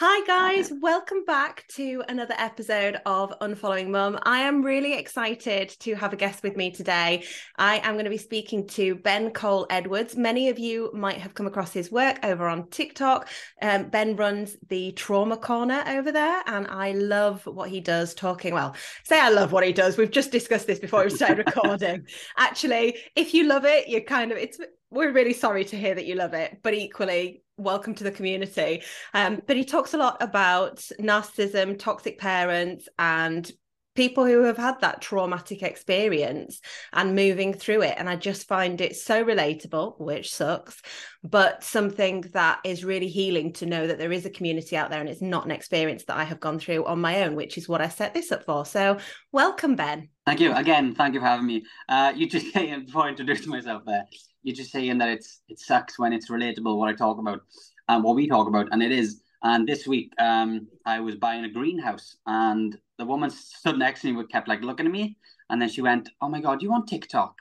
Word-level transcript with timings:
Hi, 0.00 0.24
guys. 0.28 0.72
Welcome 0.80 1.24
back 1.24 1.64
to 1.70 2.04
another 2.08 2.36
episode 2.38 2.98
of 3.04 3.34
Unfollowing 3.40 3.88
Mum. 3.88 4.16
I 4.22 4.42
am 4.42 4.62
really 4.62 4.96
excited 4.96 5.70
to 5.80 5.96
have 5.96 6.12
a 6.12 6.16
guest 6.16 6.44
with 6.44 6.56
me 6.56 6.70
today. 6.70 7.24
I 7.56 7.78
am 7.78 7.94
going 7.94 8.04
to 8.04 8.10
be 8.10 8.16
speaking 8.16 8.68
to 8.68 8.94
Ben 8.94 9.32
Cole 9.32 9.66
Edwards. 9.70 10.16
Many 10.16 10.50
of 10.50 10.58
you 10.60 10.92
might 10.94 11.18
have 11.18 11.34
come 11.34 11.48
across 11.48 11.72
his 11.72 11.90
work 11.90 12.20
over 12.22 12.46
on 12.46 12.68
TikTok. 12.68 13.28
Um, 13.60 13.88
ben 13.88 14.14
runs 14.14 14.56
the 14.68 14.92
Trauma 14.92 15.36
Corner 15.36 15.82
over 15.88 16.12
there, 16.12 16.44
and 16.46 16.68
I 16.68 16.92
love 16.92 17.44
what 17.46 17.68
he 17.68 17.80
does 17.80 18.14
talking. 18.14 18.54
Well, 18.54 18.76
say 19.02 19.18
I 19.18 19.30
love 19.30 19.50
what 19.50 19.66
he 19.66 19.72
does. 19.72 19.98
We've 19.98 20.12
just 20.12 20.30
discussed 20.30 20.68
this 20.68 20.78
before 20.78 21.02
we 21.02 21.10
started 21.10 21.38
recording. 21.38 22.06
Actually, 22.36 22.98
if 23.16 23.34
you 23.34 23.48
love 23.48 23.64
it, 23.64 23.88
you're 23.88 24.02
kind 24.02 24.30
of, 24.30 24.38
it's, 24.38 24.60
we're 24.92 25.10
really 25.10 25.34
sorry 25.34 25.64
to 25.64 25.76
hear 25.76 25.96
that 25.96 26.06
you 26.06 26.14
love 26.14 26.34
it, 26.34 26.60
but 26.62 26.72
equally, 26.72 27.42
welcome 27.58 27.94
to 27.96 28.04
the 28.04 28.10
community. 28.10 28.82
Um, 29.12 29.42
but 29.46 29.56
he 29.56 29.64
talks 29.64 29.94
a 29.94 29.98
lot 29.98 30.16
about 30.20 30.76
narcissism, 31.00 31.78
toxic 31.78 32.18
parents, 32.18 32.88
and 32.98 33.50
people 33.98 34.24
who 34.24 34.44
have 34.44 34.56
had 34.56 34.80
that 34.80 35.00
traumatic 35.00 35.60
experience 35.60 36.60
and 36.92 37.16
moving 37.16 37.52
through 37.52 37.82
it. 37.82 37.96
And 37.98 38.08
I 38.08 38.14
just 38.14 38.46
find 38.46 38.80
it 38.80 38.94
so 38.94 39.24
relatable, 39.24 40.00
which 40.00 40.32
sucks, 40.32 40.80
but 41.24 41.64
something 41.64 42.20
that 42.32 42.60
is 42.62 42.84
really 42.84 43.08
healing 43.08 43.52
to 43.54 43.66
know 43.66 43.88
that 43.88 43.98
there 43.98 44.12
is 44.12 44.24
a 44.24 44.30
community 44.30 44.76
out 44.76 44.90
there 44.90 45.00
and 45.00 45.08
it's 45.08 45.20
not 45.20 45.46
an 45.46 45.50
experience 45.50 46.04
that 46.04 46.16
I 46.16 46.22
have 46.22 46.38
gone 46.38 46.60
through 46.60 46.84
on 46.84 47.00
my 47.00 47.24
own, 47.24 47.34
which 47.34 47.58
is 47.58 47.68
what 47.68 47.80
I 47.80 47.88
set 47.88 48.14
this 48.14 48.30
up 48.30 48.44
for. 48.44 48.64
So, 48.64 48.98
welcome, 49.32 49.74
Ben. 49.74 50.10
Thank 50.26 50.38
you 50.38 50.54
again. 50.54 50.94
Thank 50.94 51.14
you 51.14 51.20
for 51.20 51.26
having 51.26 51.46
me. 51.46 51.64
Uh, 51.88 52.12
you 52.14 52.28
just 52.28 52.54
before 52.54 53.06
I 53.06 53.08
introduce 53.08 53.48
myself 53.48 53.82
there, 53.84 54.04
you're 54.42 54.56
just 54.56 54.72
saying 54.72 54.98
that 54.98 55.08
it's 55.08 55.40
it 55.48 55.58
sucks 55.58 55.98
when 55.98 56.12
it's 56.12 56.30
relatable 56.30 56.76
what 56.76 56.88
I 56.88 56.94
talk 56.94 57.18
about 57.18 57.42
and 57.88 58.04
what 58.04 58.16
we 58.16 58.28
talk 58.28 58.48
about, 58.48 58.68
and 58.72 58.82
it 58.82 58.92
is. 58.92 59.22
And 59.42 59.68
this 59.68 59.86
week, 59.86 60.12
um, 60.18 60.66
I 60.84 60.98
was 60.98 61.14
buying 61.14 61.44
a 61.44 61.48
greenhouse, 61.48 62.16
and 62.26 62.76
the 62.98 63.04
woman 63.04 63.30
stood 63.30 63.78
next 63.78 64.02
to 64.02 64.12
me, 64.12 64.24
kept 64.26 64.48
like 64.48 64.62
looking 64.62 64.86
at 64.86 64.92
me, 64.92 65.16
and 65.50 65.62
then 65.62 65.68
she 65.68 65.80
went, 65.82 66.10
"Oh 66.20 66.28
my 66.28 66.40
god, 66.40 66.62
you 66.62 66.72
on 66.72 66.86
TikTok?" 66.86 67.36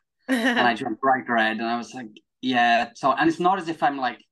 and 0.56 0.68
I 0.68 0.74
jumped 0.76 1.02
bright 1.02 1.28
red, 1.28 1.58
and 1.58 1.66
I 1.66 1.78
was 1.78 1.94
like, 1.94 2.10
"Yeah." 2.42 2.92
So, 2.96 3.14
and 3.14 3.28
it's 3.30 3.40
not 3.40 3.60
as 3.60 3.68
if 3.68 3.82
I'm 3.82 3.98
like 3.98 4.24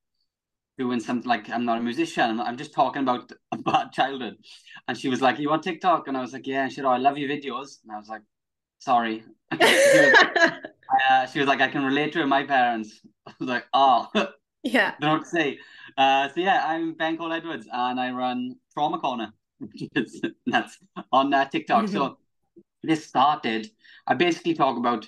doing 0.78 1.00
something 1.00 1.28
like 1.28 1.50
I'm 1.50 1.66
not 1.66 1.78
a 1.78 1.82
musician. 1.82 2.40
I'm 2.40 2.58
just 2.58 2.74
talking 2.74 3.02
about 3.02 3.32
a 3.52 3.58
bad 3.58 3.92
childhood. 3.92 4.38
And 4.88 4.98
she 4.98 5.10
was 5.10 5.22
like, 5.22 5.40
"You 5.40 5.52
on 5.52 5.62
TikTok?" 5.62 6.08
And 6.08 6.18
I 6.18 6.22
was 6.22 6.34
like, 6.34 6.48
"Yeah." 6.48 6.64
And 6.64 6.72
she 6.72 6.76
said, 6.76 6.86
"Oh, 6.86 6.90
I 6.90 6.98
love 6.98 7.18
your 7.18 7.30
videos." 7.30 7.82
And 7.84 7.92
I 7.92 7.98
was 7.98 8.10
like, 8.10 8.22
"Sorry." 8.80 9.24
uh, 11.10 11.26
she 11.28 11.40
was 11.40 11.48
like, 11.48 11.62
I 11.62 11.68
can 11.68 11.84
relate 11.84 12.14
to 12.14 12.26
my 12.26 12.44
parents. 12.44 13.02
I 13.28 13.34
was 13.40 13.50
like, 13.50 13.66
oh, 13.74 14.08
yeah. 14.64 14.94
Don't 15.02 15.26
say. 15.26 15.60
Uh, 15.98 16.30
so 16.30 16.42
yeah, 16.42 16.66
I'm 16.66 16.94
Ben 16.94 17.18
Cole 17.18 17.34
Edwards, 17.34 17.68
and 17.72 18.00
I 18.00 18.12
run 18.12 18.56
Trauma 18.74 19.00
Corner. 19.00 19.34
that's 20.46 20.78
on 21.12 21.34
uh, 21.34 21.46
TikTok. 21.46 21.86
Mm-hmm. 21.86 21.94
So 21.94 22.18
this 22.84 23.06
started. 23.06 23.72
I 24.08 24.14
basically 24.14 24.54
talk 24.54 24.78
about 24.78 25.08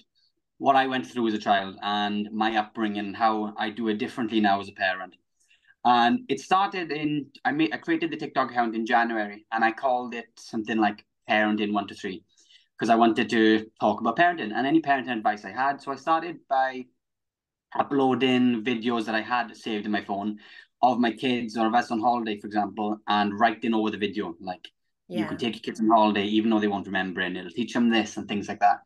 what 0.57 0.75
I 0.75 0.87
went 0.87 1.05
through 1.05 1.27
as 1.27 1.33
a 1.33 1.39
child 1.39 1.77
and 1.83 2.29
my 2.31 2.55
upbringing, 2.57 3.13
how 3.13 3.53
I 3.57 3.69
do 3.69 3.89
it 3.89 3.99
differently 3.99 4.39
now 4.39 4.59
as 4.59 4.69
a 4.69 4.71
parent. 4.71 5.15
And 5.85 6.21
it 6.27 6.39
started 6.39 6.91
in 6.91 7.27
I 7.45 7.51
made 7.51 7.73
I 7.73 7.77
created 7.77 8.11
the 8.11 8.17
TikTok 8.17 8.51
account 8.51 8.75
in 8.75 8.85
January, 8.85 9.45
and 9.51 9.63
I 9.63 9.71
called 9.71 10.13
it 10.13 10.27
something 10.37 10.77
like 10.77 11.05
Parenting 11.29 11.73
One 11.73 11.87
to 11.87 11.95
Three 11.95 12.23
because 12.77 12.89
I 12.89 12.95
wanted 12.95 13.29
to 13.29 13.65
talk 13.79 14.01
about 14.01 14.17
parenting 14.17 14.51
and 14.55 14.67
any 14.67 14.81
parenting 14.81 15.11
advice 15.11 15.45
I 15.45 15.51
had. 15.51 15.81
So 15.81 15.91
I 15.91 15.95
started 15.95 16.38
by 16.47 16.85
uploading 17.75 18.63
videos 18.63 19.05
that 19.05 19.15
I 19.15 19.21
had 19.21 19.55
saved 19.55 19.85
in 19.85 19.91
my 19.91 20.03
phone 20.03 20.38
of 20.81 20.99
my 20.99 21.11
kids 21.11 21.57
or 21.57 21.65
of 21.65 21.73
us 21.73 21.89
on 21.89 21.99
holiday, 21.99 22.39
for 22.39 22.47
example, 22.47 22.97
and 23.07 23.39
writing 23.39 23.73
over 23.73 23.89
the 23.89 23.97
video. 23.97 24.35
Like 24.39 24.67
yeah. 25.07 25.19
you 25.19 25.25
can 25.25 25.38
take 25.38 25.55
your 25.55 25.61
kids 25.61 25.79
on 25.79 25.89
holiday, 25.89 26.25
even 26.25 26.51
though 26.51 26.59
they 26.59 26.67
won't 26.67 26.85
remember, 26.85 27.21
and 27.21 27.35
it'll 27.35 27.49
teach 27.49 27.73
them 27.73 27.89
this 27.89 28.17
and 28.17 28.27
things 28.27 28.47
like 28.47 28.59
that. 28.59 28.81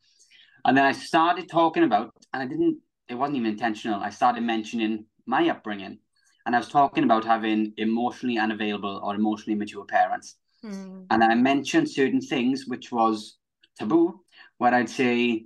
And 0.64 0.78
then 0.78 0.86
I 0.86 0.94
started 0.94 1.50
talking 1.50 1.84
about, 1.84 2.14
and 2.34 2.44
I 2.44 2.46
didn't, 2.46 2.78
it 3.10 3.16
wasn't 3.16 3.38
even 3.38 3.52
intentional. 3.52 4.00
I 4.00 4.10
started 4.10 4.44
mentioning 4.44 5.06
my 5.26 5.50
upbringing. 5.50 5.98
And 6.46 6.56
I 6.56 6.60
was 6.60 6.70
talking 6.70 7.04
about 7.04 7.26
having 7.26 7.74
emotionally 7.78 8.38
unavailable 8.38 9.02
or 9.04 9.16
emotionally 9.16 9.58
mature 9.58 9.86
parents. 9.86 10.38
Mm. 10.64 11.06
And 11.10 11.24
I 11.24 11.36
mentioned 11.36 11.90
certain 11.90 12.22
things, 12.22 12.66
which 12.68 12.92
was 12.92 13.38
taboo, 13.82 14.22
where 14.58 14.74
I'd 14.74 14.90
say, 14.90 15.46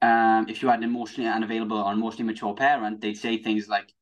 um, 0.00 0.46
if 0.48 0.62
you 0.62 0.68
had 0.68 0.78
an 0.78 0.84
emotionally 0.84 1.28
unavailable 1.28 1.78
or 1.78 1.92
emotionally 1.92 2.32
mature 2.32 2.54
parent, 2.54 3.00
they'd 3.00 3.18
say 3.18 3.42
things 3.42 3.68
like, 3.68 3.92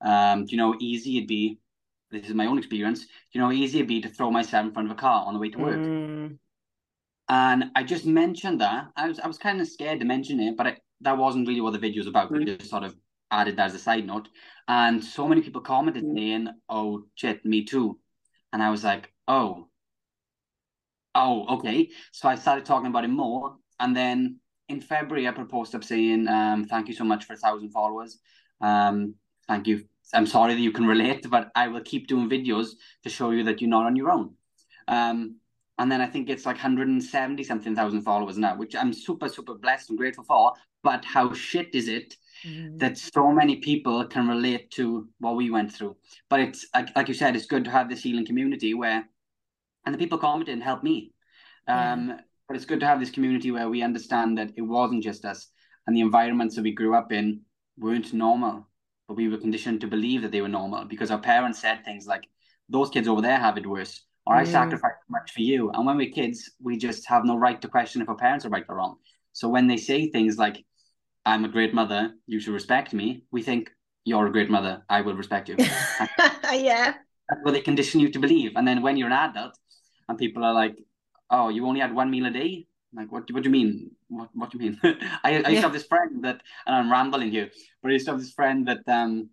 um, 0.00 0.44
do 0.44 0.50
you 0.52 0.58
know 0.58 0.72
how 0.72 0.78
easy 0.80 1.16
it'd 1.16 1.28
be? 1.28 1.58
This 2.10 2.28
is 2.28 2.34
my 2.34 2.46
own 2.46 2.58
experience. 2.58 3.00
Do 3.00 3.08
you 3.32 3.40
know 3.40 3.46
how 3.46 3.52
easy 3.52 3.78
it'd 3.78 3.88
be 3.88 4.00
to 4.02 4.08
throw 4.08 4.30
myself 4.30 4.66
in 4.66 4.72
front 4.72 4.90
of 4.90 4.96
a 4.96 5.00
car 5.00 5.24
on 5.26 5.34
the 5.34 5.40
way 5.40 5.50
to 5.50 5.58
work? 5.58 5.78
Mm. 5.78 6.38
And 7.28 7.70
I 7.74 7.82
just 7.82 8.04
mentioned 8.04 8.60
that. 8.60 8.88
I 8.96 9.08
was 9.08 9.18
I 9.18 9.26
was 9.26 9.38
kind 9.38 9.60
of 9.60 9.68
scared 9.68 10.00
to 10.00 10.06
mention 10.06 10.40
it, 10.40 10.56
but 10.56 10.66
I, 10.66 10.76
that 11.00 11.16
wasn't 11.16 11.48
really 11.48 11.62
what 11.62 11.72
the 11.72 11.78
video 11.78 12.00
was 12.00 12.06
about. 12.06 12.30
Mm. 12.30 12.38
We 12.38 12.44
just 12.44 12.70
sort 12.70 12.84
of 12.84 12.94
added 13.30 13.56
that 13.56 13.66
as 13.66 13.74
a 13.74 13.78
side 13.78 14.06
note. 14.06 14.28
And 14.68 15.02
so 15.02 15.26
many 15.26 15.40
people 15.40 15.62
commented 15.62 16.04
mm. 16.04 16.14
saying, 16.14 16.48
"Oh 16.68 17.06
shit, 17.14 17.44
me 17.44 17.64
too," 17.64 17.98
and 18.52 18.62
I 18.62 18.70
was 18.70 18.84
like, 18.84 19.12
"Oh, 19.26 19.68
Oh, 21.14 21.46
okay. 21.56 21.90
So 22.12 22.28
I 22.28 22.34
started 22.34 22.64
talking 22.64 22.88
about 22.88 23.04
it 23.04 23.08
more, 23.08 23.56
and 23.78 23.96
then 23.96 24.40
in 24.68 24.80
February 24.80 25.28
I 25.28 25.32
proposed 25.32 25.74
up 25.74 25.84
saying, 25.84 26.26
um, 26.28 26.64
"Thank 26.64 26.88
you 26.88 26.94
so 26.94 27.04
much 27.04 27.24
for 27.24 27.34
a 27.34 27.36
thousand 27.36 27.70
followers. 27.70 28.18
Um, 28.60 29.14
thank 29.46 29.66
you. 29.66 29.84
I'm 30.12 30.26
sorry 30.26 30.54
that 30.54 30.60
you 30.60 30.72
can 30.72 30.86
relate, 30.86 31.28
but 31.30 31.50
I 31.54 31.68
will 31.68 31.82
keep 31.82 32.08
doing 32.08 32.28
videos 32.28 32.70
to 33.04 33.10
show 33.10 33.30
you 33.30 33.44
that 33.44 33.60
you're 33.60 33.70
not 33.70 33.86
on 33.86 33.96
your 33.96 34.10
own." 34.10 34.34
Um, 34.88 35.36
and 35.78 35.90
then 35.90 36.00
I 36.00 36.06
think 36.06 36.30
it's 36.30 36.46
like 36.46 36.56
170 36.56 37.42
something 37.42 37.74
thousand 37.74 38.02
followers 38.02 38.38
now, 38.38 38.56
which 38.56 38.76
I'm 38.76 38.92
super 38.92 39.28
super 39.28 39.54
blessed 39.54 39.90
and 39.90 39.98
grateful 39.98 40.24
for. 40.24 40.52
But 40.82 41.04
how 41.04 41.32
shit 41.32 41.74
is 41.74 41.88
it 41.88 42.16
mm-hmm. 42.44 42.76
that 42.76 42.98
so 42.98 43.32
many 43.32 43.56
people 43.56 44.04
can 44.04 44.28
relate 44.28 44.70
to 44.72 45.08
what 45.18 45.36
we 45.36 45.50
went 45.50 45.72
through? 45.72 45.96
But 46.28 46.40
it's 46.40 46.66
like, 46.74 46.94
like 46.94 47.08
you 47.08 47.14
said, 47.14 47.34
it's 47.34 47.46
good 47.46 47.64
to 47.64 47.70
have 47.70 47.88
this 47.88 48.02
healing 48.02 48.26
community 48.26 48.74
where 48.74 49.08
and 49.86 49.94
the 49.94 49.98
people 49.98 50.18
commented 50.18 50.52
and 50.52 50.62
helped 50.62 50.84
me. 50.84 51.12
Um, 51.68 52.08
yeah. 52.08 52.20
But 52.46 52.56
it's 52.56 52.66
good 52.66 52.80
to 52.80 52.86
have 52.86 53.00
this 53.00 53.10
community 53.10 53.50
where 53.50 53.70
we 53.70 53.82
understand 53.82 54.36
that 54.38 54.52
it 54.56 54.62
wasn't 54.62 55.02
just 55.02 55.24
us, 55.24 55.48
and 55.86 55.96
the 55.96 56.00
environments 56.00 56.56
that 56.56 56.62
we 56.62 56.72
grew 56.72 56.94
up 56.94 57.12
in 57.12 57.40
weren't 57.78 58.12
normal, 58.12 58.68
but 59.08 59.16
we 59.16 59.28
were 59.28 59.38
conditioned 59.38 59.80
to 59.80 59.86
believe 59.86 60.22
that 60.22 60.30
they 60.30 60.42
were 60.42 60.48
normal 60.48 60.84
because 60.84 61.10
our 61.10 61.18
parents 61.18 61.60
said 61.60 61.84
things 61.84 62.06
like, 62.06 62.24
"Those 62.68 62.90
kids 62.90 63.08
over 63.08 63.22
there 63.22 63.38
have 63.38 63.56
it 63.56 63.66
worse," 63.66 64.04
or 64.26 64.36
"I 64.36 64.44
mm. 64.44 64.52
sacrificed 64.52 65.08
much 65.08 65.32
for 65.32 65.40
you." 65.40 65.70
And 65.70 65.86
when 65.86 65.96
we're 65.96 66.10
kids, 66.10 66.50
we 66.60 66.76
just 66.76 67.08
have 67.08 67.24
no 67.24 67.36
right 67.36 67.60
to 67.62 67.68
question 67.68 68.02
if 68.02 68.08
our 68.08 68.16
parents 68.16 68.44
are 68.44 68.50
right 68.50 68.64
or 68.68 68.76
wrong. 68.76 68.96
So 69.32 69.48
when 69.48 69.66
they 69.66 69.78
say 69.78 70.10
things 70.10 70.36
like, 70.38 70.64
"I'm 71.24 71.44
a 71.44 71.48
great 71.48 71.72
mother, 71.74 72.14
you 72.26 72.40
should 72.40 72.52
respect 72.52 72.92
me," 72.92 73.24
we 73.30 73.42
think, 73.42 73.70
you're 74.04 74.26
a 74.26 74.32
great 74.32 74.50
mother. 74.50 74.82
I 74.88 75.00
will 75.00 75.14
respect 75.14 75.48
you. 75.48 75.56
yeah. 75.58 76.94
That's 77.28 77.40
what 77.42 77.52
they 77.52 77.60
condition 77.60 78.00
you 78.00 78.10
to 78.10 78.18
believe. 78.18 78.52
And 78.54 78.68
then 78.68 78.82
when 78.82 78.96
you're 78.96 79.08
an 79.08 79.12
adult 79.12 79.58
and 80.08 80.18
people 80.18 80.44
are 80.44 80.52
like, 80.52 80.76
oh, 81.34 81.48
you 81.50 81.66
only 81.66 81.80
had 81.80 81.94
one 81.94 82.10
meal 82.10 82.26
a 82.26 82.30
day? 82.30 82.66
Like, 82.94 83.10
what, 83.12 83.30
what 83.32 83.42
do 83.42 83.48
you 83.48 83.52
mean? 83.52 83.90
What, 84.08 84.30
what 84.34 84.50
do 84.50 84.58
you 84.58 84.64
mean? 84.64 84.80
I, 85.24 85.42
I 85.44 85.50
used 85.50 85.50
Yeah. 85.52 85.60
to 85.62 85.66
have 85.68 85.72
this 85.72 85.86
friend 85.86 86.24
that, 86.24 86.40
and 86.66 86.76
I'm 86.76 86.92
rambling 86.92 87.30
here, 87.30 87.50
but 87.82 87.90
I 87.90 87.94
used 87.94 88.06
to 88.06 88.12
have 88.12 88.20
this 88.20 88.32
friend 88.32 88.68
that, 88.68 88.80
um, 88.88 89.30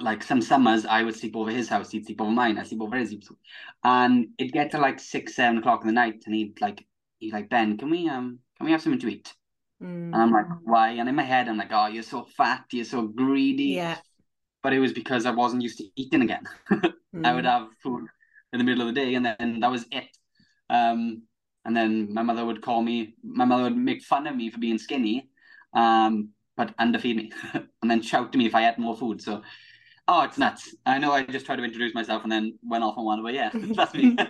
like 0.00 0.22
some 0.22 0.40
summers, 0.40 0.86
I 0.86 1.02
would 1.02 1.16
sleep 1.16 1.36
over 1.36 1.50
his 1.50 1.68
house, 1.68 1.90
he'd 1.90 2.06
sleep 2.06 2.20
over 2.20 2.30
mine, 2.30 2.58
I 2.58 2.62
sleep 2.64 2.80
over 2.80 2.96
his, 2.96 3.10
sleep. 3.10 3.38
and 3.84 4.28
it'd 4.38 4.52
get 4.52 4.70
to 4.72 4.78
like 4.78 4.98
six, 5.00 5.34
seven 5.34 5.58
o'clock 5.58 5.82
in 5.82 5.88
the 5.88 5.92
night, 5.92 6.22
and 6.26 6.34
he'd 6.34 6.60
like, 6.60 6.86
he'd 7.18 7.32
like, 7.34 7.50
Ben, 7.50 7.76
can 7.76 7.90
we, 7.90 8.08
um, 8.08 8.38
can 8.56 8.66
we 8.66 8.72
have 8.72 8.82
something 8.82 9.00
to 9.00 9.08
eat? 9.08 9.34
Mm. 9.82 10.12
And 10.12 10.22
I'm 10.22 10.32
like, 10.32 10.46
why? 10.64 10.90
And 10.92 11.08
in 11.08 11.14
my 11.16 11.22
head, 11.24 11.48
I'm 11.48 11.58
like, 11.58 11.72
oh, 11.72 11.86
you're 11.88 12.02
so 12.02 12.24
fat, 12.36 12.66
you're 12.72 12.84
so 12.86 13.02
greedy. 13.08 13.64
yeah. 13.74 13.98
But 14.62 14.72
it 14.74 14.80
was 14.80 14.92
because 14.92 15.26
I 15.26 15.30
wasn't 15.32 15.62
used 15.62 15.78
to 15.78 15.88
eating 15.96 16.22
again. 16.22 16.44
I 17.24 17.34
would 17.34 17.44
Mm. 17.44 17.48
have 17.50 17.68
food 17.82 18.06
in 18.52 18.58
the 18.58 18.64
middle 18.64 18.88
of 18.88 18.94
the 18.94 19.00
day, 19.00 19.14
and 19.14 19.24
then 19.26 19.60
that 19.60 19.70
was 19.70 19.86
it. 19.92 20.08
Um, 20.70 21.22
and 21.64 21.76
then 21.76 22.14
my 22.14 22.22
mother 22.22 22.44
would 22.44 22.62
call 22.62 22.82
me. 22.82 23.14
My 23.22 23.44
mother 23.44 23.64
would 23.64 23.76
make 23.76 24.02
fun 24.02 24.26
of 24.26 24.36
me 24.36 24.50
for 24.50 24.58
being 24.58 24.78
skinny, 24.78 25.28
um, 25.74 26.30
but 26.56 26.74
underfeed 26.78 27.16
me, 27.16 27.32
and 27.82 27.90
then 27.90 28.00
shout 28.02 28.32
to 28.32 28.38
me 28.38 28.46
if 28.46 28.54
I 28.54 28.68
ate 28.68 28.78
more 28.78 28.96
food. 28.96 29.20
So, 29.20 29.42
oh, 30.10 30.22
it's 30.22 30.38
nuts. 30.38 30.74
I 30.84 30.98
know. 30.98 31.12
I 31.12 31.22
just 31.22 31.46
tried 31.46 31.56
to 31.56 31.64
introduce 31.64 31.94
myself 31.94 32.24
and 32.24 32.32
then 32.32 32.58
went 32.62 32.82
off 32.82 32.98
on 32.98 33.04
one, 33.04 33.22
but 33.22 33.32
yeah, 33.32 33.50
that's 33.54 33.94
me. 33.94 34.16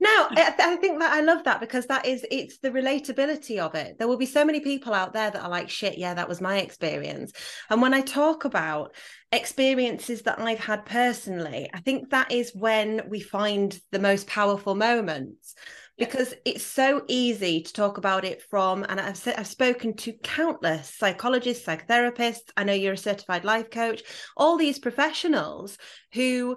No, 0.00 0.28
I, 0.30 0.54
I 0.60 0.76
think 0.76 1.00
that 1.00 1.12
I 1.12 1.22
love 1.22 1.42
that 1.42 1.58
because 1.58 1.86
that 1.86 2.06
is 2.06 2.24
it's 2.30 2.58
the 2.58 2.70
relatability 2.70 3.58
of 3.58 3.74
it. 3.74 3.98
There 3.98 4.06
will 4.06 4.16
be 4.16 4.26
so 4.26 4.44
many 4.44 4.60
people 4.60 4.94
out 4.94 5.12
there 5.12 5.28
that 5.28 5.42
are 5.42 5.50
like, 5.50 5.68
shit, 5.68 5.98
yeah, 5.98 6.14
that 6.14 6.28
was 6.28 6.40
my 6.40 6.58
experience. 6.58 7.32
And 7.68 7.82
when 7.82 7.92
I 7.92 8.00
talk 8.02 8.44
about 8.44 8.94
experiences 9.32 10.22
that 10.22 10.38
I've 10.38 10.60
had 10.60 10.86
personally, 10.86 11.68
I 11.74 11.80
think 11.80 12.10
that 12.10 12.30
is 12.30 12.54
when 12.54 13.02
we 13.08 13.18
find 13.18 13.76
the 13.90 13.98
most 13.98 14.28
powerful 14.28 14.76
moments 14.76 15.56
because 15.98 16.32
it's 16.44 16.64
so 16.64 17.02
easy 17.08 17.60
to 17.60 17.72
talk 17.72 17.98
about 17.98 18.24
it 18.24 18.40
from 18.42 18.84
and 18.88 19.00
I've, 19.00 19.20
I've 19.36 19.46
spoken 19.46 19.94
to 19.96 20.12
countless 20.22 20.94
psychologists 20.94 21.66
psychotherapists 21.66 22.50
i 22.56 22.64
know 22.64 22.72
you're 22.72 22.94
a 22.94 22.98
certified 22.98 23.44
life 23.44 23.70
coach 23.70 24.02
all 24.36 24.56
these 24.56 24.78
professionals 24.78 25.76
who 26.14 26.56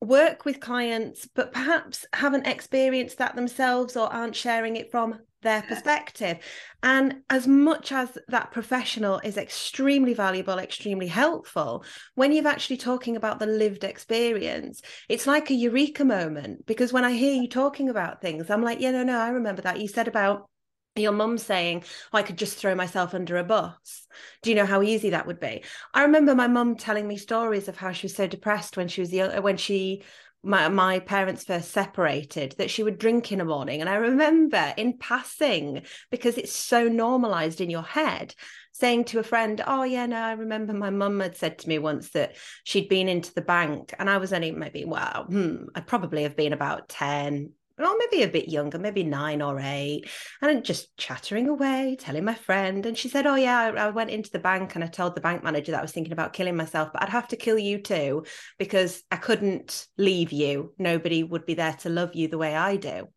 work 0.00 0.44
with 0.44 0.60
clients 0.60 1.28
but 1.34 1.52
perhaps 1.52 2.06
haven't 2.12 2.46
experienced 2.46 3.18
that 3.18 3.34
themselves 3.34 3.96
or 3.96 4.12
aren't 4.12 4.36
sharing 4.36 4.76
it 4.76 4.90
from 4.90 5.18
their 5.42 5.62
perspective. 5.62 6.38
And 6.82 7.22
as 7.30 7.46
much 7.46 7.92
as 7.92 8.18
that 8.28 8.50
professional 8.50 9.20
is 9.20 9.36
extremely 9.36 10.14
valuable 10.14 10.58
extremely 10.58 11.06
helpful 11.06 11.84
when 12.14 12.32
you're 12.32 12.48
actually 12.48 12.76
talking 12.76 13.16
about 13.16 13.38
the 13.38 13.46
lived 13.46 13.84
experience 13.84 14.82
it's 15.08 15.26
like 15.26 15.50
a 15.50 15.54
eureka 15.54 16.04
moment. 16.04 16.66
Because 16.66 16.92
when 16.92 17.04
i 17.04 17.12
hear 17.12 17.34
you 17.34 17.48
talking 17.48 17.88
about 17.88 18.20
things 18.20 18.50
i'm 18.50 18.62
like 18.62 18.80
yeah 18.80 18.90
no 18.90 19.02
no 19.02 19.18
i 19.18 19.28
remember 19.28 19.62
that. 19.62 19.80
You 19.80 19.88
said 19.88 20.08
about 20.08 20.48
your 20.96 21.12
mum 21.12 21.38
saying 21.38 21.84
oh, 22.12 22.18
i 22.18 22.22
could 22.22 22.36
just 22.38 22.56
throw 22.56 22.74
myself 22.74 23.14
under 23.14 23.36
a 23.36 23.44
bus 23.44 24.08
do 24.42 24.50
you 24.50 24.56
know 24.56 24.66
how 24.66 24.82
easy 24.82 25.10
that 25.10 25.26
would 25.26 25.40
be? 25.40 25.62
I 25.94 26.02
remember 26.02 26.34
my 26.34 26.48
mum 26.48 26.76
telling 26.76 27.06
me 27.06 27.16
stories 27.16 27.68
of 27.68 27.76
how 27.76 27.92
she 27.92 28.06
was 28.06 28.14
so 28.14 28.26
depressed 28.26 28.76
when 28.76 28.88
she 28.88 29.00
was 29.00 29.12
young 29.12 29.42
when 29.42 29.56
she 29.56 30.02
my, 30.42 30.68
my 30.68 31.00
parents 31.00 31.44
first 31.44 31.70
separated 31.70 32.54
that 32.58 32.70
she 32.70 32.82
would 32.82 32.98
drink 32.98 33.32
in 33.32 33.38
the 33.38 33.44
morning. 33.44 33.80
And 33.80 33.90
i 33.90 33.96
remember 33.96 34.72
in 34.76 34.98
passing 34.98 35.82
because 36.10 36.38
it's 36.38 36.52
so 36.52 36.88
normalized 36.88 37.60
in 37.60 37.70
your 37.70 37.82
head 37.82 38.34
saying 38.72 39.04
to 39.04 39.18
a 39.18 39.24
friend 39.24 39.60
oh 39.66 39.82
yeah 39.82 40.06
no 40.06 40.16
i 40.16 40.32
remember 40.32 40.72
my 40.72 40.90
mum 40.90 41.18
had 41.18 41.36
said 41.36 41.58
to 41.58 41.68
me 41.68 41.80
once 41.80 42.10
that 42.10 42.36
she'd 42.62 42.88
been 42.88 43.08
into 43.08 43.34
the 43.34 43.42
bank. 43.42 43.92
And 43.98 44.08
i 44.08 44.18
was 44.18 44.32
only 44.32 44.52
maybe 44.52 44.84
well 44.84 45.24
hmm, 45.28 45.64
i'd 45.74 45.86
probably 45.86 46.22
have 46.22 46.36
been 46.36 46.52
about 46.52 46.88
10 46.88 47.52
or 47.78 47.96
maybe 47.98 48.22
a 48.22 48.28
bit 48.28 48.48
younger, 48.48 48.78
maybe 48.78 49.02
nine 49.04 49.42
or 49.42 49.60
eight, 49.60 50.08
and 50.42 50.64
just 50.64 50.96
chattering 50.96 51.48
away, 51.48 51.96
telling 51.98 52.24
my 52.24 52.34
friend. 52.34 52.84
And 52.86 52.96
she 52.96 53.08
said, 53.08 53.26
Oh, 53.26 53.34
yeah, 53.36 53.58
I, 53.58 53.86
I 53.86 53.90
went 53.90 54.10
into 54.10 54.30
the 54.30 54.38
bank 54.38 54.74
and 54.74 54.84
I 54.84 54.88
told 54.88 55.14
the 55.14 55.20
bank 55.20 55.42
manager 55.44 55.72
that 55.72 55.78
I 55.78 55.82
was 55.82 55.92
thinking 55.92 56.12
about 56.12 56.32
killing 56.32 56.56
myself, 56.56 56.90
but 56.92 57.02
I'd 57.02 57.08
have 57.10 57.28
to 57.28 57.36
kill 57.36 57.58
you 57.58 57.78
too 57.80 58.24
because 58.58 59.02
I 59.10 59.16
couldn't 59.16 59.86
leave 59.96 60.32
you. 60.32 60.74
Nobody 60.78 61.22
would 61.22 61.46
be 61.46 61.54
there 61.54 61.74
to 61.80 61.88
love 61.90 62.14
you 62.14 62.28
the 62.28 62.38
way 62.38 62.54
I 62.56 62.76
do. 62.76 63.08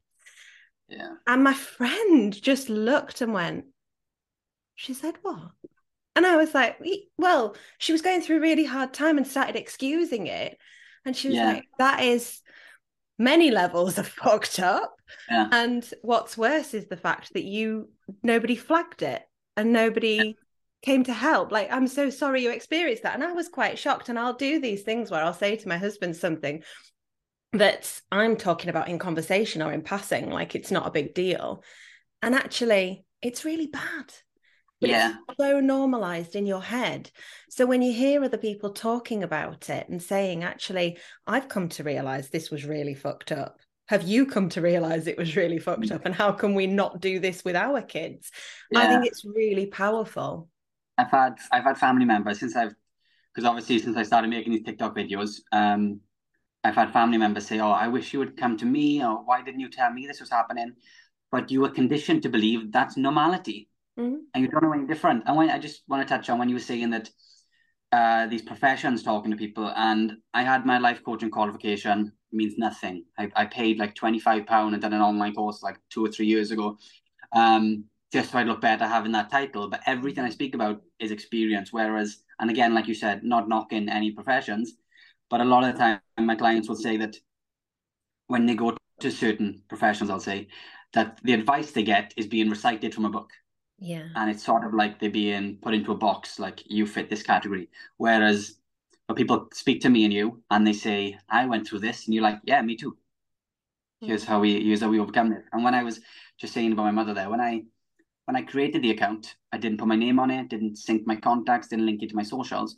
yeah, 0.88 1.16
And 1.25 1.44
my 1.44 1.56
friend 1.56 2.31
just 2.40 2.69
looked 2.69 3.22
and 3.22 3.34
went, 3.34 3.66
She 4.75 4.94
said, 4.94 5.16
What? 5.22 5.52
And 6.16 6.25
I 6.25 6.36
was 6.38 6.54
like, 6.54 6.80
Well, 7.18 7.56
she 7.78 7.92
was 7.92 8.02
going 8.02 8.22
through 8.22 8.38
a 8.38 8.42
really 8.42 8.66
hard 8.66 8.94
time 8.94 9.18
and 9.18 9.28
started 9.28 9.56
excusing 9.56 10.28
it. 10.28 10.57
And 11.06 11.16
she 11.16 11.30
was 11.30 11.38
Yeah. 11.38 11.44
like, 11.44 11.69
That 11.78 12.02
is 12.02 12.42
many 13.21 13.51
levels 13.51 13.97
of 13.97 14.07
fucked 14.23 14.59
up. 14.59 14.95
yeah, 15.29 15.47
And 15.51 15.88
what's 16.01 16.38
worse 16.38 16.73
is 16.73 16.88
the 16.88 16.97
fact 16.97 17.33
that 17.33 17.44
you, 17.44 17.89
nobody 18.23 18.56
flagged 18.56 19.01
it 19.01 19.21
and 19.56 19.71
nobody 19.71 20.38
came 20.81 21.03
to 21.03 21.13
help. 21.13 21.51
Like, 21.51 21.71
I'm 21.71 21.88
so 21.88 22.09
sorry 22.09 22.41
you 22.44 22.51
experienced 22.51 23.03
that. 23.03 23.13
And 23.13 23.23
I 23.23 23.33
was 23.33 23.47
quite 23.47 23.77
shocked. 23.77 24.09
And 24.09 24.18
I'll 24.18 24.33
do 24.33 24.59
these 24.59 24.83
things 24.83 25.12
where 25.12 25.23
I'll 25.23 25.33
say 25.33 25.56
to 25.56 25.68
my 25.68 25.77
husband 25.77 26.15
something 26.15 26.63
that 27.53 28.01
I'm 28.12 28.38
talking 28.38 28.69
about 28.69 28.88
in 28.88 28.97
conversation 28.97 29.62
or 29.62 29.71
in 29.73 29.81
passing, 29.81 30.29
like 30.29 30.56
it's 30.56 30.71
not 30.71 30.88
a 30.88 30.91
big 30.91 31.13
deal. 31.13 31.63
And 32.21 32.33
actually, 32.33 33.06
it's 33.21 33.45
really 33.45 33.68
bad. 33.68 34.13
But 34.81 34.89
yeah, 34.89 35.16
it's 35.30 35.38
so 35.39 35.60
normalized 35.60 36.36
in 36.36 36.45
your 36.45 36.62
head. 36.62 37.12
So 37.50 37.66
when 37.66 37.81
you 37.81 37.94
hear 37.94 38.24
other 38.24 38.38
people 38.38 38.72
talking 38.74 39.24
about 39.24 39.69
it 39.69 39.88
and 39.89 40.01
saying, 40.01 40.44
actually, 40.44 40.98
I've 41.28 41.48
come 41.48 41.69
to 41.69 41.83
realize 41.83 42.30
this 42.30 42.50
was 42.50 42.66
really 42.66 42.95
fucked 42.95 43.31
up. 43.31 43.60
Have 43.88 44.04
you 44.04 44.25
come 44.25 44.50
to 44.50 44.62
realize 44.62 45.06
it 45.06 45.18
was 45.18 45.36
really 45.36 45.60
fucked 45.60 45.92
up? 45.92 46.06
And 46.06 46.16
how 46.16 46.31
can 46.31 46.56
we 46.56 46.66
not 46.66 47.00
do 47.01 47.19
this 47.19 47.44
with 47.44 47.56
our 47.56 47.81
kids? 47.81 48.31
I 48.74 48.88
think 48.88 49.06
it's 49.06 49.25
really 49.25 49.66
powerful. 49.66 50.50
I've 50.98 51.12
had 51.12 51.38
I've 51.51 51.63
had 51.63 51.78
family 51.78 52.06
members 52.06 52.39
since 52.39 52.56
I've 52.56 52.74
because 53.33 53.48
obviously 53.48 53.80
since 53.80 53.98
I 53.98 54.04
started 54.04 54.30
making 54.30 54.54
these 54.54 54.63
TikTok 54.63 54.95
videos, 54.95 55.42
um, 55.51 56.00
I've 56.63 56.75
had 56.75 56.94
family 56.94 57.18
members 57.18 57.48
say, 57.48 57.60
"Oh, 57.60 57.72
I 57.72 57.88
wish 57.88 58.13
you 58.13 58.19
would 58.19 58.38
come 58.38 58.57
to 58.57 58.66
me," 58.66 59.04
or 59.04 59.24
"Why 59.25 59.42
didn't 59.42 59.60
you 59.62 59.69
tell 59.69 59.92
me 59.92 60.07
this 60.07 60.19
was 60.19 60.30
happening?" 60.30 60.74
But 61.31 61.51
you 61.51 61.62
were 61.62 61.69
conditioned 61.69 62.24
to 62.24 62.30
believe 62.30 62.72
that's 62.72 62.98
normality, 62.98 63.68
Mhm. 63.98 64.20
and 64.34 64.44
you 64.44 64.50
don't 64.50 64.64
know 64.64 64.74
any 64.74 64.86
different. 64.88 65.24
And 65.26 65.36
when 65.36 65.50
I 65.50 65.60
just 65.60 65.84
want 65.88 66.08
to 66.08 66.14
touch 66.14 66.30
on 66.30 66.40
when 66.40 66.50
you 66.50 66.56
were 66.56 66.62
saying 66.62 66.92
that 66.92 67.10
uh, 67.92 68.28
these 68.28 68.42
professions 68.42 69.04
talking 69.04 69.32
to 69.32 69.38
people, 69.38 69.68
and 69.76 70.18
I 70.34 70.44
had 70.44 70.66
my 70.66 70.78
life 70.78 71.04
coaching 71.04 71.30
qualification 71.30 72.14
means 72.31 72.57
nothing. 72.57 73.04
I, 73.18 73.30
I 73.36 73.45
paid 73.45 73.80
like 73.80 73.95
twenty 73.95 74.19
five 74.19 74.45
pound 74.45 74.74
and 74.74 74.81
done 74.81 74.94
an 74.94 75.02
online 75.02 75.33
course 75.33 75.62
like 75.62 75.78
two 75.90 76.06
or 76.06 76.10
three 76.10 76.28
years 76.28 76.52
ago. 76.52 76.78
Um, 77.33 77.86
just 78.14 78.31
so 78.31 78.40
I 78.40 78.44
look 78.44 78.62
better 78.62 78.88
having 78.88 79.12
that 79.14 79.30
title. 79.30 79.69
But 79.69 79.81
everything 79.86 80.24
I 80.24 80.30
speak 80.30 80.56
about 80.56 80.81
is 81.00 81.12
experience. 81.12 81.74
Whereas, 81.74 82.24
and 82.40 82.50
again, 82.50 82.74
like 82.74 82.88
you 82.88 82.94
said, 82.95 83.24
not 83.24 83.50
knocking 83.50 83.90
any 83.90 84.12
professions, 84.12 84.74
but 85.30 85.42
a 85.42 85.45
lot 85.45 85.64
of 85.64 85.74
the 85.74 85.80
time 85.80 86.00
my 86.18 86.36
clients 86.36 86.69
will 86.69 86.76
say 86.76 86.98
that 86.98 87.16
when 88.28 88.45
they 88.45 88.56
go 88.56 88.78
to 89.00 89.12
certain 89.12 89.64
professions, 89.68 90.10
I'll 90.10 90.19
say 90.19 90.48
that 90.94 91.19
the 91.24 91.33
advice 91.33 91.71
they 91.71 91.83
get 91.83 92.14
is 92.18 92.28
being 92.28 92.50
recited 92.50 92.94
from 92.94 93.06
a 93.06 93.10
book. 93.10 93.31
Yeah. 93.81 94.07
And 94.16 94.30
it's 94.31 94.45
sort 94.45 94.66
of 94.66 94.73
like 94.73 95.00
they're 95.00 95.09
being 95.09 95.57
put 95.57 95.73
into 95.73 95.92
a 95.92 95.97
box, 95.97 96.40
like 96.40 96.64
you 96.68 96.88
fit 96.88 97.09
this 97.09 97.23
category. 97.23 97.69
Whereas 97.97 98.59
when 99.07 99.18
people 99.18 99.50
speak 99.54 99.81
to 99.81 99.90
me 99.90 100.06
and 100.06 100.14
you 100.14 100.44
and 100.52 100.66
they 100.68 100.73
say, 100.73 101.19
I 101.30 101.45
went 101.47 101.68
through 101.68 101.80
this, 101.80 102.06
and 102.06 102.14
you're 102.14 102.23
like, 102.23 102.40
Yeah, 102.45 102.61
me 102.61 102.78
too. 102.78 102.97
Here's 104.02 104.23
how 104.26 104.40
we 104.40 104.64
here's 104.64 104.81
how 104.81 104.90
we 104.90 105.00
overcome 105.00 105.31
it. 105.33 105.45
And 105.54 105.64
when 105.64 105.76
I 105.76 105.83
was 105.83 106.02
just 106.38 106.54
saying 106.54 106.71
about 106.71 106.83
my 106.83 106.92
mother 106.92 107.14
there, 107.14 107.30
when 107.30 107.42
I 107.42 107.64
when 108.26 108.38
I 108.38 108.44
created 108.44 108.81
the 108.83 108.92
account, 108.92 109.35
I 109.52 109.57
didn't 109.57 109.80
put 109.80 109.88
my 109.88 109.95
name 109.95 110.19
on 110.19 110.31
it, 110.31 110.50
didn't 110.50 110.78
sync 110.78 111.07
my 111.07 111.18
contacts, 111.18 111.69
didn't 111.69 111.85
link 111.88 112.04
it 112.04 112.09
to 112.09 112.16
my 112.16 112.23
socials, 112.23 112.78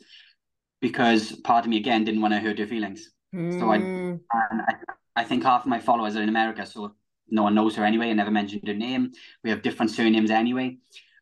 because 0.81 1.33
part 1.43 1.65
of 1.65 1.69
me 1.69 1.77
again 1.77 2.05
didn't 2.05 2.22
want 2.22 2.33
to 2.33 2.39
hurt 2.41 2.60
your 2.60 2.67
feelings. 2.67 3.12
So 3.50 3.72
I 3.72 3.77
Mm. 3.77 4.19
and 4.33 4.62
I, 4.62 4.75
I 5.15 5.24
think 5.24 5.43
half 5.43 5.62
of 5.63 5.67
my 5.69 5.79
followers 5.79 6.15
are 6.15 6.24
in 6.24 6.29
America, 6.29 6.65
so 6.65 6.95
no 7.33 7.43
one 7.43 7.55
knows 7.55 7.75
her 7.75 7.83
anyway. 7.83 8.09
I 8.11 8.13
never 8.13 8.31
mentioned 8.31 8.67
her 8.67 8.75
name. 8.75 9.11
We 9.43 9.49
have 9.49 9.63
different 9.63 9.91
surnames 9.91 10.29
anyway. 10.29 10.77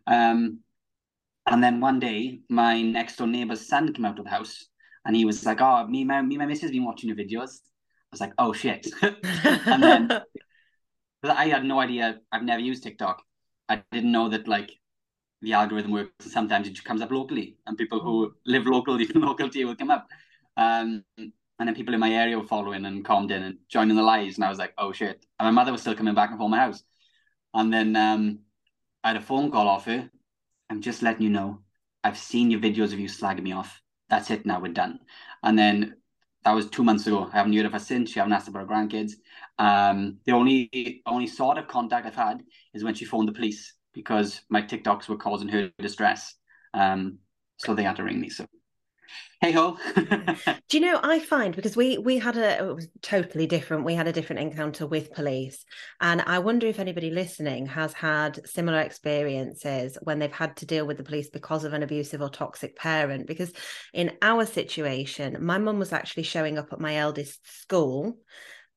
Um, 0.06 0.60
and 1.48 1.64
then 1.64 1.80
one 1.80 2.00
day, 2.00 2.42
my 2.50 2.82
next 2.82 3.16
door 3.16 3.28
neighbor's 3.28 3.68
son 3.68 3.94
came 3.94 4.06
out 4.06 4.20
of 4.20 4.26
the 4.26 4.30
house, 4.30 4.68
and 5.06 5.16
he 5.16 5.26
was 5.26 5.46
like, 5.46 5.62
"Oh, 5.62 5.88
me, 5.88 6.04
my 6.04 6.22
me, 6.22 6.38
my 6.38 6.46
missus 6.46 6.72
been 6.72 6.86
watching 6.86 7.10
your 7.10 7.18
videos." 7.18 7.62
I 7.62 8.12
was 8.12 8.22
like, 8.22 8.34
"Oh 8.38 8.54
shit!" 8.54 8.88
and 9.02 9.82
then 9.82 10.10
I 11.24 11.48
had 11.48 11.64
no 11.64 11.80
idea. 11.80 12.20
I've 12.32 12.44
never 12.44 12.62
used 12.62 12.84
TikTok. 12.84 13.24
I 13.70 13.84
didn't 13.92 14.12
know 14.12 14.28
that 14.30 14.48
like 14.48 14.72
the 15.42 15.54
algorithm 15.54 15.92
works. 15.92 16.32
Sometimes 16.32 16.68
it 16.68 16.72
just 16.72 16.86
comes 16.86 17.02
up 17.02 17.12
locally, 17.12 17.58
and 17.66 17.78
people 17.78 18.02
who 18.02 18.34
live 18.46 18.68
locally, 18.68 19.08
local 19.16 19.50
to 19.50 19.60
you, 19.60 19.68
will 19.68 19.76
come 19.76 19.92
up. 19.92 20.08
Um, 20.58 21.06
and 21.62 21.68
then 21.68 21.76
people 21.76 21.94
in 21.94 22.00
my 22.00 22.12
area 22.12 22.40
were 22.40 22.48
following 22.48 22.86
and 22.88 23.06
commenting 23.06 23.44
and 23.44 23.58
joining 23.70 23.96
the 23.96 24.02
lives, 24.02 24.36
and 24.36 24.44
I 24.44 24.50
was 24.50 24.58
like, 24.58 24.74
"Oh 24.80 24.92
shit!" 24.92 25.24
And 25.40 25.46
my 25.46 25.52
mother 25.52 25.72
was 25.72 25.82
still 25.82 25.94
coming 25.94 26.16
back 26.16 26.32
and 26.32 26.40
forth 26.40 26.50
my 26.50 26.58
house. 26.58 26.84
And 27.54 27.72
then 27.72 27.96
um, 27.96 28.40
I 29.04 29.10
had 29.10 29.18
a 29.18 29.22
phone 29.22 29.52
call 29.52 29.68
off 29.68 29.86
her. 29.86 30.10
I'm 30.72 30.82
just 30.82 31.04
letting 31.04 31.22
you 31.22 31.30
know, 31.30 31.60
I've 32.04 32.18
seen 32.18 32.50
your 32.50 32.60
videos 32.60 32.94
of 32.94 33.00
you 33.00 33.08
slagging 33.08 33.44
me 33.44 33.52
off. 33.52 33.80
that's 34.10 34.32
it 34.32 34.44
now, 34.44 34.60
we're 34.60 34.74
done. 34.74 35.02
And 35.44 35.56
then 35.56 35.98
that 36.44 36.56
was 36.56 36.68
two 36.68 36.84
months 36.84 37.06
ago. 37.06 37.30
I 37.32 37.38
haven't 37.38 37.54
heard 37.54 37.68
of 37.68 37.74
her 37.74 37.80
since. 37.80 38.10
She 38.10 38.18
haven't 38.18 38.34
asked 38.34 38.48
about 38.48 38.68
her 38.68 38.74
grandkids. 38.74 39.12
Um, 39.60 40.18
the 40.26 40.32
only 40.32 41.04
only 41.06 41.28
sort 41.28 41.60
of 41.60 41.68
contact 41.68 42.08
I've 42.08 42.16
had 42.16 42.42
is 42.74 42.84
when 42.84 42.96
she 42.96 43.06
phoned 43.06 43.28
the 43.28 43.34
police 43.34 43.76
because 43.94 44.42
my 44.50 44.64
TikToks 44.64 45.08
were 45.08 45.18
causing 45.18 45.50
her 45.50 45.72
distress. 45.78 46.34
Um, 46.74 47.20
so 47.58 47.76
they 47.76 47.84
had 47.84 47.98
to 47.98 48.04
ring 48.04 48.20
me. 48.20 48.30
So 48.30 48.48
hey 49.42 49.52
ho. 49.52 49.78
Do 50.70 50.78
you 50.78 50.82
know 50.82 51.00
I 51.02 51.20
find 51.20 51.56
because 51.56 51.76
we 51.76 51.98
we 51.98 52.18
had 52.18 52.38
a 52.38 52.60
it 52.60 52.76
was 52.76 52.88
totally 53.02 53.48
different. 53.48 53.86
We 53.86 53.96
had 53.96 54.08
a 54.08 54.14
different 54.14 54.42
encounter 54.42 54.86
with 54.86 55.14
police, 55.14 55.66
and 56.00 56.22
I 56.22 56.40
wonder 56.40 56.68
if 56.68 56.80
anybody 56.80 57.10
listening 57.10 57.66
has 57.66 57.94
had 57.94 58.48
similar 58.48 58.80
experiences 58.80 59.98
when 60.04 60.20
they've 60.20 60.32
had 60.32 60.56
to 60.58 60.66
deal 60.66 60.86
with 60.86 60.98
the 60.98 61.04
police 61.04 61.30
because 61.30 61.64
of 61.64 61.74
an 61.74 61.84
abusive 61.84 62.22
or 62.22 62.30
toxic 62.30 62.76
parent. 62.76 63.28
Because 63.28 63.52
in 63.94 64.12
our 64.22 64.46
situation, 64.46 65.38
my 65.40 65.58
mum 65.58 65.80
was 65.80 65.94
actually 65.94 66.24
showing 66.24 66.58
up 66.58 66.72
at 66.72 66.80
my 66.80 66.98
eldest 66.98 67.40
school 67.62 68.18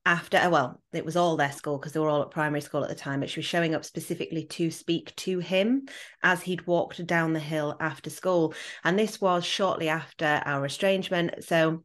after 0.06 0.36
uh, 0.36 0.50
well 0.50 0.80
it 0.92 1.04
was 1.04 1.16
all 1.16 1.36
their 1.36 1.52
school 1.52 1.78
because 1.78 1.92
they 1.92 2.00
were 2.00 2.08
all 2.08 2.22
at 2.22 2.30
primary 2.30 2.60
school 2.60 2.82
at 2.82 2.90
the 2.90 2.94
time 2.94 3.20
but 3.20 3.30
she 3.30 3.40
was 3.40 3.46
showing 3.46 3.74
up 3.74 3.84
specifically 3.84 4.44
to 4.44 4.70
speak 4.70 5.14
to 5.16 5.38
him 5.38 5.86
as 6.22 6.42
he'd 6.42 6.66
walked 6.66 7.06
down 7.06 7.32
the 7.32 7.40
hill 7.40 7.76
after 7.80 8.10
school. 8.10 8.54
And 8.82 8.98
this 8.98 9.20
was 9.20 9.44
shortly 9.44 9.88
after 9.88 10.42
our 10.44 10.64
estrangement. 10.64 11.44
So 11.44 11.84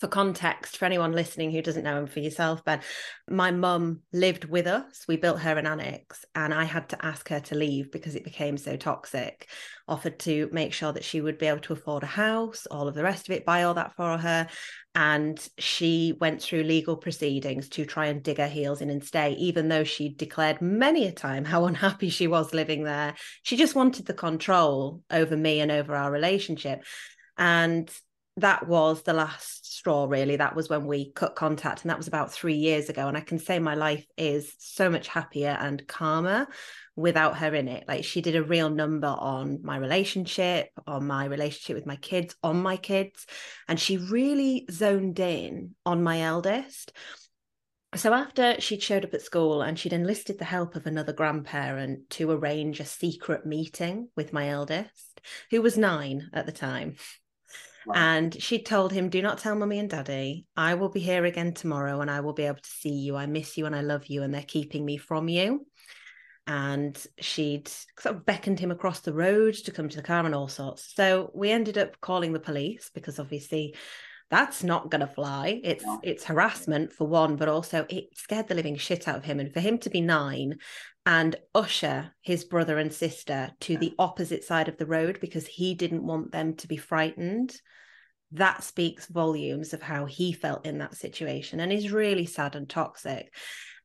for 0.00 0.08
context, 0.08 0.78
for 0.78 0.86
anyone 0.86 1.12
listening 1.12 1.50
who 1.50 1.60
doesn't 1.60 1.84
know 1.84 1.98
him 1.98 2.06
for 2.06 2.20
yourself, 2.20 2.64
Ben, 2.64 2.80
my 3.28 3.50
mum 3.50 4.00
lived 4.14 4.46
with 4.46 4.66
us. 4.66 5.04
We 5.06 5.18
built 5.18 5.40
her 5.40 5.58
an 5.58 5.66
annex 5.66 6.24
and 6.34 6.54
I 6.54 6.64
had 6.64 6.88
to 6.88 7.04
ask 7.04 7.28
her 7.28 7.40
to 7.40 7.54
leave 7.54 7.92
because 7.92 8.14
it 8.14 8.24
became 8.24 8.56
so 8.56 8.76
toxic. 8.76 9.48
Offered 9.86 10.18
to 10.20 10.48
make 10.52 10.72
sure 10.72 10.92
that 10.92 11.04
she 11.04 11.20
would 11.20 11.36
be 11.36 11.46
able 11.46 11.60
to 11.60 11.74
afford 11.74 12.02
a 12.02 12.06
house, 12.06 12.66
all 12.70 12.88
of 12.88 12.94
the 12.94 13.02
rest 13.02 13.28
of 13.28 13.36
it, 13.36 13.44
buy 13.44 13.64
all 13.64 13.74
that 13.74 13.94
for 13.94 14.16
her. 14.16 14.48
And 14.94 15.38
she 15.58 16.16
went 16.18 16.40
through 16.40 16.62
legal 16.62 16.96
proceedings 16.96 17.68
to 17.70 17.84
try 17.84 18.06
and 18.06 18.22
dig 18.22 18.38
her 18.38 18.48
heels 18.48 18.80
in 18.80 18.88
and 18.88 19.04
stay, 19.04 19.32
even 19.32 19.68
though 19.68 19.84
she 19.84 20.08
declared 20.08 20.62
many 20.62 21.06
a 21.06 21.12
time 21.12 21.44
how 21.44 21.64
unhappy 21.66 22.08
she 22.08 22.26
was 22.26 22.54
living 22.54 22.84
there. 22.84 23.14
She 23.42 23.58
just 23.58 23.74
wanted 23.74 24.06
the 24.06 24.14
control 24.14 25.02
over 25.10 25.36
me 25.36 25.60
and 25.60 25.70
over 25.70 25.94
our 25.94 26.10
relationship. 26.10 26.84
And 27.36 27.90
that 28.40 28.66
was 28.66 29.02
the 29.02 29.12
last 29.12 29.72
straw 29.72 30.06
really. 30.06 30.36
That 30.36 30.54
was 30.54 30.68
when 30.68 30.86
we 30.86 31.12
cut 31.12 31.34
contact 31.34 31.82
and 31.82 31.90
that 31.90 31.98
was 31.98 32.08
about 32.08 32.32
3 32.32 32.54
years 32.54 32.88
ago. 32.88 33.08
And 33.08 33.16
I 33.16 33.20
can 33.20 33.38
say 33.38 33.58
my 33.58 33.74
life 33.74 34.04
is 34.16 34.52
so 34.58 34.90
much 34.90 35.08
happier 35.08 35.56
and 35.58 35.86
calmer 35.86 36.46
without 36.96 37.38
her 37.38 37.54
in 37.54 37.68
it. 37.68 37.84
Like 37.88 38.04
she 38.04 38.20
did 38.20 38.36
a 38.36 38.42
real 38.42 38.68
number 38.68 39.08
on 39.08 39.60
my 39.62 39.76
relationship 39.76 40.68
on 40.86 41.06
my 41.06 41.24
relationship 41.24 41.76
with 41.76 41.86
my 41.86 41.96
kids 41.96 42.34
on 42.42 42.60
my 42.62 42.76
kids 42.76 43.26
and 43.68 43.80
she 43.80 43.96
really 43.96 44.66
zoned 44.70 45.18
in 45.18 45.74
on 45.86 46.02
my 46.02 46.20
eldest. 46.22 46.92
So 47.96 48.12
after 48.12 48.60
she'd 48.60 48.82
showed 48.82 49.04
up 49.04 49.14
at 49.14 49.22
school 49.22 49.62
and 49.62 49.78
she'd 49.78 49.92
enlisted 49.92 50.38
the 50.38 50.44
help 50.44 50.76
of 50.76 50.86
another 50.86 51.12
grandparent 51.12 52.08
to 52.10 52.30
arrange 52.30 52.78
a 52.78 52.84
secret 52.84 53.44
meeting 53.44 54.08
with 54.16 54.32
my 54.32 54.48
eldest 54.48 55.20
who 55.50 55.60
was 55.60 55.76
9 55.76 56.30
at 56.32 56.46
the 56.46 56.52
time 56.52 56.96
and 57.94 58.40
she 58.40 58.62
told 58.62 58.92
him, 58.92 59.08
Do 59.08 59.22
not 59.22 59.38
tell 59.38 59.54
mummy 59.54 59.78
and 59.78 59.88
daddy. 59.88 60.46
I 60.56 60.74
will 60.74 60.88
be 60.88 61.00
here 61.00 61.24
again 61.24 61.54
tomorrow 61.54 62.00
and 62.00 62.10
I 62.10 62.20
will 62.20 62.32
be 62.32 62.44
able 62.44 62.60
to 62.60 62.70
see 62.70 62.92
you. 62.92 63.16
I 63.16 63.26
miss 63.26 63.56
you 63.56 63.66
and 63.66 63.74
I 63.74 63.80
love 63.80 64.06
you, 64.06 64.22
and 64.22 64.34
they're 64.34 64.42
keeping 64.42 64.84
me 64.84 64.96
from 64.96 65.28
you. 65.28 65.66
And 66.46 67.00
she'd 67.20 67.68
sort 67.68 68.16
of 68.16 68.26
beckoned 68.26 68.58
him 68.58 68.70
across 68.70 69.00
the 69.00 69.12
road 69.12 69.54
to 69.54 69.70
come 69.70 69.88
to 69.88 69.96
the 69.96 70.02
car 70.02 70.24
and 70.24 70.34
all 70.34 70.48
sorts. 70.48 70.92
So 70.94 71.30
we 71.34 71.50
ended 71.50 71.78
up 71.78 72.00
calling 72.00 72.32
the 72.32 72.40
police 72.40 72.90
because 72.92 73.18
obviously 73.18 73.76
that's 74.30 74.62
not 74.62 74.90
going 74.90 75.00
to 75.00 75.06
fly. 75.06 75.60
It's 75.64 75.84
no. 75.84 76.00
it's 76.02 76.24
harassment 76.24 76.92
for 76.92 77.06
one, 77.06 77.36
but 77.36 77.48
also 77.48 77.84
it 77.88 78.16
scared 78.16 78.48
the 78.48 78.54
living 78.54 78.76
shit 78.76 79.08
out 79.08 79.16
of 79.16 79.24
him. 79.24 79.40
And 79.40 79.52
for 79.52 79.60
him 79.60 79.78
to 79.78 79.90
be 79.90 80.00
nine 80.00 80.58
and 81.04 81.36
usher 81.54 82.12
his 82.20 82.44
brother 82.44 82.78
and 82.78 82.92
sister 82.92 83.50
to 83.60 83.76
the 83.76 83.94
opposite 83.98 84.44
side 84.44 84.68
of 84.68 84.76
the 84.76 84.86
road 84.86 85.18
because 85.20 85.46
he 85.46 85.74
didn't 85.74 86.06
want 86.06 86.30
them 86.30 86.54
to 86.56 86.68
be 86.68 86.76
frightened 86.76 87.54
that 88.32 88.62
speaks 88.62 89.06
volumes 89.06 89.72
of 89.72 89.82
how 89.82 90.04
he 90.04 90.32
felt 90.32 90.66
in 90.66 90.78
that 90.78 90.94
situation 90.94 91.58
and 91.58 91.72
is 91.72 91.90
really 91.90 92.26
sad 92.26 92.54
and 92.54 92.68
toxic 92.68 93.34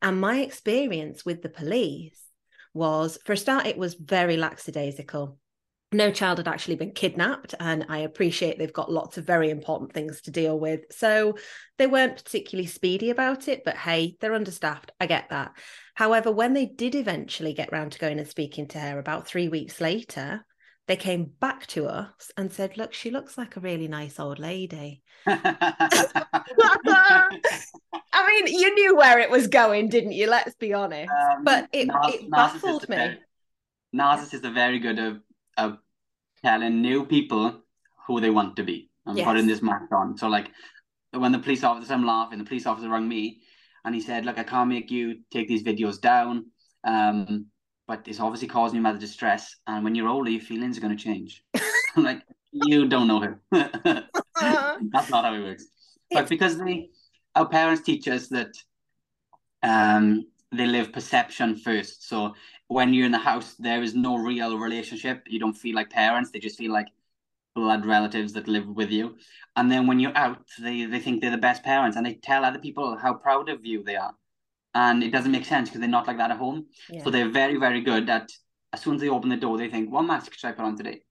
and 0.01 0.19
my 0.19 0.41
experience 0.41 1.25
with 1.25 1.41
the 1.41 1.49
police 1.49 2.21
was 2.73 3.17
for 3.25 3.33
a 3.33 3.37
start 3.37 3.65
it 3.65 3.77
was 3.77 3.95
very 3.95 4.37
lackadaisical 4.37 5.39
no 5.95 6.11
child 6.11 6.37
had 6.37 6.47
actually 6.47 6.75
been 6.75 6.91
kidnapped 6.91 7.55
and 7.59 7.85
i 7.89 7.99
appreciate 7.99 8.57
they've 8.57 8.73
got 8.73 8.91
lots 8.91 9.17
of 9.17 9.25
very 9.25 9.49
important 9.49 9.93
things 9.93 10.21
to 10.21 10.31
deal 10.31 10.59
with. 10.59 10.81
So 10.91 11.37
they 11.77 11.87
weren't 11.87 12.23
particularly 12.23 12.67
speedy 12.67 13.09
about 13.09 13.47
it 13.47 13.63
but 13.63 13.77
hey 13.77 14.17
they're 14.19 14.33
understaffed. 14.33 14.91
I 14.99 15.05
get 15.05 15.29
that. 15.29 15.53
However 15.95 16.31
when 16.31 16.53
they 16.53 16.65
did 16.65 16.95
eventually 16.95 17.53
get 17.53 17.71
round 17.71 17.93
to 17.93 17.99
going 17.99 18.19
and 18.19 18.27
speaking 18.27 18.67
to 18.69 18.79
her 18.79 18.99
about 18.99 19.27
three 19.27 19.47
weeks 19.47 19.81
later 19.81 20.45
they 20.87 20.95
came 20.95 21.31
back 21.39 21.65
to 21.67 21.87
us 21.87 22.31
and 22.37 22.51
said 22.51 22.77
look 22.77 22.93
she 22.93 23.09
looks 23.09 23.37
like 23.37 23.55
a 23.55 23.61
really 23.61 23.87
nice 23.87 24.19
old 24.19 24.39
lady. 24.39 25.01
I 25.27 25.67
mean 28.13 28.47
you 28.47 28.73
knew 28.75 28.95
where 28.95 29.19
it 29.19 29.29
was 29.29 29.47
going 29.47 29.89
didn't 29.89 30.13
you? 30.13 30.29
Let's 30.29 30.55
be 30.55 30.73
honest. 30.73 31.11
Um, 31.11 31.43
but 31.43 31.69
it, 31.71 31.89
it 31.91 32.29
baffled 32.29 32.87
me. 32.89 33.17
narcissists 33.95 34.43
are 34.45 34.53
very 34.53 34.79
good 34.79 34.99
at 34.99 35.13
of 35.57 35.77
telling 36.43 36.81
new 36.81 37.05
people 37.05 37.61
who 38.07 38.19
they 38.19 38.29
want 38.29 38.55
to 38.55 38.63
be 38.63 38.89
and 39.05 39.17
yes. 39.17 39.25
putting 39.25 39.47
this 39.47 39.61
mask 39.61 39.91
on. 39.91 40.17
So 40.17 40.27
like 40.27 40.49
when 41.11 41.31
the 41.31 41.39
police 41.39 41.63
officer, 41.63 41.93
I'm 41.93 42.05
laughing, 42.05 42.39
the 42.39 42.45
police 42.45 42.65
officer 42.65 42.89
rang 42.89 43.07
me 43.07 43.41
and 43.83 43.93
he 43.93 44.01
said, 44.01 44.25
look, 44.25 44.37
I 44.37 44.43
can't 44.43 44.69
make 44.69 44.91
you 44.91 45.19
take 45.31 45.47
these 45.47 45.63
videos 45.63 45.99
down. 45.99 46.45
Um, 46.83 47.47
but 47.87 48.07
it's 48.07 48.19
obviously 48.19 48.47
causing 48.47 48.77
you 48.77 48.81
mad 48.81 48.99
distress. 48.99 49.55
And 49.67 49.83
when 49.83 49.95
you're 49.95 50.07
older, 50.07 50.31
your 50.31 50.41
feelings 50.41 50.77
are 50.77 50.81
going 50.81 50.95
to 50.95 51.03
change. 51.03 51.43
I'm 51.95 52.03
like, 52.03 52.23
you 52.51 52.87
don't 52.87 53.07
know 53.07 53.21
him. 53.21 53.39
That's 53.51 55.09
not 55.09 55.25
how 55.25 55.33
it 55.33 55.43
works. 55.43 55.65
But 56.11 56.29
because 56.29 56.57
they, 56.57 56.89
our 57.35 57.47
parents 57.47 57.83
teach 57.83 58.07
us 58.07 58.27
that 58.29 58.51
um, 59.61 60.25
they 60.51 60.65
live 60.65 60.93
perception 60.93 61.55
first. 61.55 62.07
So 62.07 62.33
when 62.67 62.93
you're 62.93 63.05
in 63.05 63.11
the 63.11 63.17
house, 63.17 63.55
there 63.55 63.81
is 63.81 63.95
no 63.95 64.17
real 64.17 64.57
relationship. 64.57 65.23
You 65.27 65.39
don't 65.39 65.53
feel 65.53 65.75
like 65.75 65.89
parents. 65.89 66.31
They 66.31 66.39
just 66.39 66.57
feel 66.57 66.71
like 66.71 66.87
blood 67.53 67.85
relatives 67.85 68.33
that 68.33 68.47
live 68.47 68.67
with 68.67 68.91
you. 68.91 69.15
And 69.55 69.71
then 69.71 69.87
when 69.87 69.99
you're 69.99 70.17
out, 70.17 70.39
they, 70.59 70.85
they 70.85 70.99
think 70.99 71.21
they're 71.21 71.31
the 71.31 71.37
best 71.37 71.63
parents 71.63 71.95
and 71.95 72.05
they 72.05 72.15
tell 72.15 72.43
other 72.43 72.59
people 72.59 72.97
how 72.97 73.13
proud 73.13 73.49
of 73.49 73.65
you 73.65 73.83
they 73.83 73.95
are. 73.95 74.13
And 74.73 75.03
it 75.03 75.11
doesn't 75.11 75.31
make 75.31 75.45
sense 75.45 75.69
because 75.69 75.79
they're 75.79 75.89
not 75.89 76.07
like 76.07 76.17
that 76.17 76.31
at 76.31 76.37
home. 76.37 76.65
Yeah. 76.89 77.03
So 77.03 77.09
they're 77.09 77.29
very, 77.29 77.57
very 77.57 77.81
good 77.81 78.09
at 78.09 78.29
as 78.73 78.81
soon 78.81 78.95
as 78.95 79.01
they 79.01 79.09
open 79.09 79.29
the 79.29 79.37
door, 79.37 79.57
they 79.57 79.69
think, 79.69 79.89
what 79.91 80.01
mask 80.01 80.33
should 80.33 80.49
I 80.49 80.51
put 80.51 80.65
on 80.65 80.75
today? 80.75 81.01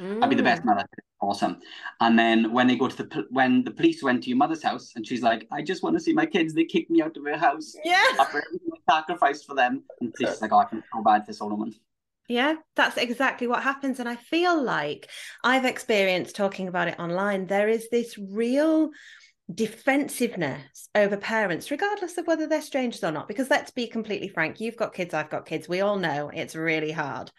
Mm. 0.00 0.22
I'll 0.22 0.28
be 0.28 0.34
the 0.34 0.42
best 0.42 0.62
mm. 0.62 0.66
mother. 0.66 0.86
Awesome. 1.22 1.58
And 2.00 2.18
then 2.18 2.52
when 2.52 2.66
they 2.66 2.74
go 2.74 2.88
to 2.88 2.96
the 2.96 3.26
when 3.30 3.62
the 3.62 3.70
police 3.70 4.02
went 4.02 4.24
to 4.24 4.28
your 4.28 4.36
mother's 4.36 4.62
house, 4.62 4.92
and 4.96 5.06
she's 5.06 5.22
like, 5.22 5.46
"I 5.52 5.62
just 5.62 5.84
want 5.84 5.96
to 5.96 6.00
see 6.00 6.12
my 6.12 6.26
kids." 6.26 6.52
They 6.52 6.64
kicked 6.64 6.90
me 6.90 7.00
out 7.00 7.16
of 7.16 7.22
their 7.22 7.38
house. 7.38 7.76
Yeah. 7.84 8.02
After 8.18 8.42
sacrificed 8.90 9.46
for 9.46 9.54
them, 9.54 9.84
and 10.00 10.12
she's 10.18 10.42
like, 10.42 10.52
"Oh, 10.52 10.58
I 10.58 10.64
can 10.64 10.80
feel 10.80 10.88
so 10.98 11.02
bad 11.04 11.24
for 11.24 11.32
Solomon." 11.32 11.72
Yeah, 12.28 12.56
that's 12.74 12.96
exactly 12.96 13.46
what 13.46 13.62
happens. 13.62 14.00
And 14.00 14.08
I 14.08 14.16
feel 14.16 14.60
like 14.60 15.08
I've 15.44 15.64
experienced 15.64 16.34
talking 16.34 16.66
about 16.66 16.88
it 16.88 16.98
online. 16.98 17.46
There 17.46 17.68
is 17.68 17.88
this 17.88 18.18
real 18.18 18.90
defensiveness 19.54 20.88
over 20.96 21.16
parents, 21.16 21.70
regardless 21.70 22.18
of 22.18 22.26
whether 22.26 22.48
they're 22.48 22.62
strangers 22.62 23.04
or 23.04 23.12
not. 23.12 23.28
Because 23.28 23.48
let's 23.48 23.70
be 23.70 23.86
completely 23.86 24.28
frank, 24.28 24.60
you've 24.60 24.76
got 24.76 24.94
kids, 24.94 25.14
I've 25.14 25.30
got 25.30 25.46
kids. 25.46 25.68
We 25.68 25.82
all 25.82 25.98
know 25.98 26.30
it's 26.34 26.56
really 26.56 26.90
hard. 26.90 27.30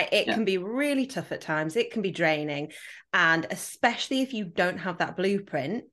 It 0.00 0.26
yeah. 0.26 0.34
can 0.34 0.44
be 0.44 0.58
really 0.58 1.06
tough 1.06 1.32
at 1.32 1.40
times. 1.40 1.76
It 1.76 1.90
can 1.90 2.02
be 2.02 2.10
draining. 2.10 2.72
And 3.12 3.46
especially 3.50 4.22
if 4.22 4.32
you 4.32 4.44
don't 4.44 4.78
have 4.78 4.98
that 4.98 5.16
blueprint 5.16 5.84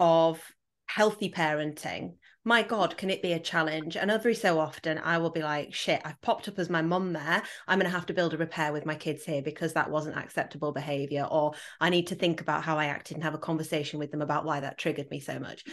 of 0.00 0.42
healthy 0.86 1.30
parenting, 1.30 2.14
my 2.44 2.62
God, 2.62 2.96
can 2.96 3.10
it 3.10 3.20
be 3.20 3.34
a 3.34 3.38
challenge? 3.38 3.96
And 3.96 4.10
every 4.10 4.34
so 4.34 4.58
often 4.58 4.98
I 4.98 5.18
will 5.18 5.30
be 5.30 5.42
like, 5.42 5.74
shit, 5.74 6.00
I've 6.04 6.20
popped 6.22 6.48
up 6.48 6.58
as 6.58 6.70
my 6.70 6.80
mum 6.80 7.12
there. 7.12 7.42
I'm 7.66 7.78
going 7.78 7.90
to 7.90 7.94
have 7.94 8.06
to 8.06 8.14
build 8.14 8.32
a 8.32 8.38
repair 8.38 8.72
with 8.72 8.86
my 8.86 8.94
kids 8.94 9.24
here 9.24 9.42
because 9.42 9.74
that 9.74 9.90
wasn't 9.90 10.16
acceptable 10.16 10.72
behavior. 10.72 11.28
Or 11.30 11.52
I 11.78 11.90
need 11.90 12.06
to 12.06 12.14
think 12.14 12.40
about 12.40 12.64
how 12.64 12.78
I 12.78 12.86
acted 12.86 13.16
and 13.16 13.24
have 13.24 13.34
a 13.34 13.38
conversation 13.38 13.98
with 13.98 14.10
them 14.10 14.22
about 14.22 14.46
why 14.46 14.60
that 14.60 14.78
triggered 14.78 15.10
me 15.10 15.20
so 15.20 15.38
much. 15.38 15.64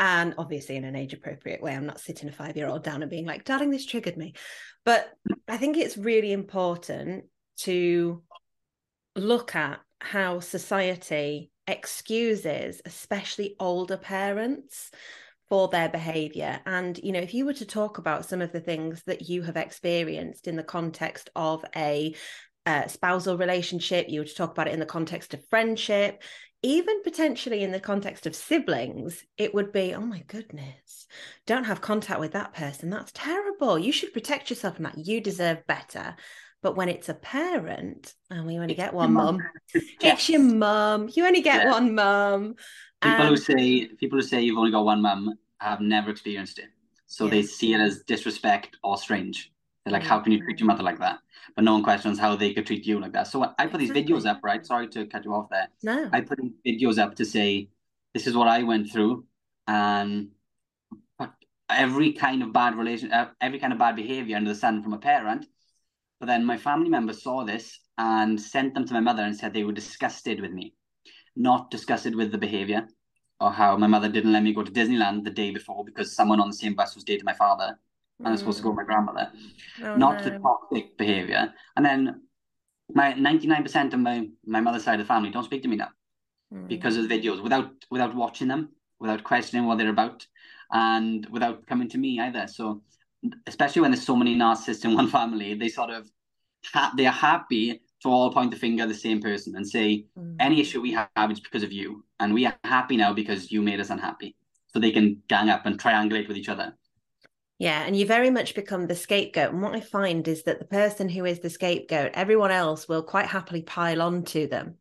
And 0.00 0.34
obviously, 0.38 0.76
in 0.76 0.84
an 0.84 0.96
age 0.96 1.12
appropriate 1.12 1.62
way, 1.62 1.74
I'm 1.74 1.84
not 1.84 2.00
sitting 2.00 2.28
a 2.28 2.32
five 2.32 2.56
year 2.56 2.66
old 2.66 2.82
down 2.82 3.02
and 3.02 3.10
being 3.10 3.26
like, 3.26 3.44
darling, 3.44 3.70
this 3.70 3.84
triggered 3.84 4.16
me. 4.16 4.32
But 4.82 5.12
I 5.46 5.58
think 5.58 5.76
it's 5.76 5.98
really 5.98 6.32
important 6.32 7.26
to 7.58 8.22
look 9.14 9.54
at 9.54 9.80
how 10.00 10.40
society 10.40 11.50
excuses, 11.66 12.80
especially 12.86 13.56
older 13.60 13.98
parents, 13.98 14.90
for 15.50 15.68
their 15.68 15.90
behavior. 15.90 16.60
And, 16.64 16.96
you 16.96 17.12
know, 17.12 17.20
if 17.20 17.34
you 17.34 17.44
were 17.44 17.52
to 17.54 17.66
talk 17.66 17.98
about 17.98 18.24
some 18.24 18.40
of 18.40 18.52
the 18.52 18.60
things 18.60 19.02
that 19.02 19.28
you 19.28 19.42
have 19.42 19.58
experienced 19.58 20.48
in 20.48 20.56
the 20.56 20.62
context 20.62 21.28
of 21.36 21.62
a 21.76 22.14
uh, 22.64 22.86
spousal 22.86 23.36
relationship, 23.36 24.08
you 24.08 24.20
were 24.20 24.26
to 24.26 24.34
talk 24.34 24.52
about 24.52 24.68
it 24.68 24.74
in 24.74 24.80
the 24.80 24.86
context 24.86 25.34
of 25.34 25.46
friendship, 25.48 26.22
even 26.62 27.02
potentially 27.02 27.62
in 27.62 27.72
the 27.72 27.80
context 27.80 28.26
of 28.26 28.34
siblings, 28.36 29.24
it 29.38 29.54
would 29.54 29.72
be, 29.72 29.94
oh 29.94 30.00
my 30.00 30.22
goodness, 30.26 31.06
don't 31.46 31.64
have 31.64 31.80
contact 31.80 32.20
with 32.20 32.32
that 32.32 32.52
person. 32.52 32.90
That's 32.90 33.12
terrible. 33.12 33.78
You 33.78 33.92
should 33.92 34.12
protect 34.12 34.50
yourself 34.50 34.76
from 34.76 34.84
that. 34.84 34.98
You 34.98 35.20
deserve 35.20 35.66
better. 35.66 36.16
But 36.62 36.76
when 36.76 36.90
it's 36.90 37.08
a 37.08 37.14
parent, 37.14 38.12
and 38.28 38.46
we 38.46 38.58
only 38.58 38.74
get 38.74 38.92
one 38.92 39.14
mum, 39.14 39.38
it's 39.74 40.28
your 40.28 40.42
mum. 40.42 41.08
You 41.14 41.26
only 41.26 41.40
get 41.40 41.64
yeah. 41.64 41.70
one 41.70 41.94
mum. 41.94 42.56
People 43.00 43.26
who 43.28 43.36
say 43.38 43.86
people 43.86 44.18
who 44.18 44.22
say 44.22 44.42
you've 44.42 44.58
only 44.58 44.70
got 44.70 44.84
one 44.84 45.00
mum 45.00 45.34
have 45.58 45.80
never 45.80 46.10
experienced 46.10 46.58
it, 46.58 46.68
so 47.06 47.24
yeah. 47.24 47.30
they 47.30 47.42
see 47.42 47.72
it 47.72 47.80
as 47.80 48.02
disrespect 48.02 48.76
or 48.84 48.98
strange. 48.98 49.50
They're 49.84 49.92
like, 49.92 50.02
mm-hmm. 50.02 50.10
how 50.10 50.20
can 50.20 50.32
you 50.32 50.42
treat 50.42 50.60
your 50.60 50.66
mother 50.66 50.82
like 50.82 50.98
that? 50.98 51.18
But 51.56 51.64
no 51.64 51.72
one 51.72 51.82
questions 51.82 52.18
how 52.18 52.36
they 52.36 52.52
could 52.52 52.66
treat 52.66 52.86
you 52.86 53.00
like 53.00 53.12
that. 53.12 53.26
So 53.26 53.52
I 53.58 53.66
put 53.66 53.78
these 53.78 53.90
videos 53.90 54.26
up, 54.26 54.40
right? 54.42 54.64
Sorry 54.64 54.88
to 54.88 55.06
cut 55.06 55.24
you 55.24 55.32
off 55.34 55.48
there. 55.50 55.68
No. 55.82 56.08
I 56.12 56.20
put 56.20 56.38
videos 56.66 56.98
up 56.98 57.14
to 57.16 57.24
say, 57.24 57.68
this 58.14 58.26
is 58.26 58.36
what 58.36 58.48
I 58.48 58.62
went 58.62 58.90
through, 58.90 59.24
and 59.66 60.28
every 61.70 62.12
kind 62.12 62.42
of 62.42 62.52
bad 62.52 62.76
relation, 62.76 63.12
uh, 63.12 63.30
every 63.40 63.58
kind 63.58 63.72
of 63.72 63.78
bad 63.78 63.96
behavior 63.96 64.36
under 64.36 64.50
the 64.50 64.58
sun 64.58 64.82
from 64.82 64.92
a 64.92 64.98
parent 64.98 65.46
but 66.20 66.26
then 66.26 66.44
my 66.44 66.58
family 66.58 66.90
members 66.90 67.22
saw 67.22 67.44
this 67.44 67.80
and 67.96 68.40
sent 68.40 68.74
them 68.74 68.86
to 68.86 68.94
my 68.94 69.00
mother 69.00 69.24
and 69.24 69.34
said 69.34 69.52
they 69.52 69.64
were 69.64 69.72
disgusted 69.72 70.40
with 70.40 70.52
me, 70.52 70.74
not 71.34 71.70
disgusted 71.70 72.14
with 72.14 72.30
the 72.30 72.38
behavior 72.38 72.86
or 73.40 73.50
how 73.50 73.74
my 73.78 73.86
mother 73.86 74.10
didn't 74.10 74.32
let 74.32 74.42
me 74.42 74.52
go 74.52 74.62
to 74.62 74.70
Disneyland 74.70 75.24
the 75.24 75.30
day 75.30 75.50
before 75.50 75.82
because 75.82 76.14
someone 76.14 76.38
on 76.38 76.50
the 76.50 76.56
same 76.56 76.74
bus 76.74 76.94
was 76.94 77.04
dating 77.04 77.24
my 77.24 77.32
father 77.32 77.78
and 78.20 78.28
I 78.28 78.30
was 78.32 78.40
supposed 78.40 78.58
to 78.58 78.62
go 78.62 78.70
with 78.70 78.76
my 78.76 78.84
grandmother. 78.84 79.30
Oh, 79.82 79.96
not 79.96 80.18
no. 80.18 80.24
the 80.24 80.38
toxic 80.38 80.96
behavior. 80.98 81.52
And 81.76 81.84
then 81.84 82.22
my 82.94 83.12
99% 83.14 83.94
of 83.94 84.00
my, 84.00 84.28
my 84.44 84.60
mother's 84.60 84.84
side 84.84 85.00
of 85.00 85.06
the 85.06 85.12
family 85.12 85.30
don't 85.30 85.44
speak 85.44 85.62
to 85.62 85.68
me 85.68 85.76
now 85.76 85.88
mm. 86.52 86.68
because 86.68 86.96
of 86.96 87.08
the 87.08 87.18
videos 87.18 87.42
without 87.42 87.70
without 87.90 88.14
watching 88.14 88.48
them, 88.48 88.70
without 88.98 89.24
questioning 89.24 89.66
what 89.66 89.78
they're 89.78 89.90
about, 89.90 90.26
and 90.72 91.26
without 91.30 91.66
coming 91.66 91.88
to 91.88 91.98
me 91.98 92.20
either. 92.20 92.46
So 92.46 92.82
especially 93.46 93.82
when 93.82 93.90
there's 93.90 94.04
so 94.04 94.16
many 94.16 94.36
narcissists 94.36 94.84
in 94.84 94.94
one 95.00 95.08
family, 95.08 95.54
they 95.54 95.68
sort 95.68 95.90
of 95.90 96.10
ha- 96.64 96.92
they 96.96 97.06
are 97.06 97.12
happy 97.12 97.80
to 98.02 98.08
all 98.08 98.32
point 98.32 98.50
the 98.50 98.56
finger 98.56 98.84
at 98.84 98.88
the 98.88 98.94
same 98.94 99.20
person 99.20 99.54
and 99.56 99.68
say 99.68 100.06
mm. 100.18 100.36
any 100.40 100.60
issue 100.60 100.80
we 100.80 100.92
have 100.92 101.30
is 101.30 101.40
because 101.40 101.62
of 101.62 101.72
you, 101.72 102.04
and 102.18 102.34
we 102.34 102.46
are 102.46 102.56
happy 102.64 102.96
now 102.96 103.12
because 103.12 103.50
you 103.50 103.62
made 103.62 103.80
us 103.80 103.90
unhappy. 103.90 104.36
So 104.68 104.78
they 104.78 104.92
can 104.92 105.22
gang 105.28 105.50
up 105.50 105.66
and 105.66 105.80
triangulate 105.80 106.28
with 106.28 106.36
each 106.36 106.48
other. 106.48 106.76
Yeah, 107.60 107.82
and 107.82 107.94
you 107.94 108.06
very 108.06 108.30
much 108.30 108.54
become 108.54 108.86
the 108.86 108.94
scapegoat. 108.94 109.52
And 109.52 109.60
what 109.60 109.74
I 109.74 109.80
find 109.80 110.26
is 110.26 110.44
that 110.44 110.60
the 110.60 110.64
person 110.64 111.10
who 111.10 111.26
is 111.26 111.40
the 111.40 111.50
scapegoat, 111.50 112.12
everyone 112.14 112.50
else 112.50 112.88
will 112.88 113.02
quite 113.02 113.26
happily 113.26 113.60
pile 113.60 114.00
on 114.00 114.24
to 114.24 114.46
them 114.46 114.76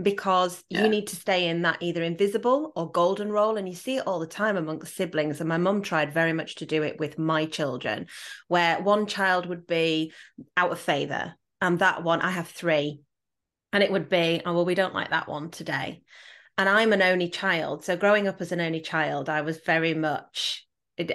because 0.00 0.62
yeah. 0.68 0.84
you 0.84 0.88
need 0.88 1.08
to 1.08 1.16
stay 1.16 1.48
in 1.48 1.62
that 1.62 1.78
either 1.80 2.04
invisible 2.04 2.72
or 2.76 2.88
golden 2.88 3.32
role. 3.32 3.56
And 3.56 3.68
you 3.68 3.74
see 3.74 3.96
it 3.96 4.06
all 4.06 4.20
the 4.20 4.28
time 4.28 4.56
amongst 4.56 4.94
siblings. 4.94 5.40
And 5.40 5.48
my 5.48 5.58
mum 5.58 5.82
tried 5.82 6.14
very 6.14 6.32
much 6.32 6.54
to 6.56 6.66
do 6.66 6.84
it 6.84 7.00
with 7.00 7.18
my 7.18 7.46
children, 7.46 8.06
where 8.46 8.80
one 8.80 9.06
child 9.06 9.46
would 9.46 9.66
be 9.66 10.12
out 10.56 10.70
of 10.70 10.78
favor. 10.78 11.34
And 11.60 11.80
that 11.80 12.04
one, 12.04 12.20
I 12.20 12.30
have 12.30 12.46
three. 12.46 13.00
And 13.72 13.82
it 13.82 13.90
would 13.90 14.08
be, 14.08 14.40
oh, 14.46 14.54
well, 14.54 14.64
we 14.64 14.76
don't 14.76 14.94
like 14.94 15.10
that 15.10 15.28
one 15.28 15.50
today. 15.50 16.02
And 16.56 16.68
I'm 16.68 16.92
an 16.92 17.02
only 17.02 17.28
child. 17.28 17.84
So 17.84 17.96
growing 17.96 18.28
up 18.28 18.40
as 18.40 18.52
an 18.52 18.60
only 18.60 18.82
child, 18.82 19.28
I 19.28 19.40
was 19.40 19.58
very 19.66 19.94
much 19.94 20.64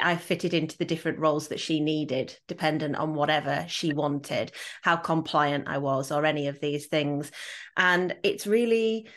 I 0.01 0.15
fitted 0.15 0.53
into 0.53 0.77
the 0.77 0.85
different 0.85 1.19
roles 1.19 1.49
that 1.49 1.59
she 1.59 1.79
needed, 1.79 2.37
dependent 2.47 2.95
on 2.95 3.13
whatever 3.13 3.65
she 3.67 3.93
wanted, 3.93 4.51
how 4.81 4.95
compliant 4.95 5.67
I 5.67 5.77
was, 5.77 6.11
or 6.11 6.25
any 6.25 6.47
of 6.47 6.59
these 6.59 6.87
things. 6.87 7.31
And 7.77 8.15
it's 8.23 8.47
really 8.47 9.07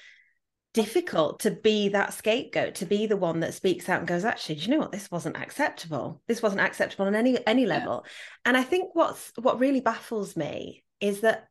difficult 0.75 1.40
to 1.40 1.50
be 1.50 1.88
that 1.88 2.12
scapegoat, 2.12 2.76
to 2.76 2.87
be 2.87 3.06
the 3.06 3.16
one 3.16 3.40
that 3.40 3.54
speaks 3.54 3.88
out 3.88 4.00
and 4.00 4.08
goes, 4.08 4.25
actually, 4.25 4.56
do 4.56 4.62
you 4.62 4.70
know 4.70 4.78
what? 4.78 4.92
This 4.92 5.10
wasn't 5.10 5.37
acceptable. 5.37 6.22
This 6.28 6.42
wasn't 6.42 6.60
acceptable 6.60 7.07
on 7.07 7.14
any 7.14 7.44
any 7.46 7.66
level. 7.66 8.04
Yeah. 8.04 8.11
And 8.44 8.57
I 8.57 8.62
think 8.62 8.90
what's 8.94 9.33
what 9.37 9.59
really 9.59 9.81
baffles 9.81 10.37
me 10.37 10.85
is 11.00 11.22
that 11.22 11.48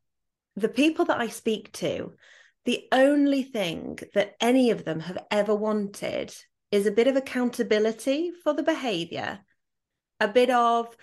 the 0.56 0.70
people 0.70 1.06
that 1.06 1.20
I 1.20 1.28
speak 1.28 1.72
to, 1.74 2.14
the 2.66 2.86
only 2.92 3.44
thing 3.44 4.00
that 4.14 4.36
any 4.42 4.72
of 4.72 4.84
them 4.86 5.00
have 5.00 5.18
ever 5.32 5.56
wanted 5.56 6.34
is 6.72 6.86
a 6.86 6.92
bit 6.92 7.08
of 7.08 7.16
accountability 7.16 8.32
for 8.44 8.54
the 8.54 8.64
behavior, 8.64 9.40
a 10.20 10.28
bit 10.28 10.50
of, 10.50 10.96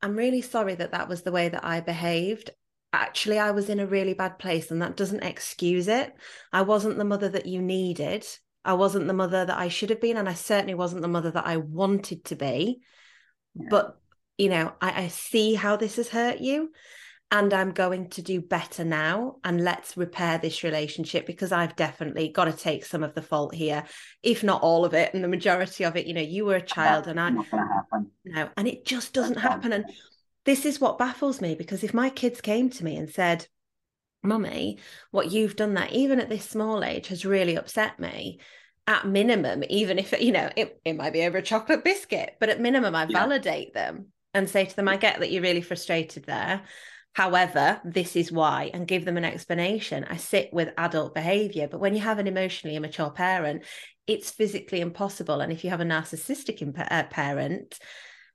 I'm 0.00 0.16
really 0.16 0.40
sorry 0.40 0.74
that 0.76 0.92
that 0.92 1.08
was 1.08 1.22
the 1.22 1.32
way 1.32 1.48
that 1.48 1.64
I 1.64 1.80
behaved. 1.80 2.50
Actually, 2.92 3.38
I 3.38 3.50
was 3.50 3.68
in 3.68 3.80
a 3.80 3.86
really 3.86 4.14
bad 4.14 4.38
place, 4.38 4.70
and 4.70 4.82
that 4.82 4.96
doesn't 4.96 5.22
excuse 5.22 5.88
it. 5.88 6.14
I 6.52 6.62
wasn't 6.62 6.96
the 6.96 7.04
mother 7.04 7.28
that 7.28 7.46
you 7.46 7.60
needed. 7.62 8.26
I 8.64 8.74
wasn't 8.74 9.06
the 9.06 9.12
mother 9.12 9.44
that 9.44 9.58
I 9.58 9.68
should 9.68 9.90
have 9.90 10.00
been, 10.00 10.16
and 10.16 10.28
I 10.28 10.34
certainly 10.34 10.74
wasn't 10.74 11.02
the 11.02 11.08
mother 11.08 11.30
that 11.30 11.46
I 11.46 11.58
wanted 11.58 12.24
to 12.26 12.36
be. 12.36 12.80
Yeah. 13.54 13.66
But, 13.70 14.00
you 14.38 14.48
know, 14.48 14.72
I, 14.80 15.04
I 15.04 15.08
see 15.08 15.54
how 15.54 15.76
this 15.76 15.96
has 15.96 16.08
hurt 16.08 16.40
you 16.40 16.70
and 17.32 17.54
I'm 17.54 17.70
going 17.70 18.08
to 18.10 18.22
do 18.22 18.40
better 18.40 18.84
now. 18.84 19.36
And 19.44 19.62
let's 19.62 19.96
repair 19.96 20.38
this 20.38 20.64
relationship 20.64 21.26
because 21.26 21.52
I've 21.52 21.76
definitely 21.76 22.28
got 22.28 22.46
to 22.46 22.52
take 22.52 22.84
some 22.84 23.04
of 23.04 23.14
the 23.14 23.22
fault 23.22 23.54
here, 23.54 23.84
if 24.22 24.42
not 24.42 24.62
all 24.62 24.84
of 24.84 24.94
it, 24.94 25.14
and 25.14 25.22
the 25.22 25.28
majority 25.28 25.84
of 25.84 25.96
it. 25.96 26.06
You 26.06 26.14
know, 26.14 26.20
you 26.20 26.44
were 26.44 26.56
a 26.56 26.62
child, 26.62 27.04
That's 27.04 27.10
and 27.12 27.20
I. 27.20 27.30
Not 27.30 27.46
happen. 27.46 28.10
No, 28.24 28.48
and 28.56 28.66
it 28.66 28.84
just 28.84 29.12
doesn't 29.12 29.34
That's 29.34 29.46
happen. 29.46 29.72
And 29.72 29.84
this 30.44 30.66
is 30.66 30.80
what 30.80 30.98
baffles 30.98 31.40
me 31.40 31.54
because 31.54 31.84
if 31.84 31.94
my 31.94 32.10
kids 32.10 32.40
came 32.40 32.68
to 32.70 32.84
me 32.84 32.96
and 32.96 33.08
said, 33.08 33.46
"Mummy, 34.22 34.78
what 35.12 35.30
you've 35.30 35.56
done 35.56 35.74
that 35.74 35.92
even 35.92 36.18
at 36.20 36.28
this 36.28 36.48
small 36.48 36.82
age 36.82 37.08
has 37.08 37.24
really 37.24 37.56
upset 37.56 37.98
me." 38.00 38.40
At 38.86 39.06
minimum, 39.06 39.62
even 39.68 40.00
if 40.00 40.12
you 40.20 40.32
know 40.32 40.50
it, 40.56 40.80
it 40.84 40.96
might 40.96 41.12
be 41.12 41.24
over 41.24 41.38
a 41.38 41.42
chocolate 41.42 41.84
biscuit, 41.84 42.34
but 42.40 42.48
at 42.48 42.60
minimum, 42.60 42.96
I 42.96 43.06
yeah. 43.08 43.20
validate 43.20 43.72
them 43.72 44.06
and 44.34 44.48
say 44.48 44.64
to 44.64 44.76
them, 44.76 44.88
I 44.88 44.96
get 44.96 45.20
that 45.20 45.30
you're 45.30 45.42
really 45.42 45.60
frustrated 45.60 46.24
there. 46.24 46.62
However, 47.12 47.80
this 47.84 48.14
is 48.14 48.30
why, 48.30 48.70
and 48.72 48.86
give 48.86 49.04
them 49.04 49.16
an 49.16 49.24
explanation. 49.24 50.04
I 50.04 50.16
sit 50.16 50.52
with 50.52 50.72
adult 50.78 51.14
behavior, 51.14 51.66
but 51.68 51.80
when 51.80 51.94
you 51.94 52.00
have 52.00 52.18
an 52.18 52.28
emotionally 52.28 52.76
immature 52.76 53.10
parent, 53.10 53.64
it's 54.06 54.30
physically 54.30 54.80
impossible. 54.80 55.40
And 55.40 55.52
if 55.52 55.64
you 55.64 55.70
have 55.70 55.80
a 55.80 55.84
narcissistic 55.84 56.62
imp- 56.62 56.78
uh, 56.78 57.04
parent, 57.04 57.78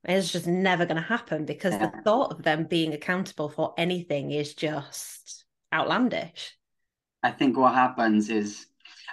it's 0.03 0.31
just 0.31 0.45
never 0.45 0.85
going 0.85 1.01
to 1.01 1.07
happen 1.07 1.45
because 1.45 1.73
yeah. 1.73 1.87
the 1.87 2.01
thought 2.03 2.31
of 2.31 2.43
them 2.43 2.65
being 2.65 2.93
accountable 2.93 3.49
for 3.49 3.73
anything 3.77 4.31
is 4.31 4.53
just 4.53 5.45
outlandish. 5.73 6.55
I 7.23 7.31
think 7.31 7.57
what 7.57 7.73
happens 7.73 8.29
is, 8.29 8.67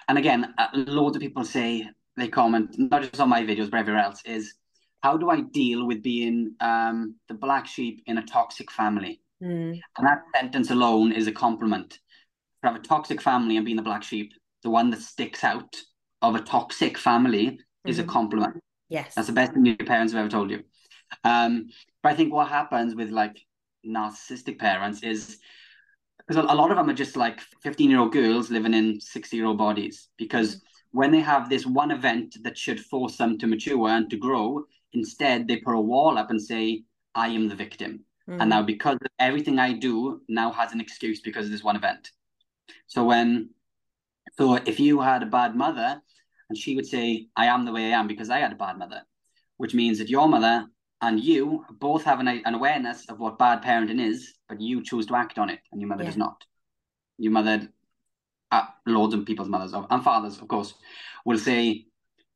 and 0.08 0.18
again, 0.18 0.54
loads 0.74 1.16
of 1.16 1.22
people 1.22 1.44
say 1.44 1.88
they 2.16 2.28
comment 2.28 2.74
not 2.78 3.02
just 3.02 3.20
on 3.20 3.28
my 3.28 3.42
videos 3.42 3.70
but 3.70 3.80
everywhere 3.80 4.02
else 4.02 4.22
is 4.26 4.54
how 5.02 5.16
do 5.16 5.30
I 5.30 5.40
deal 5.40 5.86
with 5.86 6.02
being 6.02 6.54
um, 6.60 7.16
the 7.28 7.34
black 7.34 7.66
sheep 7.66 8.02
in 8.06 8.18
a 8.18 8.22
toxic 8.22 8.70
family? 8.70 9.20
Mm. 9.42 9.80
And 9.98 10.06
that 10.06 10.22
sentence 10.34 10.70
alone 10.70 11.12
is 11.12 11.26
a 11.26 11.32
compliment. 11.32 11.98
To 12.62 12.70
have 12.70 12.76
a 12.76 12.84
toxic 12.84 13.20
family 13.20 13.56
and 13.56 13.64
being 13.64 13.76
the 13.76 13.82
black 13.82 14.04
sheep, 14.04 14.32
the 14.62 14.70
one 14.70 14.90
that 14.90 15.00
sticks 15.00 15.42
out 15.42 15.76
of 16.20 16.36
a 16.36 16.40
toxic 16.40 16.96
family 16.96 17.46
mm-hmm. 17.46 17.90
is 17.90 17.98
a 17.98 18.02
mm-hmm. 18.02 18.12
compliment. 18.12 18.60
Yes. 18.88 19.14
That's 19.14 19.26
the 19.26 19.32
best 19.32 19.52
thing 19.52 19.66
your 19.66 19.76
parents 19.76 20.12
have 20.12 20.20
ever 20.20 20.28
told 20.28 20.50
you. 20.50 20.62
Um, 21.24 21.68
but 22.02 22.12
I 22.12 22.14
think 22.14 22.32
what 22.32 22.48
happens 22.48 22.94
with 22.94 23.10
like 23.10 23.36
narcissistic 23.86 24.58
parents 24.58 25.02
is 25.02 25.38
because 26.18 26.36
a 26.36 26.54
lot 26.54 26.70
of 26.70 26.76
them 26.76 26.88
are 26.88 26.94
just 26.94 27.16
like 27.16 27.40
15 27.62 27.90
year 27.90 27.98
old 27.98 28.12
girls 28.12 28.50
living 28.50 28.74
in 28.74 29.00
60 29.00 29.36
year 29.36 29.46
old 29.46 29.58
bodies 29.58 30.08
because 30.16 30.56
mm-hmm. 30.56 30.98
when 30.98 31.10
they 31.10 31.20
have 31.20 31.48
this 31.48 31.66
one 31.66 31.90
event 31.90 32.36
that 32.44 32.56
should 32.56 32.80
force 32.80 33.16
them 33.16 33.38
to 33.38 33.46
mature 33.46 33.88
and 33.88 34.08
to 34.10 34.16
grow, 34.16 34.62
instead 34.92 35.48
they 35.48 35.56
put 35.56 35.74
a 35.74 35.80
wall 35.80 36.16
up 36.16 36.30
and 36.30 36.40
say, 36.40 36.84
I 37.14 37.28
am 37.28 37.48
the 37.48 37.56
victim. 37.56 38.04
Mm. 38.28 38.40
And 38.40 38.50
now 38.50 38.62
because 38.62 38.98
everything 39.18 39.58
I 39.58 39.72
do 39.72 40.20
now 40.28 40.52
has 40.52 40.72
an 40.72 40.80
excuse 40.80 41.20
because 41.20 41.46
of 41.46 41.52
this 41.52 41.64
one 41.64 41.76
event. 41.76 42.10
So 42.86 43.04
when 43.04 43.50
so 44.34 44.54
if 44.54 44.80
you 44.80 45.00
had 45.00 45.22
a 45.22 45.26
bad 45.26 45.56
mother 45.56 46.00
and 46.48 46.58
she 46.58 46.76
would 46.76 46.86
say, 46.86 47.28
I 47.36 47.46
am 47.46 47.64
the 47.64 47.72
way 47.72 47.86
I 47.92 47.98
am 47.98 48.06
because 48.06 48.30
I 48.30 48.38
had 48.38 48.52
a 48.52 48.56
bad 48.56 48.78
mother, 48.78 49.02
which 49.56 49.74
means 49.74 49.98
that 49.98 50.08
your 50.08 50.28
mother 50.28 50.66
and 51.00 51.18
you 51.18 51.64
both 51.78 52.04
have 52.04 52.20
an, 52.20 52.28
an 52.28 52.54
awareness 52.54 53.06
of 53.08 53.18
what 53.18 53.38
bad 53.38 53.62
parenting 53.62 54.00
is, 54.00 54.34
but 54.48 54.60
you 54.60 54.82
choose 54.82 55.06
to 55.06 55.16
act 55.16 55.38
on 55.38 55.50
it 55.50 55.60
and 55.72 55.80
your 55.80 55.88
mother 55.88 56.04
yeah. 56.04 56.10
does 56.10 56.16
not. 56.16 56.44
Your 57.18 57.32
mother, 57.32 57.68
uh, 58.50 58.66
loads 58.86 59.14
of 59.14 59.26
people's 59.26 59.48
mothers 59.48 59.72
and 59.72 60.04
fathers, 60.04 60.38
of 60.38 60.48
course, 60.48 60.74
will 61.24 61.38
say, 61.38 61.86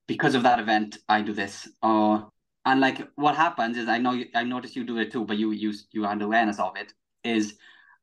because 0.07 0.35
of 0.35 0.42
that 0.42 0.61
event, 0.61 0.99
I 1.09 1.22
do 1.22 1.33
this, 1.33 1.68
or 1.83 2.31
and 2.66 2.81
like 2.81 3.09
what 3.14 3.37
happens 3.37 3.79
is 3.79 3.88
I 3.88 3.98
know 3.98 4.20
I 4.35 4.42
notice 4.42 4.76
you 4.76 4.85
do 4.85 4.98
it 4.98 5.12
too, 5.12 5.24
but 5.24 5.38
you 5.38 5.52
you 5.52 5.72
you 5.92 6.02
had 6.02 6.20
awareness 6.20 6.59
of 6.59 6.76
it. 6.76 6.92
Is 7.24 7.55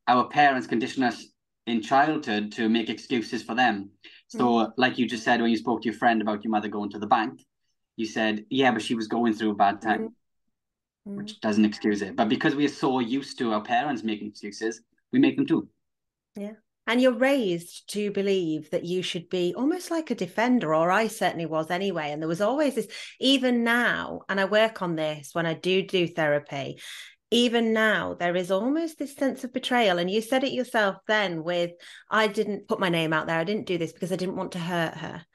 our 0.08 0.28
parents 0.28 0.68
condition 0.68 1.04
us 1.04 1.28
in 1.68 1.82
childhood 1.82 2.52
to 2.54 2.70
make 2.70 2.90
excuses 2.90 3.44
for 3.44 3.56
them. 3.56 3.92
So, 4.28 4.46
mm. 4.46 4.74
like 4.78 4.98
you 4.98 5.08
just 5.08 5.24
said 5.24 5.42
when 5.42 5.52
you 5.52 5.58
spoke 5.58 5.82
to 5.82 5.90
your 5.90 5.98
friend 5.98 6.22
about 6.22 6.44
your 6.44 6.52
mother 6.52 6.68
going 6.68 6.90
to 6.92 7.00
the 7.00 7.08
bank, 7.08 7.42
you 7.98 8.06
said, 8.06 8.46
"Yeah, 8.50 8.72
but 8.72 8.82
she 8.82 8.96
was 8.96 9.08
going 9.08 9.34
through 9.34 9.52
a 9.52 9.56
bad 9.56 9.82
time," 9.82 10.16
mm. 11.08 11.16
which 11.18 11.42
doesn't 11.42 11.66
excuse 11.66 12.02
it. 12.02 12.16
But 12.16 12.30
because 12.30 12.56
we 12.56 12.66
are 12.66 12.80
so 12.86 13.00
used 13.00 13.38
to 13.40 13.54
our 13.54 13.62
parents 13.62 14.04
making 14.04 14.30
excuses, 14.30 14.82
we 15.12 15.20
make 15.20 15.36
them 15.36 15.46
too. 15.46 15.68
Yeah. 16.36 16.54
And 16.86 17.02
you're 17.02 17.14
raised 17.14 17.90
to 17.94 18.12
believe 18.12 18.70
that 18.72 18.84
you 18.84 19.02
should 19.02 19.30
be 19.30 19.54
almost 19.56 19.90
like 19.90 20.12
a 20.12 20.16
defender, 20.16 20.76
or 20.76 20.92
I 20.92 21.08
certainly 21.08 21.46
was 21.46 21.72
anyway. 21.72 22.12
And 22.12 22.22
there 22.22 22.28
was 22.28 22.42
always 22.42 22.76
this, 22.76 22.88
even 23.22 23.64
now, 23.64 24.22
and 24.28 24.40
I 24.40 24.46
work 24.46 24.82
on 24.82 24.96
this 24.96 25.30
when 25.32 25.46
I 25.46 25.54
do 25.54 25.82
do 25.82 26.08
therapy, 26.08 26.80
even 27.34 27.74
now, 27.74 28.14
there 28.14 28.36
is 28.36 28.52
almost 28.52 29.00
this 29.00 29.16
sense 29.16 29.44
of 29.44 29.52
betrayal. 29.52 29.98
And 29.98 30.08
you 30.10 30.22
said 30.22 30.44
it 30.44 30.54
yourself 30.54 30.98
then 31.08 31.44
with, 31.44 31.72
I 32.08 32.28
didn't 32.28 32.68
put 32.68 32.80
my 32.80 32.90
name 32.90 33.12
out 33.12 33.26
there. 33.26 33.40
I 33.40 33.44
didn't 33.44 33.66
do 33.66 33.80
this 33.80 33.92
because 33.92 34.12
I 34.12 34.18
didn't 34.18 34.36
want 34.36 34.52
to 34.52 34.60
hurt 34.60 34.94
her. 34.98 35.26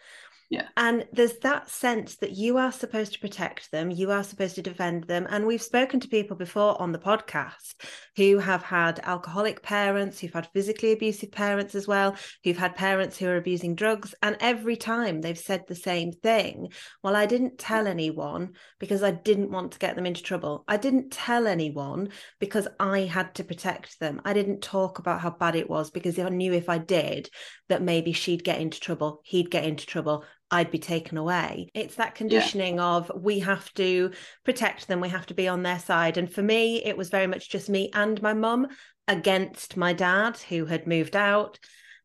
Yeah. 0.51 0.69
And 0.79 1.07
there's 1.13 1.37
that 1.41 1.69
sense 1.69 2.17
that 2.17 2.33
you 2.33 2.57
are 2.57 2.73
supposed 2.73 3.13
to 3.13 3.19
protect 3.19 3.71
them, 3.71 3.91
you 3.91 4.11
are 4.11 4.25
supposed 4.25 4.55
to 4.55 4.63
defend 4.63 5.05
them. 5.05 5.27
And 5.29 5.47
we've 5.47 5.61
spoken 5.61 6.01
to 6.01 6.09
people 6.09 6.39
before 6.39 6.81
on 6.81 6.93
the 6.93 6.99
podcast 6.99 7.75
who 8.17 8.39
have 8.39 8.63
had 8.63 8.99
alcoholic 9.01 9.63
parents, 9.63 10.19
who've 10.19 10.33
had 10.33 10.49
physically 10.55 10.93
abusive 10.93 11.33
parents 11.33 11.75
as 11.75 11.87
well, 11.87 12.17
who've 12.45 12.57
had 12.57 12.77
parents 12.77 13.19
who 13.19 13.27
are 13.27 13.37
abusing 13.37 13.75
drugs. 13.75 14.15
And 14.23 14.39
every 14.41 14.77
time 14.77 15.21
they've 15.21 15.39
said 15.39 15.65
the 15.67 15.75
same 15.75 16.13
thing 16.13 16.69
Well, 17.03 17.15
I 17.15 17.27
didn't 17.27 17.59
tell 17.59 17.87
anyone 17.87 18.55
because 18.79 19.03
I 19.03 19.11
didn't 19.11 19.51
want 19.51 19.73
to 19.73 19.79
get 19.79 19.97
them 19.97 20.07
into 20.07 20.23
trouble. 20.23 20.65
I 20.67 20.79
didn't 20.79 21.13
tell 21.13 21.47
anyone 21.47 22.09
because 22.39 22.67
I 22.81 23.01
had 23.01 23.35
to 23.35 23.45
protect 23.45 24.01
them. 24.01 24.23
I 24.25 24.33
didn't 24.33 24.63
talk 24.63 24.99
about 24.99 25.21
how 25.21 25.31
bad 25.31 25.57
it 25.57 25.69
was 25.69 25.91
because 25.91 26.19
I 26.19 26.31
knew 26.31 26.55
if 26.55 26.71
I 26.71 26.79
did, 26.79 27.29
that 27.69 27.83
maybe 27.83 28.13
she'd 28.13 28.45
get 28.45 28.61
into 28.61 28.81
trouble, 28.81 29.21
he'd 29.25 29.51
get 29.51 29.65
into 29.65 29.85
trouble 29.85 30.25
I'd 30.51 30.71
be 30.71 30.79
taken 30.79 31.19
away. 31.19 31.71
It's 31.75 31.97
that 31.97 32.15
conditioning 32.15 32.77
yeah. 32.77 32.85
of 32.85 33.11
we 33.15 33.41
have 33.41 33.73
to 33.75 34.13
protect 34.45 34.89
them, 34.89 35.01
we 35.01 35.11
have 35.11 35.27
to 35.27 35.35
be 35.35 35.49
on 35.49 35.63
their 35.63 35.79
side. 35.79 36.17
And 36.17 36.33
for 36.33 36.43
me, 36.43 36.83
it 36.85 36.97
was 36.97 37.11
very 37.11 37.27
much 37.27 37.51
just 37.51 37.69
me 37.69 37.91
and 37.93 38.21
my 38.23 38.33
mum 38.33 38.67
against 39.07 39.77
my 39.77 39.93
dad 39.93 40.39
who 40.49 40.65
had 40.65 40.87
moved 40.87 41.17
out. 41.17 41.59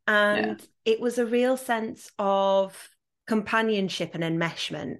And 0.07 0.59
yeah. 0.59 0.93
it 0.93 0.99
was 0.99 1.17
a 1.17 1.25
real 1.25 1.55
sense 1.55 2.11
of 2.19 2.89
companionship 3.27 4.13
and 4.13 4.23
enmeshment. 4.23 4.97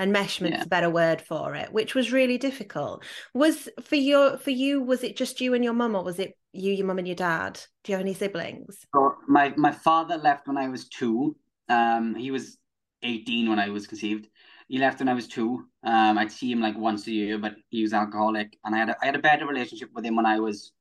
Enmeshment's 0.00 0.58
yeah. 0.58 0.62
a 0.62 0.68
better 0.68 0.90
word 0.90 1.20
for 1.20 1.54
it, 1.54 1.72
which 1.72 1.94
was 1.94 2.12
really 2.12 2.38
difficult. 2.38 3.04
Was 3.32 3.68
for 3.80 3.94
your 3.94 4.38
for 4.38 4.50
you, 4.50 4.82
was 4.82 5.04
it 5.04 5.16
just 5.16 5.40
you 5.40 5.54
and 5.54 5.62
your 5.62 5.72
mum, 5.72 5.94
or 5.94 6.02
was 6.02 6.18
it 6.18 6.36
you, 6.52 6.72
your 6.72 6.86
mum 6.86 6.98
and 6.98 7.06
your 7.06 7.14
dad? 7.14 7.60
Do 7.84 7.92
you 7.92 7.96
have 7.96 8.04
any 8.04 8.14
siblings? 8.14 8.78
So 8.92 9.14
my 9.28 9.54
my 9.56 9.70
father 9.70 10.16
left 10.16 10.48
when 10.48 10.56
I 10.56 10.68
was 10.68 10.88
two. 10.88 11.36
Um, 11.68 12.16
he 12.16 12.32
was 12.32 12.58
18 13.04 13.48
when 13.48 13.58
I 13.58 13.68
was 13.68 13.86
conceived. 13.86 14.28
He 14.68 14.78
left 14.78 14.98
when 14.98 15.08
I 15.08 15.14
was 15.14 15.28
two. 15.28 15.66
Um, 15.84 16.18
I'd 16.18 16.32
see 16.32 16.50
him 16.50 16.60
like 16.60 16.76
once 16.76 17.06
a 17.06 17.12
year, 17.12 17.38
but 17.38 17.54
he 17.68 17.82
was 17.82 17.92
alcoholic, 17.92 18.58
and 18.64 18.74
I 18.74 18.78
had 18.78 18.88
a, 18.90 18.96
I 19.02 19.06
had 19.06 19.14
a 19.14 19.20
better 19.20 19.46
relationship 19.46 19.90
with 19.94 20.04
him 20.04 20.16
when 20.16 20.26
I 20.26 20.40
was 20.40 20.72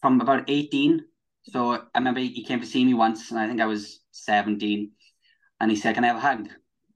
from 0.00 0.20
about 0.20 0.44
18. 0.48 1.04
So 1.44 1.72
I 1.72 1.98
remember 1.98 2.20
he 2.20 2.44
came 2.44 2.60
to 2.60 2.66
see 2.66 2.84
me 2.84 2.94
once, 2.94 3.30
and 3.30 3.38
I 3.38 3.46
think 3.46 3.60
I 3.60 3.66
was 3.66 4.00
17, 4.12 4.90
and 5.60 5.70
he 5.70 5.76
said, 5.76 5.94
"Can 5.94 6.04
I 6.04 6.08
have 6.08 6.16
a 6.16 6.20
hug?" 6.20 6.48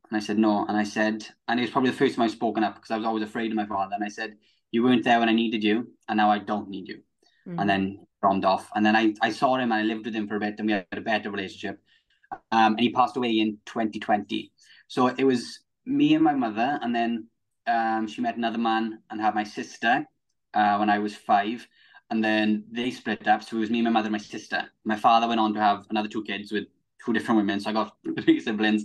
And 0.08 0.16
I 0.16 0.20
said 0.20 0.38
no, 0.38 0.64
and 0.66 0.76
I 0.76 0.84
said, 0.84 1.26
and 1.48 1.58
it 1.58 1.64
was 1.64 1.70
probably 1.70 1.90
the 1.90 1.96
first 1.96 2.14
time 2.14 2.24
I've 2.24 2.30
spoken 2.30 2.62
up 2.62 2.76
because 2.76 2.92
I 2.92 2.96
was 2.96 3.06
always 3.06 3.24
afraid 3.24 3.50
of 3.50 3.56
my 3.56 3.66
father, 3.66 3.94
and 3.94 4.04
I 4.04 4.08
said, 4.08 4.36
"You 4.70 4.84
weren't 4.84 5.04
there 5.04 5.18
when 5.18 5.28
I 5.28 5.32
needed 5.32 5.62
you, 5.64 5.92
and 6.08 6.16
now 6.16 6.30
I 6.30 6.38
don't 6.38 6.70
need 6.70 6.88
you." 6.88 7.02
Mm-hmm. 7.46 7.58
And 7.58 7.68
then 7.68 8.06
stormed 8.18 8.44
off, 8.44 8.70
and 8.74 8.86
then 8.86 8.96
I 8.96 9.14
I 9.20 9.30
saw 9.30 9.56
him 9.56 9.72
and 9.72 9.74
I 9.74 9.82
lived 9.82 10.06
with 10.06 10.14
him 10.14 10.28
for 10.28 10.36
a 10.36 10.40
bit, 10.40 10.54
and 10.58 10.66
we 10.66 10.72
had 10.72 10.86
a 10.92 11.00
better 11.00 11.30
relationship. 11.30 11.82
Um, 12.32 12.72
and 12.72 12.80
he 12.80 12.90
passed 12.90 13.16
away 13.16 13.38
in 13.38 13.58
2020. 13.66 14.50
So 14.88 15.08
it 15.08 15.24
was 15.24 15.60
me 15.84 16.14
and 16.14 16.24
my 16.24 16.34
mother, 16.34 16.78
and 16.82 16.94
then 16.94 17.28
um, 17.66 18.06
she 18.06 18.20
met 18.20 18.36
another 18.36 18.58
man 18.58 19.00
and 19.10 19.20
had 19.20 19.34
my 19.34 19.44
sister 19.44 20.06
uh, 20.54 20.76
when 20.76 20.90
I 20.90 20.98
was 20.98 21.14
five. 21.14 21.66
And 22.10 22.22
then 22.22 22.64
they 22.70 22.92
split 22.92 23.26
up. 23.26 23.42
So 23.42 23.56
it 23.56 23.60
was 23.60 23.70
me, 23.70 23.82
my 23.82 23.90
mother, 23.90 24.10
my 24.10 24.18
sister. 24.18 24.62
My 24.84 24.96
father 24.96 25.26
went 25.26 25.40
on 25.40 25.52
to 25.54 25.60
have 25.60 25.86
another 25.90 26.08
two 26.08 26.22
kids 26.22 26.52
with 26.52 26.64
two 27.04 27.12
different 27.12 27.38
women. 27.38 27.58
So 27.58 27.70
I 27.70 27.72
got 27.72 27.96
three 28.22 28.38
siblings. 28.38 28.84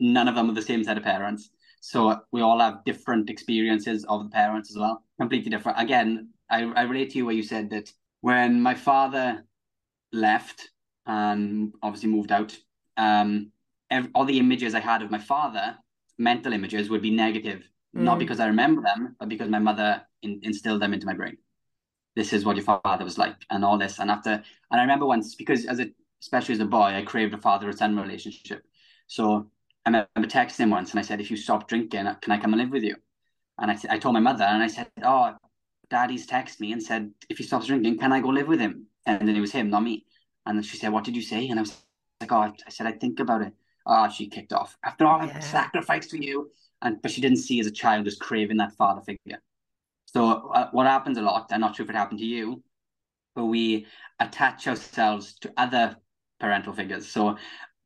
None 0.00 0.26
of 0.26 0.34
them 0.34 0.48
were 0.48 0.54
the 0.54 0.62
same 0.62 0.82
set 0.82 0.96
of 0.96 1.04
parents. 1.04 1.50
So 1.80 2.20
we 2.32 2.40
all 2.40 2.58
have 2.58 2.84
different 2.84 3.30
experiences 3.30 4.04
of 4.08 4.24
the 4.24 4.30
parents 4.30 4.70
as 4.70 4.76
well, 4.76 5.04
completely 5.20 5.50
different. 5.50 5.80
Again, 5.80 6.30
I, 6.50 6.64
I 6.64 6.82
relate 6.82 7.10
to 7.10 7.18
you 7.18 7.26
where 7.26 7.34
you 7.34 7.42
said 7.42 7.70
that 7.70 7.92
when 8.20 8.60
my 8.60 8.74
father 8.74 9.44
left 10.12 10.70
and 11.06 11.72
obviously 11.82 12.08
moved 12.08 12.32
out, 12.32 12.56
um, 12.98 13.52
every, 13.90 14.10
all 14.14 14.24
the 14.24 14.38
images 14.38 14.74
I 14.74 14.80
had 14.80 15.02
of 15.02 15.10
my 15.10 15.18
father, 15.18 15.76
mental 16.18 16.52
images, 16.52 16.90
would 16.90 17.00
be 17.00 17.10
negative, 17.10 17.60
mm. 17.96 18.00
not 18.00 18.18
because 18.18 18.40
I 18.40 18.46
remember 18.48 18.82
them, 18.82 19.16
but 19.18 19.28
because 19.28 19.48
my 19.48 19.58
mother 19.58 20.02
in, 20.22 20.40
instilled 20.42 20.82
them 20.82 20.92
into 20.92 21.06
my 21.06 21.14
brain. 21.14 21.38
This 22.16 22.32
is 22.32 22.44
what 22.44 22.56
your 22.56 22.64
father 22.64 23.04
was 23.04 23.16
like, 23.16 23.36
and 23.50 23.64
all 23.64 23.78
this. 23.78 24.00
And 24.00 24.10
after, 24.10 24.30
and 24.32 24.80
I 24.80 24.82
remember 24.82 25.06
once 25.06 25.36
because 25.36 25.64
as 25.66 25.78
a, 25.78 25.86
especially 26.20 26.54
as 26.54 26.60
a 26.60 26.66
boy, 26.66 26.92
I 26.94 27.02
craved 27.02 27.32
a 27.32 27.38
father 27.38 27.70
son 27.72 27.96
relationship. 27.96 28.64
So 29.06 29.50
I 29.86 29.90
remember 29.90 30.28
texting 30.28 30.60
him 30.60 30.70
once, 30.70 30.90
and 30.90 30.98
I 30.98 31.02
said, 31.02 31.20
"If 31.20 31.30
you 31.30 31.36
stop 31.36 31.68
drinking, 31.68 32.06
can 32.20 32.32
I 32.32 32.38
come 32.38 32.52
and 32.52 32.60
live 32.60 32.70
with 32.70 32.82
you?" 32.82 32.96
And 33.58 33.70
I, 33.70 33.78
I 33.88 33.98
told 33.98 34.14
my 34.14 34.20
mother, 34.20 34.44
and 34.44 34.62
I 34.62 34.66
said, 34.66 34.88
"Oh, 35.02 35.36
Daddy's 35.90 36.26
texted 36.26 36.60
me 36.60 36.72
and 36.72 36.82
said 36.82 37.12
if 37.28 37.38
he 37.38 37.44
stops 37.44 37.66
drinking, 37.66 37.98
can 37.98 38.12
I 38.12 38.20
go 38.20 38.28
live 38.28 38.48
with 38.48 38.60
him?" 38.60 38.86
And 39.06 39.26
then 39.26 39.36
it 39.36 39.40
was 39.40 39.52
him, 39.52 39.70
not 39.70 39.84
me. 39.84 40.04
And 40.44 40.64
she 40.64 40.76
said, 40.76 40.92
"What 40.92 41.04
did 41.04 41.14
you 41.14 41.22
say?" 41.22 41.48
And 41.48 41.60
I 41.60 41.62
was 41.62 41.76
like, 42.20 42.32
"Oh, 42.32 42.52
I 42.66 42.70
said 42.70 42.86
I 42.86 42.92
think 42.92 43.20
about 43.20 43.42
it." 43.42 43.52
oh, 43.88 44.08
she 44.08 44.28
kicked 44.28 44.52
off. 44.52 44.76
After 44.84 45.06
all 45.06 45.24
yeah. 45.26 45.32
I've 45.34 45.44
sacrificed 45.44 46.10
for 46.10 46.16
you. 46.16 46.50
And 46.82 47.02
but 47.02 47.10
she 47.10 47.20
didn't 47.20 47.38
see 47.38 47.58
as 47.58 47.66
a 47.66 47.72
child 47.72 48.06
as 48.06 48.14
craving 48.14 48.58
that 48.58 48.76
father 48.76 49.00
figure. 49.00 49.40
So 50.06 50.50
uh, 50.54 50.68
what 50.70 50.86
happens 50.86 51.18
a 51.18 51.22
lot, 51.22 51.50
I'm 51.50 51.60
not 51.60 51.74
sure 51.74 51.84
if 51.84 51.90
it 51.90 51.96
happened 51.96 52.20
to 52.20 52.24
you, 52.24 52.62
but 53.34 53.46
we 53.46 53.86
attach 54.20 54.68
ourselves 54.68 55.34
to 55.40 55.52
other 55.56 55.96
parental 56.38 56.72
figures. 56.72 57.08
So 57.08 57.36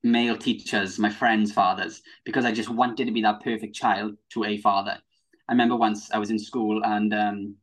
male 0.02 0.36
teachers, 0.36 0.98
my 0.98 1.08
friends' 1.08 1.52
fathers, 1.52 2.02
because 2.24 2.44
I 2.44 2.52
just 2.52 2.68
wanted 2.68 3.06
to 3.06 3.12
be 3.12 3.22
that 3.22 3.42
perfect 3.42 3.74
child 3.74 4.16
to 4.30 4.44
a 4.44 4.58
father. 4.58 4.98
I 5.48 5.52
remember 5.52 5.76
once 5.76 6.10
I 6.10 6.18
was 6.18 6.30
in 6.30 6.38
school 6.38 6.84
and 6.84 7.14
um, 7.14 7.54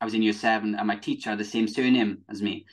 I 0.00 0.04
was 0.04 0.14
in 0.14 0.22
year 0.22 0.32
seven, 0.32 0.76
and 0.76 0.86
my 0.86 0.96
teacher 0.96 1.30
had 1.30 1.38
the 1.38 1.44
same 1.44 1.66
surname 1.66 2.18
as 2.28 2.42
me. 2.42 2.66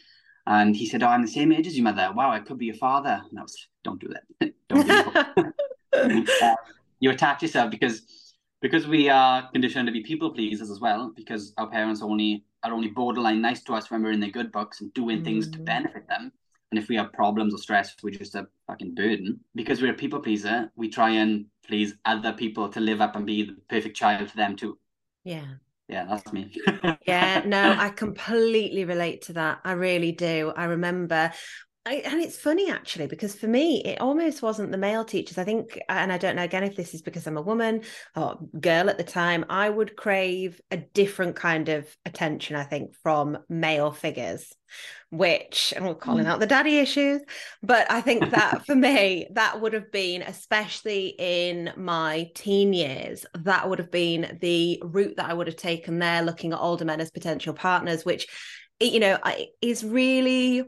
And 0.45 0.75
he 0.75 0.85
said, 0.85 1.03
Oh, 1.03 1.07
I'm 1.07 1.21
the 1.21 1.27
same 1.27 1.51
age 1.51 1.67
as 1.67 1.77
your 1.77 1.83
mother. 1.83 2.11
Wow, 2.13 2.31
I 2.31 2.39
could 2.39 2.57
be 2.57 2.65
your 2.65 2.75
father. 2.75 3.21
And 3.29 3.39
I 3.39 3.41
was, 3.41 3.67
Don't 3.83 4.01
do 4.01 4.09
that. 4.09 4.53
uh, 6.41 6.55
you 6.99 7.11
attach 7.11 7.41
yourself 7.41 7.69
because 7.69 8.01
because 8.61 8.87
we 8.87 9.09
are 9.09 9.49
conditioned 9.51 9.87
to 9.87 9.91
be 9.91 10.01
people 10.01 10.31
pleasers 10.31 10.71
as 10.71 10.79
well 10.79 11.11
because 11.15 11.53
our 11.57 11.69
parents 11.69 12.01
only 12.01 12.45
are 12.63 12.71
only 12.71 12.87
borderline 12.87 13.41
nice 13.41 13.61
to 13.61 13.73
us 13.73 13.91
when 13.91 14.01
we're 14.01 14.11
in 14.11 14.21
their 14.21 14.31
good 14.31 14.51
books 14.51 14.81
and 14.81 14.93
doing 14.93 15.19
mm. 15.19 15.25
things 15.25 15.49
to 15.49 15.59
mm. 15.59 15.65
benefit 15.65 16.07
them 16.07 16.31
and 16.71 16.79
if 16.79 16.87
we 16.87 16.95
have 16.95 17.11
problems 17.13 17.53
or 17.53 17.57
stress 17.57 17.95
we're 18.01 18.09
just 18.09 18.35
a 18.35 18.47
fucking 18.67 18.95
burden 18.95 19.39
because 19.53 19.81
we're 19.81 19.91
a 19.91 20.01
people 20.03 20.19
pleaser 20.19 20.71
we 20.75 20.89
try 20.89 21.09
and 21.09 21.45
please 21.67 21.93
other 22.05 22.31
people 22.33 22.69
to 22.69 22.79
live 22.79 23.01
up 23.01 23.15
and 23.15 23.25
be 23.25 23.43
the 23.43 23.55
perfect 23.69 23.97
child 23.97 24.29
for 24.29 24.37
them 24.37 24.55
too 24.55 24.77
yeah 25.25 25.45
yeah 25.87 26.05
that's 26.05 26.31
me. 26.33 26.51
Yeah 27.05 27.43
no 27.45 27.73
i 27.77 27.89
completely 27.89 28.85
relate 28.85 29.23
to 29.23 29.33
that. 29.33 29.59
I 29.63 29.73
really 29.73 30.11
do. 30.11 30.53
I 30.55 30.65
remember 30.65 31.31
I, 31.85 31.95
and 31.95 32.21
it's 32.21 32.37
funny 32.37 32.71
actually 32.71 33.07
because 33.07 33.35
for 33.35 33.47
me 33.47 33.81
it 33.83 33.99
almost 33.99 34.41
wasn't 34.41 34.71
the 34.71 34.77
male 34.77 35.03
teachers 35.03 35.37
i 35.37 35.43
think 35.43 35.77
and 35.89 36.13
i 36.13 36.17
don't 36.17 36.37
know 36.37 36.43
again 36.43 36.63
if 36.63 36.77
this 36.77 36.93
is 36.93 37.01
because 37.01 37.27
i'm 37.27 37.35
a 37.35 37.41
woman 37.41 37.81
or 38.15 38.39
girl 38.59 38.89
at 38.89 38.97
the 38.97 39.03
time 39.03 39.43
i 39.49 39.69
would 39.69 39.97
crave 39.97 40.61
a 40.71 40.77
different 40.77 41.35
kind 41.35 41.67
of 41.67 41.85
attention 42.05 42.55
i 42.55 42.63
think 42.63 42.95
from 43.03 43.37
male 43.49 43.91
figures 43.91 44.53
which 45.09 45.73
and 45.75 45.85
we're 45.85 45.93
calling 45.93 46.25
mm. 46.25 46.29
out 46.29 46.39
the 46.39 46.47
daddy 46.47 46.79
issues 46.79 47.21
but 47.61 47.89
i 47.91 47.99
think 47.99 48.29
that 48.31 48.65
for 48.65 48.75
me 48.75 49.27
that 49.33 49.59
would 49.59 49.73
have 49.73 49.91
been 49.91 50.21
especially 50.21 51.13
in 51.19 51.69
my 51.75 52.29
teen 52.33 52.71
years 52.71 53.25
that 53.35 53.69
would 53.69 53.79
have 53.79 53.91
been 53.91 54.37
the 54.39 54.81
route 54.85 55.17
that 55.17 55.29
i 55.29 55.33
would 55.33 55.47
have 55.47 55.57
taken 55.57 55.99
there 55.99 56.21
looking 56.21 56.53
at 56.53 56.59
older 56.59 56.85
men 56.85 57.01
as 57.01 57.11
potential 57.11 57.53
partners 57.53 58.05
which 58.05 58.25
you 58.79 59.01
know 59.01 59.17
is 59.61 59.83
really 59.83 60.63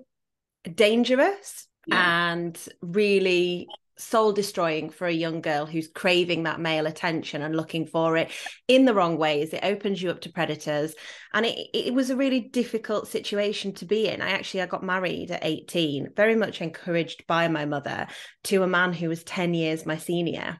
dangerous 0.73 1.67
yeah. 1.87 2.31
and 2.31 2.59
really 2.81 3.67
soul 3.97 4.33
destroying 4.33 4.89
for 4.89 5.07
a 5.07 5.13
young 5.13 5.41
girl 5.41 5.65
who's 5.65 5.87
craving 5.87 6.43
that 6.43 6.59
male 6.59 6.85
attention 6.85 7.41
and 7.41 7.55
looking 7.55 7.85
for 7.85 8.17
it 8.17 8.29
in 8.67 8.85
the 8.85 8.93
wrong 8.93 9.17
ways. 9.17 9.53
It 9.53 9.63
opens 9.63 10.01
you 10.01 10.09
up 10.09 10.21
to 10.21 10.31
predators. 10.31 10.93
And 11.33 11.45
it, 11.45 11.69
it 11.73 11.93
was 11.93 12.09
a 12.09 12.15
really 12.15 12.41
difficult 12.41 13.07
situation 13.07 13.73
to 13.75 13.85
be 13.85 14.07
in. 14.07 14.21
I 14.21 14.31
actually 14.31 14.61
i 14.61 14.65
got 14.65 14.83
married 14.83 15.31
at 15.31 15.43
18 15.43 16.09
very 16.15 16.35
much 16.35 16.61
encouraged 16.61 17.25
by 17.27 17.47
my 17.47 17.65
mother 17.65 18.07
to 18.45 18.63
a 18.63 18.67
man 18.67 18.93
who 18.93 19.09
was 19.09 19.23
10 19.23 19.53
years 19.53 19.85
my 19.85 19.97
senior 19.97 20.59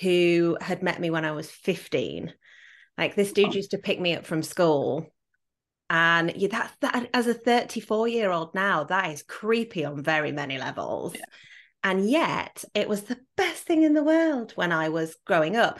who 0.00 0.56
had 0.60 0.82
met 0.82 1.00
me 1.00 1.10
when 1.10 1.24
i 1.24 1.32
was 1.32 1.50
15 1.50 2.32
like 2.98 3.14
this 3.14 3.32
dude 3.32 3.54
used 3.54 3.70
to 3.72 3.78
pick 3.78 4.00
me 4.00 4.14
up 4.14 4.26
from 4.26 4.42
school 4.42 5.06
and 5.88 6.32
yeah, 6.36 6.48
that 6.48 6.72
that 6.80 7.10
as 7.14 7.26
a 7.26 7.34
34 7.34 8.08
year 8.08 8.30
old 8.30 8.54
now, 8.54 8.84
that 8.84 9.10
is 9.10 9.22
creepy 9.22 9.84
on 9.84 10.02
very 10.02 10.32
many 10.32 10.58
levels. 10.58 11.14
Yeah. 11.14 11.24
And 11.84 12.08
yet 12.10 12.64
it 12.74 12.88
was 12.88 13.02
the 13.02 13.18
best 13.36 13.62
thing 13.62 13.82
in 13.82 13.94
the 13.94 14.02
world 14.02 14.52
when 14.56 14.72
I 14.72 14.88
was 14.88 15.16
growing 15.24 15.56
up. 15.56 15.78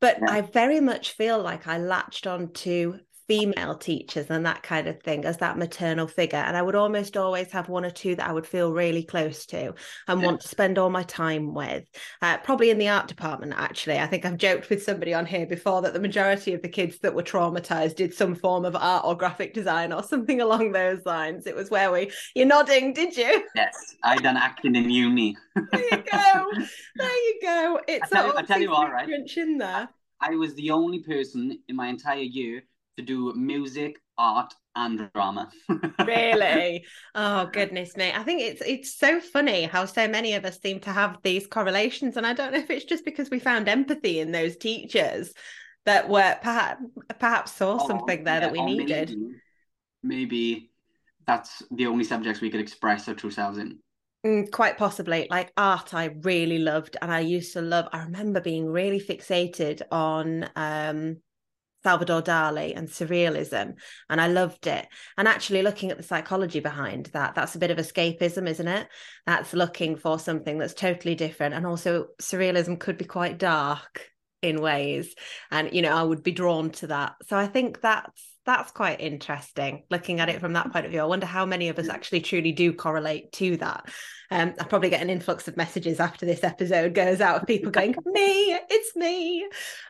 But 0.00 0.18
yeah. 0.20 0.32
I 0.32 0.40
very 0.40 0.80
much 0.80 1.12
feel 1.12 1.40
like 1.42 1.68
I 1.68 1.78
latched 1.78 2.26
on 2.26 2.52
to 2.54 2.98
female 3.28 3.76
teachers 3.76 4.26
and 4.30 4.46
that 4.46 4.62
kind 4.62 4.88
of 4.88 5.00
thing 5.02 5.24
as 5.24 5.38
that 5.38 5.58
maternal 5.58 6.06
figure. 6.06 6.38
And 6.38 6.56
I 6.56 6.62
would 6.62 6.74
almost 6.74 7.16
always 7.16 7.50
have 7.52 7.68
one 7.68 7.84
or 7.84 7.90
two 7.90 8.16
that 8.16 8.28
I 8.28 8.32
would 8.32 8.46
feel 8.46 8.72
really 8.72 9.02
close 9.02 9.46
to 9.46 9.74
and 10.08 10.20
yeah. 10.20 10.26
want 10.26 10.40
to 10.40 10.48
spend 10.48 10.78
all 10.78 10.90
my 10.90 11.02
time 11.02 11.54
with. 11.54 11.84
Uh, 12.20 12.38
probably 12.38 12.70
in 12.70 12.78
the 12.78 12.88
art 12.88 13.08
department, 13.08 13.54
actually. 13.56 13.98
I 13.98 14.06
think 14.06 14.24
I've 14.24 14.36
joked 14.36 14.70
with 14.70 14.82
somebody 14.82 15.14
on 15.14 15.26
here 15.26 15.46
before 15.46 15.82
that 15.82 15.92
the 15.92 16.00
majority 16.00 16.54
of 16.54 16.62
the 16.62 16.68
kids 16.68 16.98
that 16.98 17.14
were 17.14 17.22
traumatized 17.22 17.96
did 17.96 18.14
some 18.14 18.34
form 18.34 18.64
of 18.64 18.76
art 18.76 19.04
or 19.04 19.16
graphic 19.16 19.54
design 19.54 19.92
or 19.92 20.02
something 20.02 20.40
along 20.42 20.72
those 20.72 21.04
lines. 21.04 21.46
It 21.46 21.54
was 21.54 21.70
where 21.70 21.92
we, 21.92 22.10
you're 22.34 22.46
nodding, 22.46 22.92
did 22.92 23.16
you? 23.16 23.46
Yes, 23.54 23.96
I 24.02 24.16
done 24.16 24.36
acting 24.36 24.76
in 24.76 24.90
uni. 24.90 25.36
there 25.54 25.80
you 25.80 26.04
go. 26.10 26.50
There 26.96 27.08
you 27.10 27.38
go. 27.42 27.80
It's 27.88 28.12
I 28.12 28.16
tell, 28.16 28.26
you, 28.26 28.32
I 28.36 28.42
tell 28.42 28.60
you 28.60 28.70
what, 28.70 28.90
right? 28.90 29.08
In 29.36 29.58
there. 29.58 29.88
I 30.20 30.30
was 30.36 30.54
the 30.54 30.70
only 30.70 31.00
person 31.00 31.58
in 31.68 31.76
my 31.76 31.88
entire 31.88 32.22
year 32.22 32.62
to 32.96 33.02
do 33.02 33.32
music, 33.34 33.96
art, 34.18 34.52
and 34.74 35.10
drama. 35.14 35.50
really? 36.06 36.84
Oh 37.14 37.46
goodness 37.46 37.96
me. 37.96 38.12
I 38.12 38.22
think 38.22 38.40
it's 38.42 38.62
it's 38.62 38.94
so 38.96 39.20
funny 39.20 39.64
how 39.64 39.84
so 39.84 40.08
many 40.08 40.34
of 40.34 40.44
us 40.44 40.60
seem 40.60 40.80
to 40.80 40.90
have 40.90 41.18
these 41.22 41.46
correlations. 41.46 42.16
And 42.16 42.26
I 42.26 42.32
don't 42.32 42.52
know 42.52 42.58
if 42.58 42.70
it's 42.70 42.84
just 42.84 43.04
because 43.04 43.30
we 43.30 43.38
found 43.38 43.68
empathy 43.68 44.20
in 44.20 44.32
those 44.32 44.56
teachers 44.56 45.32
that 45.84 46.08
were 46.08 46.36
perhaps 46.42 46.82
perhaps 47.18 47.52
saw 47.52 47.78
oh, 47.80 47.86
something 47.86 48.24
there 48.24 48.34
yeah, 48.34 48.40
that 48.40 48.52
we 48.52 48.62
needed. 48.62 49.10
Maybe, 49.10 49.36
maybe 50.02 50.70
that's 51.26 51.62
the 51.70 51.86
only 51.86 52.04
subjects 52.04 52.40
we 52.40 52.50
could 52.50 52.60
express 52.60 53.08
our 53.08 53.14
true 53.14 53.30
selves 53.30 53.58
in. 53.58 53.78
Mm, 54.24 54.50
quite 54.50 54.78
possibly. 54.78 55.26
Like 55.30 55.52
art, 55.56 55.94
I 55.94 56.16
really 56.22 56.58
loved, 56.58 56.96
and 57.02 57.12
I 57.12 57.20
used 57.20 57.52
to 57.54 57.60
love. 57.60 57.88
I 57.92 58.04
remember 58.04 58.40
being 58.40 58.70
really 58.70 59.00
fixated 59.00 59.82
on 59.90 60.48
um 60.54 61.16
Salvador 61.82 62.22
Dali 62.22 62.76
and 62.76 62.88
surrealism, 62.88 63.74
and 64.08 64.20
I 64.20 64.28
loved 64.28 64.66
it. 64.66 64.86
And 65.16 65.28
actually, 65.28 65.62
looking 65.62 65.90
at 65.90 65.96
the 65.96 66.02
psychology 66.02 66.60
behind 66.60 67.06
that, 67.06 67.34
that's 67.34 67.54
a 67.54 67.58
bit 67.58 67.70
of 67.70 67.78
escapism, 67.78 68.48
isn't 68.48 68.68
it? 68.68 68.88
That's 69.26 69.52
looking 69.52 69.96
for 69.96 70.18
something 70.18 70.58
that's 70.58 70.74
totally 70.74 71.14
different. 71.14 71.54
And 71.54 71.66
also, 71.66 72.08
surrealism 72.20 72.78
could 72.78 72.98
be 72.98 73.04
quite 73.04 73.38
dark 73.38 74.08
in 74.42 74.60
ways, 74.60 75.14
and 75.50 75.72
you 75.72 75.82
know, 75.82 75.94
I 75.94 76.02
would 76.02 76.22
be 76.22 76.32
drawn 76.32 76.70
to 76.70 76.88
that. 76.88 77.14
So 77.28 77.36
I 77.36 77.46
think 77.46 77.80
that's 77.80 78.31
that's 78.44 78.72
quite 78.72 79.00
interesting 79.00 79.84
looking 79.90 80.20
at 80.20 80.28
it 80.28 80.40
from 80.40 80.54
that 80.54 80.72
point 80.72 80.84
of 80.84 80.90
view. 80.90 81.00
I 81.00 81.04
wonder 81.04 81.26
how 81.26 81.46
many 81.46 81.68
of 81.68 81.78
us 81.78 81.88
actually 81.88 82.20
truly 82.20 82.52
do 82.52 82.72
correlate 82.72 83.32
to 83.32 83.56
that. 83.58 83.88
Um, 84.30 84.54
I'll 84.58 84.66
probably 84.66 84.90
get 84.90 85.02
an 85.02 85.10
influx 85.10 85.46
of 85.46 85.56
messages 85.56 86.00
after 86.00 86.26
this 86.26 86.42
episode 86.42 86.94
goes 86.94 87.20
out 87.20 87.40
of 87.40 87.46
people 87.46 87.70
going, 87.70 87.94
"Me, 88.06 88.58
it's 88.70 88.96
me." 88.96 89.44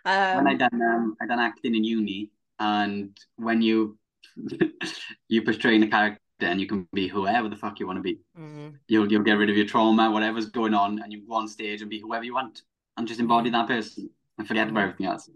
Um, 0.05 0.45
when 0.45 0.47
I 0.49 0.55
done 0.55 0.83
um, 0.83 1.17
I 1.21 1.27
done 1.27 1.38
acting 1.38 1.75
in 1.75 1.85
uni, 1.85 2.31
and 2.59 3.17
when 3.37 3.62
you 3.62 3.99
you 5.29 5.43
portray 5.43 5.77
in 5.77 5.83
a 5.83 5.88
character 5.88 6.19
and 6.41 6.61
you 6.61 6.67
can 6.67 6.88
be 6.93 7.07
whoever 7.07 7.49
the 7.49 7.57
fuck 7.57 7.79
you 7.79 7.87
want 7.87 7.99
to 7.99 8.03
be. 8.03 8.19
Mm. 8.38 8.75
You'll 8.88 9.11
you'll 9.11 9.23
get 9.23 9.35
rid 9.38 9.51
of 9.51 9.57
your 9.57 9.67
trauma, 9.67 10.11
whatever's 10.11 10.51
going 10.51 10.75
on, 10.75 11.01
and 11.03 11.12
you 11.12 11.27
go 11.27 11.35
on 11.35 11.49
stage 11.49 11.81
and 11.81 11.91
be 11.91 12.01
whoever 12.01 12.25
you 12.25 12.35
want, 12.35 12.62
and 12.97 13.07
just 13.07 13.21
embody 13.21 13.51
mm. 13.51 13.53
that 13.53 13.69
person 13.69 14.11
and 14.38 14.49
forget 14.49 14.69
about 14.69 14.83
everything 14.83 15.07
else. 15.07 15.29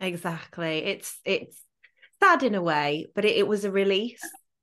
Exactly. 0.00 0.78
It's 0.78 1.18
it's 1.24 1.60
sad 2.22 2.42
in 2.42 2.54
a 2.54 2.62
way, 2.62 3.06
but 3.14 3.24
it, 3.24 3.36
it 3.36 3.48
was 3.48 3.64
a 3.64 3.70
release. 3.70 4.20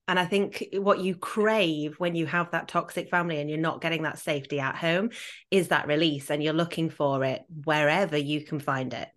And 0.08 0.20
I 0.20 0.26
think 0.26 0.66
what 0.74 1.00
you 1.00 1.16
crave 1.16 1.96
when 1.98 2.14
you 2.14 2.26
have 2.26 2.52
that 2.52 2.68
toxic 2.68 3.10
family 3.10 3.40
and 3.40 3.50
you're 3.50 3.60
not 3.60 3.80
getting 3.80 4.04
that 4.04 4.20
safety 4.20 4.60
at 4.60 4.76
home 4.76 5.12
is 5.50 5.70
that 5.70 5.88
release, 5.88 6.30
and 6.30 6.44
you're 6.44 6.54
looking 6.54 6.90
for 6.90 7.24
it 7.24 7.42
wherever 7.64 8.18
you 8.18 8.44
can 8.44 8.60
find 8.60 8.94
it, 8.94 9.08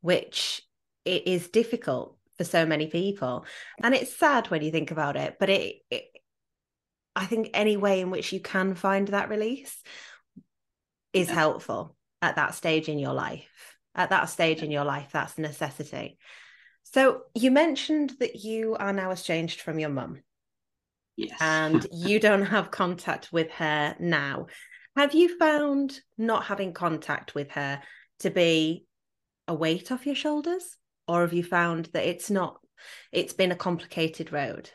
which 0.00 0.62
it 1.04 1.26
is 1.26 1.48
difficult 1.48 2.16
for 2.38 2.44
so 2.44 2.64
many 2.64 2.86
people. 2.86 3.44
And 3.82 3.94
it's 3.94 4.16
sad 4.16 4.46
when 4.46 4.62
you 4.62 4.70
think 4.70 4.90
about 4.90 5.16
it, 5.16 5.36
but 5.38 5.50
it, 5.50 5.76
it 5.90 6.04
I 7.14 7.26
think 7.26 7.50
any 7.52 7.76
way 7.76 8.00
in 8.00 8.10
which 8.10 8.32
you 8.32 8.40
can 8.40 8.74
find 8.74 9.08
that 9.08 9.28
release 9.28 9.82
is 11.12 11.28
helpful 11.28 11.94
at 12.22 12.36
that 12.36 12.54
stage 12.54 12.88
in 12.88 12.98
your 12.98 13.12
life. 13.12 13.76
At 13.94 14.08
that 14.08 14.30
stage 14.30 14.62
in 14.62 14.70
your 14.70 14.86
life, 14.86 15.10
that's 15.12 15.36
a 15.36 15.42
necessity. 15.42 16.16
So 16.84 17.22
you 17.34 17.50
mentioned 17.50 18.14
that 18.20 18.36
you 18.36 18.76
are 18.78 18.92
now 18.92 19.10
estranged 19.10 19.60
from 19.60 19.78
your 19.78 19.88
mum. 19.88 20.20
Yes. 21.16 21.36
And 21.40 21.86
you 21.92 22.20
don't 22.20 22.46
have 22.46 22.70
contact 22.70 23.32
with 23.32 23.50
her 23.52 23.96
now. 23.98 24.46
Have 24.96 25.14
you 25.14 25.38
found 25.38 26.00
not 26.18 26.44
having 26.44 26.72
contact 26.72 27.34
with 27.34 27.50
her 27.52 27.82
to 28.20 28.30
be 28.30 28.86
a 29.48 29.54
weight 29.54 29.90
off 29.90 30.06
your 30.06 30.14
shoulders? 30.14 30.76
Or 31.08 31.22
have 31.22 31.32
you 31.32 31.42
found 31.42 31.86
that 31.94 32.08
it's 32.08 32.30
not, 32.30 32.58
it's 33.10 33.32
been 33.32 33.52
a 33.52 33.56
complicated 33.56 34.32
road? 34.32 34.70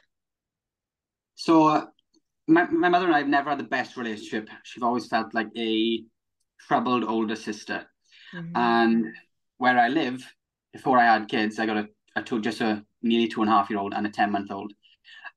So, 1.35 1.67
uh, 1.67 1.85
my, 2.47 2.67
my 2.69 2.89
mother 2.89 3.05
and 3.05 3.15
I 3.15 3.19
have 3.19 3.27
never 3.27 3.49
had 3.51 3.59
the 3.59 3.63
best 3.63 3.95
relationship. 3.95 4.49
She's 4.63 4.83
always 4.83 5.07
felt 5.07 5.33
like 5.33 5.49
a 5.55 6.03
troubled 6.67 7.03
older 7.03 7.35
sister. 7.35 7.85
Mm-hmm. 8.33 8.55
And 8.55 9.05
where 9.57 9.77
I 9.77 9.89
live, 9.89 10.25
before 10.73 10.97
I 10.97 11.05
had 11.05 11.27
kids, 11.27 11.59
I 11.59 11.65
got 11.65 11.77
a 11.77 11.87
I 12.17 12.21
took 12.23 12.41
just 12.41 12.61
a 12.61 12.83
nearly 13.03 13.27
two 13.27 13.41
and 13.41 13.49
a 13.49 13.53
half 13.53 13.69
year 13.69 13.79
old 13.79 13.93
and 13.93 14.07
a 14.07 14.09
10 14.09 14.31
month 14.31 14.51
old. 14.51 14.73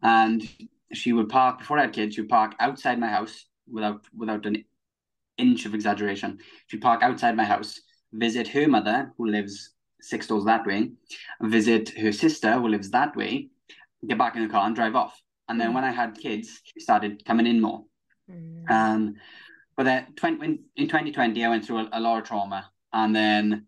And 0.02 0.48
she 0.94 1.12
would 1.12 1.28
park, 1.28 1.58
before 1.58 1.78
I 1.78 1.82
had 1.82 1.92
kids, 1.92 2.14
she 2.14 2.22
would 2.22 2.30
park 2.30 2.54
outside 2.58 2.98
my 2.98 3.08
house 3.08 3.44
without 3.70 4.00
without 4.16 4.46
an 4.46 4.64
inch 5.36 5.66
of 5.66 5.74
exaggeration. 5.74 6.38
She'd 6.68 6.80
park 6.80 7.02
outside 7.02 7.36
my 7.36 7.44
house, 7.44 7.78
visit 8.12 8.48
her 8.48 8.66
mother, 8.66 9.12
who 9.18 9.26
lives 9.26 9.74
six 10.00 10.26
doors 10.26 10.44
that 10.46 10.66
way, 10.66 10.90
visit 11.42 11.90
her 11.98 12.12
sister, 12.12 12.54
who 12.54 12.68
lives 12.68 12.90
that 12.90 13.14
way, 13.14 13.50
get 14.08 14.16
back 14.16 14.36
in 14.36 14.42
the 14.42 14.48
car 14.48 14.66
and 14.66 14.74
drive 14.74 14.96
off. 14.96 15.20
And 15.48 15.60
then 15.60 15.72
mm. 15.72 15.74
when 15.74 15.84
I 15.84 15.92
had 15.92 16.18
kids, 16.18 16.60
she 16.64 16.80
started 16.80 17.24
coming 17.26 17.46
in 17.46 17.60
more. 17.60 17.84
Mm. 18.30 18.70
Um, 18.70 19.14
but 19.76 19.84
then 19.84 20.06
20, 20.16 20.60
in 20.76 20.86
2020, 20.86 21.44
I 21.44 21.48
went 21.48 21.66
through 21.66 21.80
a, 21.80 21.88
a 21.92 22.00
lot 22.00 22.18
of 22.18 22.24
trauma. 22.24 22.70
And 22.92 23.14
then 23.14 23.66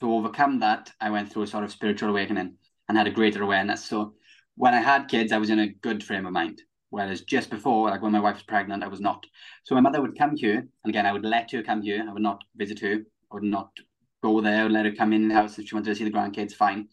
to 0.00 0.12
overcome 0.12 0.60
that, 0.60 0.92
I 1.00 1.10
went 1.10 1.32
through 1.32 1.42
a 1.42 1.46
sort 1.46 1.64
of 1.64 1.72
spiritual 1.72 2.10
awakening 2.10 2.56
and 2.88 2.98
had 2.98 3.06
a 3.06 3.10
greater 3.10 3.42
awareness. 3.42 3.84
So 3.84 4.14
when 4.56 4.74
I 4.74 4.80
had 4.80 5.08
kids, 5.08 5.32
I 5.32 5.38
was 5.38 5.50
in 5.50 5.58
a 5.58 5.68
good 5.68 6.02
frame 6.02 6.26
of 6.26 6.32
mind. 6.32 6.62
Whereas 6.90 7.22
just 7.22 7.50
before, 7.50 7.90
like 7.90 8.02
when 8.02 8.12
my 8.12 8.20
wife 8.20 8.34
was 8.34 8.42
pregnant, 8.44 8.84
I 8.84 8.88
was 8.88 9.00
not. 9.00 9.26
So 9.64 9.74
my 9.74 9.80
mother 9.80 10.00
would 10.00 10.16
come 10.16 10.36
here, 10.36 10.58
and 10.58 10.90
again, 10.90 11.06
I 11.06 11.12
would 11.12 11.24
let 11.24 11.50
her 11.50 11.62
come 11.62 11.82
here. 11.82 12.04
I 12.08 12.12
would 12.12 12.22
not 12.22 12.44
visit 12.56 12.78
her. 12.80 12.94
I 13.32 13.34
would 13.34 13.42
not 13.42 13.70
go 14.22 14.40
there, 14.40 14.68
let 14.68 14.84
her 14.84 14.92
come 14.92 15.12
in 15.12 15.28
the 15.28 15.34
house 15.34 15.58
if 15.58 15.66
she 15.68 15.74
wanted 15.74 15.90
to 15.90 15.96
see 15.96 16.04
the 16.04 16.10
grandkids, 16.10 16.54
fine. 16.54 16.88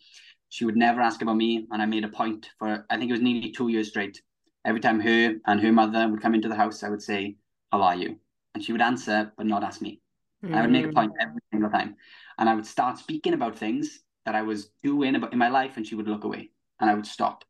She 0.49 0.65
would 0.65 0.75
never 0.75 1.01
ask 1.01 1.21
about 1.21 1.37
me, 1.37 1.67
and 1.71 1.81
I 1.81 1.85
made 1.85 2.03
a 2.03 2.09
point 2.09 2.49
for 2.57 2.85
I 2.89 2.97
think 2.97 3.09
it 3.09 3.13
was 3.13 3.21
nearly 3.21 3.51
two 3.51 3.67
years 3.67 3.89
straight. 3.89 4.21
Every 4.65 4.81
time 4.81 4.99
her 4.99 5.35
and 5.45 5.61
her 5.61 5.71
mother 5.71 6.07
would 6.09 6.21
come 6.21 6.35
into 6.35 6.49
the 6.49 6.55
house, 6.55 6.83
I 6.83 6.89
would 6.89 7.01
say, 7.01 7.35
"How 7.71 7.81
are 7.83 7.95
you?" 7.95 8.19
and 8.53 8.63
she 8.63 8.71
would 8.71 8.81
answer, 8.81 9.31
but 9.37 9.45
not 9.45 9.63
ask 9.63 9.81
me. 9.81 10.01
Mm. 10.43 10.55
I 10.55 10.61
would 10.61 10.71
make 10.71 10.85
a 10.85 10.91
point 10.91 11.13
every 11.21 11.41
single 11.51 11.69
time 11.69 11.95
and 12.41 12.49
I 12.49 12.55
would 12.55 12.65
start 12.65 12.97
speaking 12.97 13.35
about 13.35 13.55
things 13.55 13.99
that 14.25 14.33
I 14.33 14.41
was 14.41 14.71
doing 14.81 15.15
about 15.15 15.31
in 15.31 15.37
my 15.37 15.49
life, 15.49 15.77
and 15.77 15.85
she 15.85 15.93
would 15.93 16.07
look 16.07 16.23
away, 16.23 16.49
and 16.79 16.89
I 16.89 16.95
would 16.95 17.05
stop. 17.05 17.45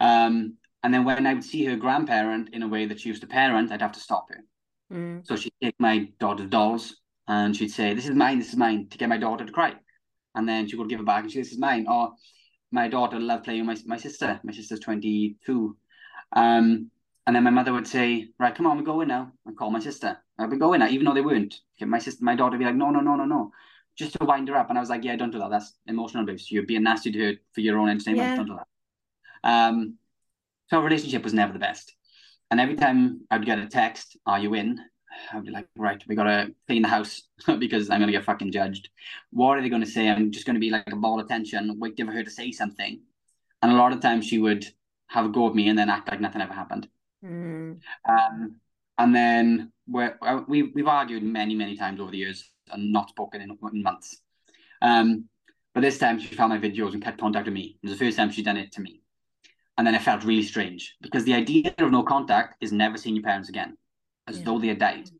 Um, 0.00 0.54
and 0.82 0.92
then 0.92 1.04
when 1.04 1.26
I 1.28 1.32
would 1.32 1.44
see 1.44 1.64
her 1.66 1.76
grandparent 1.76 2.50
in 2.52 2.64
a 2.64 2.68
way 2.68 2.86
that 2.86 3.00
she 3.00 3.08
used 3.08 3.22
to 3.22 3.28
parent, 3.28 3.70
I'd 3.70 3.80
have 3.80 3.92
to 3.92 4.00
stop 4.00 4.26
her. 4.30 4.40
Mm. 4.92 5.24
So 5.24 5.36
she'd 5.36 5.52
take 5.62 5.78
my 5.78 6.08
daughter's 6.18 6.50
dolls, 6.50 6.96
and 7.28 7.56
she'd 7.56 7.70
say, 7.70 7.94
"This 7.94 8.08
is 8.08 8.16
mine. 8.16 8.40
This 8.40 8.48
is 8.48 8.56
mine," 8.56 8.88
to 8.88 8.98
get 8.98 9.08
my 9.08 9.16
daughter 9.16 9.44
to 9.46 9.52
cry, 9.52 9.74
and 10.34 10.48
then 10.48 10.66
she 10.66 10.74
would 10.74 10.88
give 10.88 10.98
it 10.98 11.06
back, 11.06 11.22
and 11.22 11.30
she, 11.32 11.38
"This 11.38 11.52
is 11.52 11.58
mine." 11.58 11.86
Or 11.88 12.14
my 12.72 12.88
daughter 12.88 13.20
loved 13.20 13.44
playing 13.44 13.64
with 13.64 13.86
my 13.86 13.94
my 13.94 14.00
sister. 14.06 14.40
My 14.42 14.52
sister's 14.52 14.80
twenty 14.80 15.36
two. 15.46 15.76
Um, 16.32 16.90
and 17.26 17.36
then 17.36 17.44
my 17.44 17.50
mother 17.50 17.72
would 17.72 17.86
say, 17.86 18.28
"Right, 18.40 18.56
come 18.56 18.66
on, 18.66 18.76
we're 18.76 18.92
going 18.92 19.08
now." 19.08 19.32
I 19.46 19.52
call 19.52 19.70
my 19.70 19.78
sister. 19.78 20.18
I'd 20.36 20.50
be 20.50 20.56
going 20.56 20.80
now, 20.80 20.88
even 20.88 21.04
though 21.06 21.14
they 21.14 21.28
weren't. 21.30 21.54
My 21.80 22.00
sister, 22.00 22.24
my 22.24 22.34
daughter, 22.34 22.56
would 22.56 22.64
be 22.64 22.64
like, 22.64 22.74
"No, 22.74 22.90
no, 22.90 23.00
no, 23.00 23.14
no, 23.14 23.24
no." 23.24 23.52
Just 23.96 24.16
to 24.18 24.24
wind 24.24 24.48
her 24.48 24.56
up. 24.56 24.68
And 24.68 24.78
I 24.78 24.80
was 24.80 24.90
like, 24.90 25.04
yeah, 25.04 25.16
don't 25.16 25.30
do 25.30 25.38
that. 25.38 25.50
That's 25.50 25.74
emotional 25.86 26.24
abuse. 26.24 26.50
You're 26.50 26.64
being 26.64 26.82
nasty 26.82 27.12
to 27.12 27.18
her 27.18 27.32
for 27.52 27.60
your 27.60 27.78
own 27.78 27.88
entertainment. 27.88 28.28
Yeah. 28.28 28.36
Don't 28.36 28.46
do 28.46 28.56
that. 28.56 29.48
Um, 29.48 29.98
so 30.68 30.78
our 30.78 30.82
relationship 30.82 31.22
was 31.22 31.34
never 31.34 31.52
the 31.52 31.58
best. 31.58 31.94
And 32.50 32.60
every 32.60 32.76
time 32.76 33.22
I'd 33.30 33.46
get 33.46 33.58
a 33.58 33.66
text, 33.66 34.16
are 34.26 34.38
you 34.38 34.54
in? 34.54 34.80
I'd 35.32 35.44
be 35.44 35.50
like, 35.50 35.68
right, 35.76 36.02
we 36.08 36.16
gotta 36.16 36.52
clean 36.66 36.82
the 36.82 36.88
house 36.88 37.22
because 37.58 37.90
I'm 37.90 38.00
gonna 38.00 38.12
get 38.12 38.24
fucking 38.24 38.52
judged. 38.52 38.88
What 39.30 39.58
are 39.58 39.62
they 39.62 39.68
gonna 39.68 39.86
say? 39.86 40.08
I'm 40.08 40.32
just 40.32 40.46
gonna 40.46 40.58
be 40.58 40.70
like 40.70 40.90
a 40.92 40.96
ball 40.96 41.20
of 41.20 41.28
tension, 41.28 41.78
waiting 41.78 42.06
for 42.06 42.12
her 42.12 42.24
to 42.24 42.30
say 42.30 42.50
something. 42.50 43.00
And 43.62 43.72
a 43.72 43.76
lot 43.76 43.92
of 43.92 44.00
times 44.00 44.26
she 44.26 44.38
would 44.38 44.66
have 45.08 45.26
a 45.26 45.28
go 45.28 45.48
at 45.48 45.54
me 45.54 45.68
and 45.68 45.78
then 45.78 45.88
act 45.88 46.10
like 46.10 46.20
nothing 46.20 46.42
ever 46.42 46.52
happened. 46.52 46.88
Mm. 47.24 47.78
Um, 48.08 48.56
and 48.98 49.14
then 49.14 49.72
we're, 49.86 50.16
uh, 50.20 50.42
we 50.48 50.64
we've 50.64 50.88
argued 50.88 51.22
many 51.22 51.54
many 51.54 51.76
times 51.76 52.00
over 52.00 52.10
the 52.10 52.18
years 52.18 52.50
and 52.72 52.92
not 52.92 53.10
spoken 53.10 53.40
in, 53.40 53.56
in 53.72 53.82
months. 53.82 54.20
Um, 54.82 55.28
but 55.74 55.80
this 55.80 55.98
time 55.98 56.20
she 56.20 56.34
found 56.34 56.50
my 56.50 56.58
videos 56.58 56.92
and 56.92 57.02
kept 57.02 57.20
contact 57.20 57.46
with 57.46 57.54
me. 57.54 57.78
It 57.82 57.88
was 57.88 57.98
the 57.98 58.04
first 58.04 58.16
time 58.16 58.30
she'd 58.30 58.44
done 58.44 58.56
it 58.56 58.72
to 58.72 58.80
me. 58.80 59.00
And 59.76 59.86
then 59.86 59.94
it 59.94 60.02
felt 60.02 60.24
really 60.24 60.44
strange 60.44 60.96
because 61.02 61.24
the 61.24 61.34
idea 61.34 61.74
of 61.78 61.90
no 61.90 62.04
contact 62.04 62.56
is 62.60 62.70
never 62.70 62.96
seeing 62.96 63.16
your 63.16 63.24
parents 63.24 63.48
again, 63.48 63.76
as 64.28 64.38
yeah. 64.38 64.44
though 64.44 64.58
they 64.60 64.68
had 64.68 64.78
died. 64.78 65.10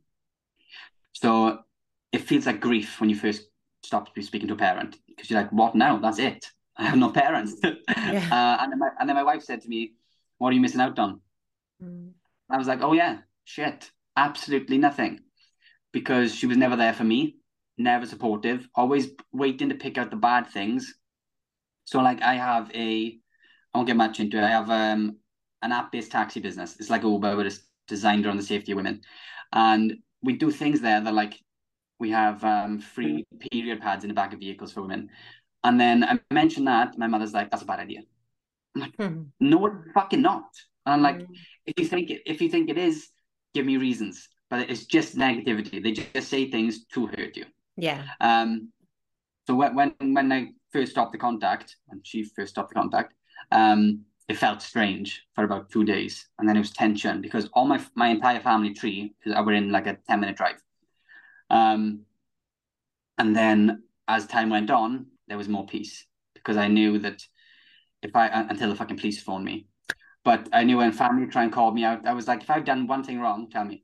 So 1.12 1.60
it 2.12 2.20
feels 2.20 2.46
like 2.46 2.60
grief 2.60 3.00
when 3.00 3.10
you 3.10 3.16
first 3.16 3.48
stop 3.82 4.08
speaking 4.20 4.48
to 4.48 4.54
a 4.54 4.56
parent 4.56 4.96
because 5.08 5.28
you're 5.28 5.40
like, 5.40 5.50
what 5.50 5.74
now? 5.74 5.98
That's 5.98 6.18
it. 6.18 6.46
I 6.76 6.84
have 6.84 6.98
no 6.98 7.10
parents. 7.10 7.54
Yeah. 7.96 8.28
uh, 8.30 8.62
and, 8.62 8.70
then 8.70 8.78
my, 8.78 8.90
and 9.00 9.08
then 9.08 9.16
my 9.16 9.22
wife 9.22 9.42
said 9.42 9.62
to 9.62 9.68
me, 9.68 9.94
What 10.38 10.50
are 10.50 10.52
you 10.52 10.60
missing 10.60 10.80
out 10.80 10.98
on? 10.98 11.20
Mm. 11.82 12.10
I 12.50 12.58
was 12.58 12.66
like, 12.66 12.82
Oh, 12.82 12.92
yeah, 12.92 13.18
shit, 13.44 13.90
absolutely 14.16 14.78
nothing. 14.78 15.20
Because 15.94 16.34
she 16.34 16.46
was 16.46 16.58
never 16.58 16.76
there 16.76 16.92
for 16.92 17.04
me, 17.04 17.36
never 17.78 18.04
supportive, 18.04 18.68
always 18.74 19.08
waiting 19.32 19.70
to 19.70 19.76
pick 19.76 19.96
out 19.96 20.10
the 20.10 20.16
bad 20.16 20.48
things. 20.48 20.92
So, 21.86 22.00
like, 22.00 22.20
I 22.20 22.34
have 22.34 22.70
a, 22.74 23.16
I 23.72 23.78
won't 23.78 23.86
get 23.86 23.96
much 23.96 24.20
into 24.20 24.36
it. 24.36 24.44
I 24.44 24.50
have 24.50 24.68
um, 24.68 25.16
an 25.62 25.72
app 25.72 25.92
based 25.92 26.10
taxi 26.10 26.40
business. 26.40 26.76
It's 26.80 26.90
like 26.90 27.04
Uber, 27.04 27.36
but 27.36 27.46
it's 27.46 27.60
designed 27.88 28.26
around 28.26 28.38
the 28.38 28.42
safety 28.42 28.72
of 28.72 28.76
women. 28.76 29.00
And 29.52 29.94
we 30.22 30.36
do 30.36 30.50
things 30.50 30.80
there 30.80 31.00
that, 31.00 31.14
like, 31.14 31.40
we 32.00 32.10
have 32.10 32.42
um, 32.42 32.80
free 32.80 33.24
period 33.50 33.80
pads 33.80 34.02
in 34.02 34.08
the 34.08 34.14
back 34.14 34.32
of 34.32 34.40
vehicles 34.40 34.72
for 34.72 34.82
women. 34.82 35.10
And 35.62 35.80
then 35.80 36.02
I 36.02 36.18
mentioned 36.32 36.66
that, 36.66 36.98
my 36.98 37.06
mother's 37.06 37.32
like, 37.32 37.50
"That's 37.50 37.62
a 37.62 37.66
bad 37.66 37.78
idea." 37.78 38.00
I'm 38.74 38.80
like, 38.82 38.96
mm-hmm. 38.96 39.22
"No, 39.40 39.82
fucking 39.94 40.20
not." 40.20 40.50
And 40.84 40.94
I'm 40.94 41.02
like, 41.02 41.20
mm-hmm. 41.20 41.32
"If 41.66 41.74
you 41.78 41.86
think 41.86 42.10
it, 42.10 42.22
if 42.26 42.42
you 42.42 42.50
think 42.50 42.68
it 42.68 42.78
is, 42.78 43.08
give 43.54 43.64
me 43.64 43.76
reasons." 43.76 44.28
But 44.54 44.70
it's 44.70 44.86
just 44.86 45.16
negativity. 45.16 45.82
They 45.82 45.90
just 45.90 46.28
say 46.28 46.48
things 46.48 46.84
to 46.94 47.08
hurt 47.08 47.36
you. 47.36 47.46
Yeah. 47.76 48.04
Um. 48.20 48.70
So 49.48 49.56
when 49.56 49.74
when 49.74 49.94
when 50.14 50.30
I 50.30 50.52
first 50.72 50.92
stopped 50.92 51.10
the 51.10 51.18
contact, 51.18 51.74
when 51.86 52.02
she 52.04 52.22
first 52.22 52.50
stopped 52.50 52.68
the 52.68 52.76
contact, 52.76 53.14
um, 53.50 54.04
it 54.28 54.38
felt 54.38 54.62
strange 54.62 55.24
for 55.34 55.42
about 55.42 55.70
two 55.70 55.84
days, 55.84 56.28
and 56.38 56.48
then 56.48 56.54
it 56.56 56.60
was 56.60 56.70
tension 56.70 57.20
because 57.20 57.48
all 57.52 57.66
my 57.66 57.84
my 57.96 58.08
entire 58.10 58.38
family 58.38 58.72
tree, 58.72 59.12
because 59.18 59.36
I 59.36 59.40
were 59.40 59.54
in 59.54 59.72
like 59.72 59.88
a 59.88 59.98
ten 60.08 60.20
minute 60.20 60.36
drive. 60.36 60.62
Um. 61.50 62.06
And 63.18 63.34
then 63.34 63.82
as 64.06 64.26
time 64.26 64.50
went 64.50 64.70
on, 64.70 65.06
there 65.26 65.36
was 65.36 65.48
more 65.48 65.66
peace 65.66 66.06
because 66.34 66.56
I 66.56 66.68
knew 66.68 67.00
that 67.00 67.26
if 68.02 68.14
I 68.14 68.28
until 68.28 68.68
the 68.68 68.76
fucking 68.76 68.98
police 68.98 69.20
phoned 69.20 69.44
me. 69.44 69.66
But 70.24 70.48
I 70.52 70.62
knew 70.64 70.78
when 70.78 70.92
family 70.92 71.26
try 71.26 71.42
and 71.42 71.52
call 71.52 71.72
me 71.72 71.84
out, 71.84 72.06
I 72.06 72.12
was 72.12 72.28
like, 72.28 72.42
if 72.42 72.50
I've 72.50 72.64
done 72.64 72.86
one 72.86 73.02
thing 73.02 73.20
wrong, 73.20 73.50
tell 73.50 73.64
me. 73.64 73.83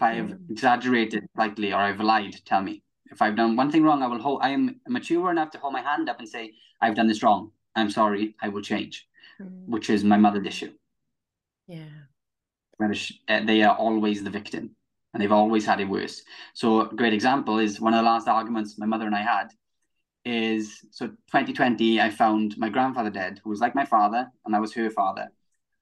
If 0.00 0.04
I 0.04 0.14
have 0.14 0.28
mm. 0.28 0.50
exaggerated 0.50 1.28
slightly 1.34 1.74
or 1.74 1.76
I've 1.76 2.00
lied, 2.00 2.34
tell 2.46 2.62
me. 2.62 2.82
If 3.10 3.20
I've 3.20 3.36
done 3.36 3.54
one 3.54 3.70
thing 3.70 3.82
wrong, 3.82 4.02
I 4.02 4.06
will 4.06 4.18
hold. 4.18 4.40
I 4.40 4.48
am 4.48 4.80
mature 4.88 5.30
enough 5.30 5.50
to 5.50 5.58
hold 5.58 5.74
my 5.74 5.82
hand 5.82 6.08
up 6.08 6.20
and 6.20 6.26
say, 6.26 6.54
I've 6.80 6.94
done 6.94 7.06
this 7.06 7.22
wrong. 7.22 7.50
I'm 7.76 7.90
sorry. 7.90 8.34
I 8.40 8.48
will 8.48 8.62
change. 8.62 9.06
Mm. 9.38 9.66
Which 9.66 9.90
is 9.90 10.02
my 10.02 10.16
mother's 10.16 10.46
issue. 10.46 10.72
Yeah. 11.68 11.84
Uh, 12.82 13.44
they 13.44 13.62
are 13.62 13.76
always 13.76 14.24
the 14.24 14.30
victim, 14.30 14.74
and 15.12 15.22
they've 15.22 15.30
always 15.30 15.66
had 15.66 15.82
it 15.82 15.88
worse. 15.88 16.22
So 16.54 16.88
a 16.88 16.94
great 16.94 17.12
example 17.12 17.58
is 17.58 17.78
one 17.78 17.92
of 17.92 17.98
the 17.98 18.10
last 18.10 18.26
arguments 18.26 18.78
my 18.78 18.86
mother 18.86 19.04
and 19.04 19.14
I 19.14 19.20
had 19.20 19.48
is 20.26 20.84
so 20.90 21.06
2020 21.06 21.98
i 21.98 22.10
found 22.10 22.54
my 22.58 22.68
grandfather 22.68 23.08
dead 23.08 23.40
who 23.42 23.48
was 23.48 23.60
like 23.60 23.74
my 23.74 23.86
father 23.86 24.30
and 24.44 24.54
i 24.54 24.60
was 24.60 24.74
her 24.74 24.90
father 24.90 25.26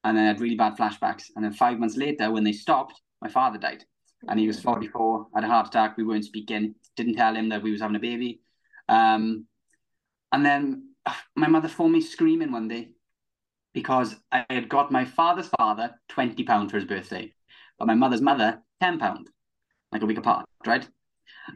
and 0.04 0.16
then 0.16 0.22
i 0.22 0.28
had 0.28 0.40
really 0.40 0.54
bad 0.54 0.76
flashbacks 0.76 1.24
and 1.34 1.44
then 1.44 1.52
five 1.52 1.76
months 1.80 1.96
later 1.96 2.30
when 2.30 2.44
they 2.44 2.52
stopped 2.52 3.02
my 3.20 3.28
father 3.28 3.58
died 3.58 3.84
and 4.28 4.38
he 4.38 4.46
was 4.46 4.60
44 4.60 5.28
had 5.34 5.44
a 5.44 5.46
heart 5.46 5.68
attack 5.68 5.96
we 5.96 6.04
weren't 6.04 6.24
speaking 6.24 6.74
didn't 6.96 7.14
tell 7.14 7.34
him 7.34 7.48
that 7.50 7.62
we 7.62 7.70
was 7.70 7.80
having 7.80 7.96
a 7.96 8.00
baby 8.00 8.40
um, 8.88 9.46
and 10.32 10.44
then 10.44 10.90
uh, 11.06 11.14
my 11.36 11.46
mother 11.46 11.68
phoned 11.68 11.92
me 11.92 12.00
screaming 12.00 12.52
one 12.52 12.68
day 12.68 12.88
because 13.74 14.16
i 14.32 14.44
had 14.50 14.68
got 14.68 14.90
my 14.90 15.04
father's 15.04 15.48
father 15.48 15.94
20 16.08 16.42
pound 16.44 16.70
for 16.70 16.76
his 16.76 16.86
birthday 16.86 17.32
but 17.78 17.86
my 17.86 17.94
mother's 17.94 18.22
mother 18.22 18.60
10 18.80 18.98
pound 18.98 19.28
like 19.92 20.02
a 20.02 20.06
week 20.06 20.18
apart 20.18 20.46
right 20.66 20.88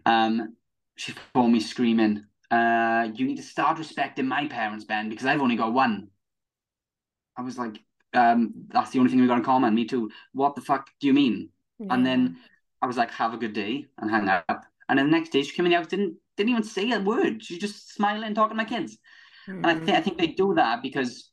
um, 0.07 0.55
she 0.97 1.13
phoned 1.35 1.53
me 1.53 1.61
screaming 1.61 2.25
uh, 2.53 3.09
you 3.15 3.27
need 3.27 3.37
to 3.37 3.43
start 3.43 3.79
respecting 3.79 4.29
my 4.29 4.47
parents, 4.47 4.85
Ben, 4.85 5.09
because 5.09 5.25
I've 5.25 5.41
only 5.41 5.57
got 5.57 5.73
one. 5.73 6.09
I 7.35 7.41
was 7.41 7.57
like, 7.57 7.81
um, 8.13 8.53
that's 8.69 8.91
the 8.91 8.99
only 8.99 9.11
thing 9.11 9.23
we 9.23 9.27
got 9.27 9.39
in 9.39 9.45
common. 9.45 9.75
Me 9.75 9.87
too. 9.87 10.11
What 10.33 10.55
the 10.55 10.61
fuck 10.61 10.91
do 11.01 11.07
you 11.07 11.15
mean? 11.15 11.49
Yeah. 11.79 11.87
And 11.95 12.05
then 12.05 12.37
I 12.83 12.87
was 12.87 12.97
like, 12.97 13.13
have 13.13 13.33
a 13.33 13.39
good 13.39 13.53
day 13.53 13.87
and 13.99 14.11
hang 14.11 14.29
up. 14.29 14.67
And 14.89 14.99
then 14.99 15.07
the 15.07 15.17
next 15.17 15.31
day 15.31 15.43
she 15.43 15.55
came 15.55 15.65
in 15.65 15.71
the 15.71 15.79
house, 15.79 15.87
didn't 15.87 16.17
didn't 16.37 16.51
even 16.51 16.65
say 16.65 16.91
a 16.91 17.01
word. 17.01 17.43
She 17.43 17.59
just 17.59 17.95
smiling, 17.95 18.25
and 18.25 18.35
talking 18.35 18.57
to 18.57 18.63
my 18.63 18.69
kids. 18.69 18.99
Mm-hmm. 19.49 19.65
And 19.65 19.67
I 19.67 19.75
think 19.75 19.99
I 19.99 20.01
think 20.01 20.19
they 20.19 20.27
do 20.27 20.55
that 20.55 20.83
because 20.83 21.31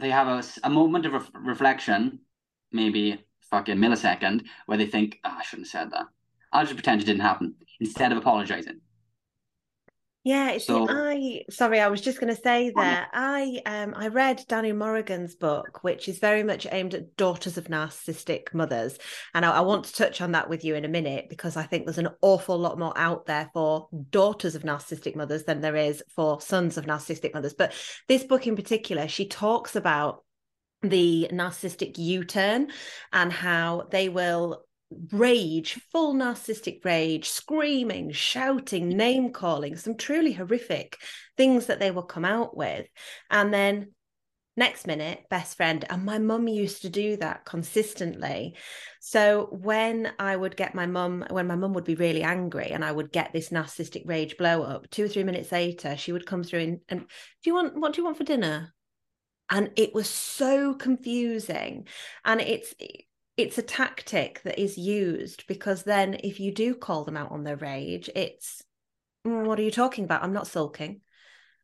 they 0.00 0.10
have 0.10 0.28
a, 0.28 0.42
a 0.64 0.70
moment 0.70 1.06
of 1.06 1.12
re- 1.12 1.40
reflection, 1.42 2.20
maybe 2.72 3.24
fucking 3.50 3.76
millisecond, 3.76 4.46
where 4.66 4.78
they 4.78 4.86
think, 4.86 5.18
oh, 5.24 5.36
I 5.38 5.42
shouldn't 5.42 5.68
have 5.68 5.82
said 5.82 5.90
that. 5.92 6.06
I'll 6.52 6.64
just 6.64 6.74
pretend 6.74 7.02
it 7.02 7.06
didn't 7.06 7.22
happen 7.22 7.54
instead 7.80 8.12
of 8.12 8.18
apologizing. 8.18 8.80
Yeah, 10.26 10.58
so, 10.58 10.88
I 10.90 11.42
sorry, 11.50 11.78
I 11.78 11.86
was 11.86 12.00
just 12.00 12.18
going 12.18 12.34
to 12.34 12.42
say 12.42 12.72
that 12.74 13.10
I 13.12 13.62
um 13.64 13.94
I 13.96 14.08
read 14.08 14.44
Danu 14.48 14.74
Morrigan's 14.74 15.36
book, 15.36 15.84
which 15.84 16.08
is 16.08 16.18
very 16.18 16.42
much 16.42 16.66
aimed 16.72 16.94
at 16.94 17.14
daughters 17.16 17.56
of 17.56 17.68
narcissistic 17.68 18.52
mothers, 18.52 18.98
and 19.34 19.46
I, 19.46 19.58
I, 19.58 19.60
want 19.60 19.84
to 19.84 19.94
touch 19.94 20.20
on 20.20 20.32
that 20.32 20.50
with 20.50 20.64
you 20.64 20.74
in 20.74 20.84
a 20.84 20.88
minute 20.88 21.26
because 21.30 21.56
I 21.56 21.62
think 21.62 21.84
there's 21.84 21.98
an 21.98 22.08
awful 22.22 22.58
lot 22.58 22.76
more 22.76 22.92
out 22.98 23.26
there 23.26 23.48
for 23.54 23.86
daughters 24.10 24.56
of 24.56 24.64
narcissistic 24.64 25.14
mothers 25.14 25.44
than 25.44 25.60
there 25.60 25.76
is 25.76 26.02
for 26.16 26.40
sons 26.40 26.76
of 26.76 26.86
narcissistic 26.86 27.32
mothers. 27.32 27.54
But 27.54 27.72
this 28.08 28.24
book 28.24 28.48
in 28.48 28.56
particular, 28.56 29.06
she 29.06 29.28
talks 29.28 29.76
about 29.76 30.24
the 30.82 31.28
narcissistic 31.32 31.98
U-turn 31.98 32.72
and 33.12 33.32
how 33.32 33.86
they 33.92 34.08
will 34.08 34.65
rage, 35.12 35.80
full 35.92 36.14
narcissistic 36.14 36.84
rage, 36.84 37.28
screaming, 37.28 38.12
shouting, 38.12 38.88
name 38.88 39.32
calling, 39.32 39.76
some 39.76 39.96
truly 39.96 40.32
horrific 40.32 40.96
things 41.36 41.66
that 41.66 41.80
they 41.80 41.90
will 41.90 42.02
come 42.02 42.24
out 42.24 42.56
with. 42.56 42.86
And 43.30 43.52
then 43.52 43.92
next 44.56 44.86
minute, 44.86 45.24
best 45.28 45.56
friend. 45.56 45.84
And 45.90 46.04
my 46.04 46.18
mum 46.18 46.48
used 46.48 46.82
to 46.82 46.88
do 46.88 47.16
that 47.16 47.44
consistently. 47.44 48.56
So 49.00 49.48
when 49.50 50.12
I 50.18 50.34
would 50.34 50.56
get 50.56 50.74
my 50.74 50.86
mum, 50.86 51.24
when 51.30 51.46
my 51.46 51.56
mum 51.56 51.74
would 51.74 51.84
be 51.84 51.94
really 51.94 52.22
angry 52.22 52.70
and 52.70 52.84
I 52.84 52.92
would 52.92 53.12
get 53.12 53.32
this 53.32 53.50
narcissistic 53.50 54.02
rage 54.06 54.36
blow 54.36 54.62
up, 54.62 54.88
two 54.90 55.04
or 55.04 55.08
three 55.08 55.24
minutes 55.24 55.52
later, 55.52 55.96
she 55.96 56.12
would 56.12 56.26
come 56.26 56.42
through 56.42 56.60
and, 56.60 56.80
and 56.88 57.00
do 57.00 57.50
you 57.50 57.54
want, 57.54 57.76
what 57.76 57.92
do 57.92 58.00
you 58.00 58.04
want 58.04 58.16
for 58.16 58.24
dinner? 58.24 58.72
And 59.50 59.70
it 59.76 59.94
was 59.94 60.08
so 60.08 60.74
confusing. 60.74 61.86
And 62.24 62.40
it's, 62.40 62.74
it's 63.36 63.58
a 63.58 63.62
tactic 63.62 64.40
that 64.42 64.58
is 64.58 64.78
used 64.78 65.46
because 65.46 65.82
then 65.82 66.18
if 66.24 66.40
you 66.40 66.52
do 66.52 66.74
call 66.74 67.04
them 67.04 67.16
out 67.16 67.32
on 67.32 67.44
their 67.44 67.56
rage 67.56 68.08
it's 68.14 68.62
mm, 69.26 69.44
what 69.44 69.58
are 69.58 69.62
you 69.62 69.70
talking 69.70 70.04
about? 70.04 70.22
I'm 70.22 70.32
not 70.32 70.46
sulking. 70.46 71.00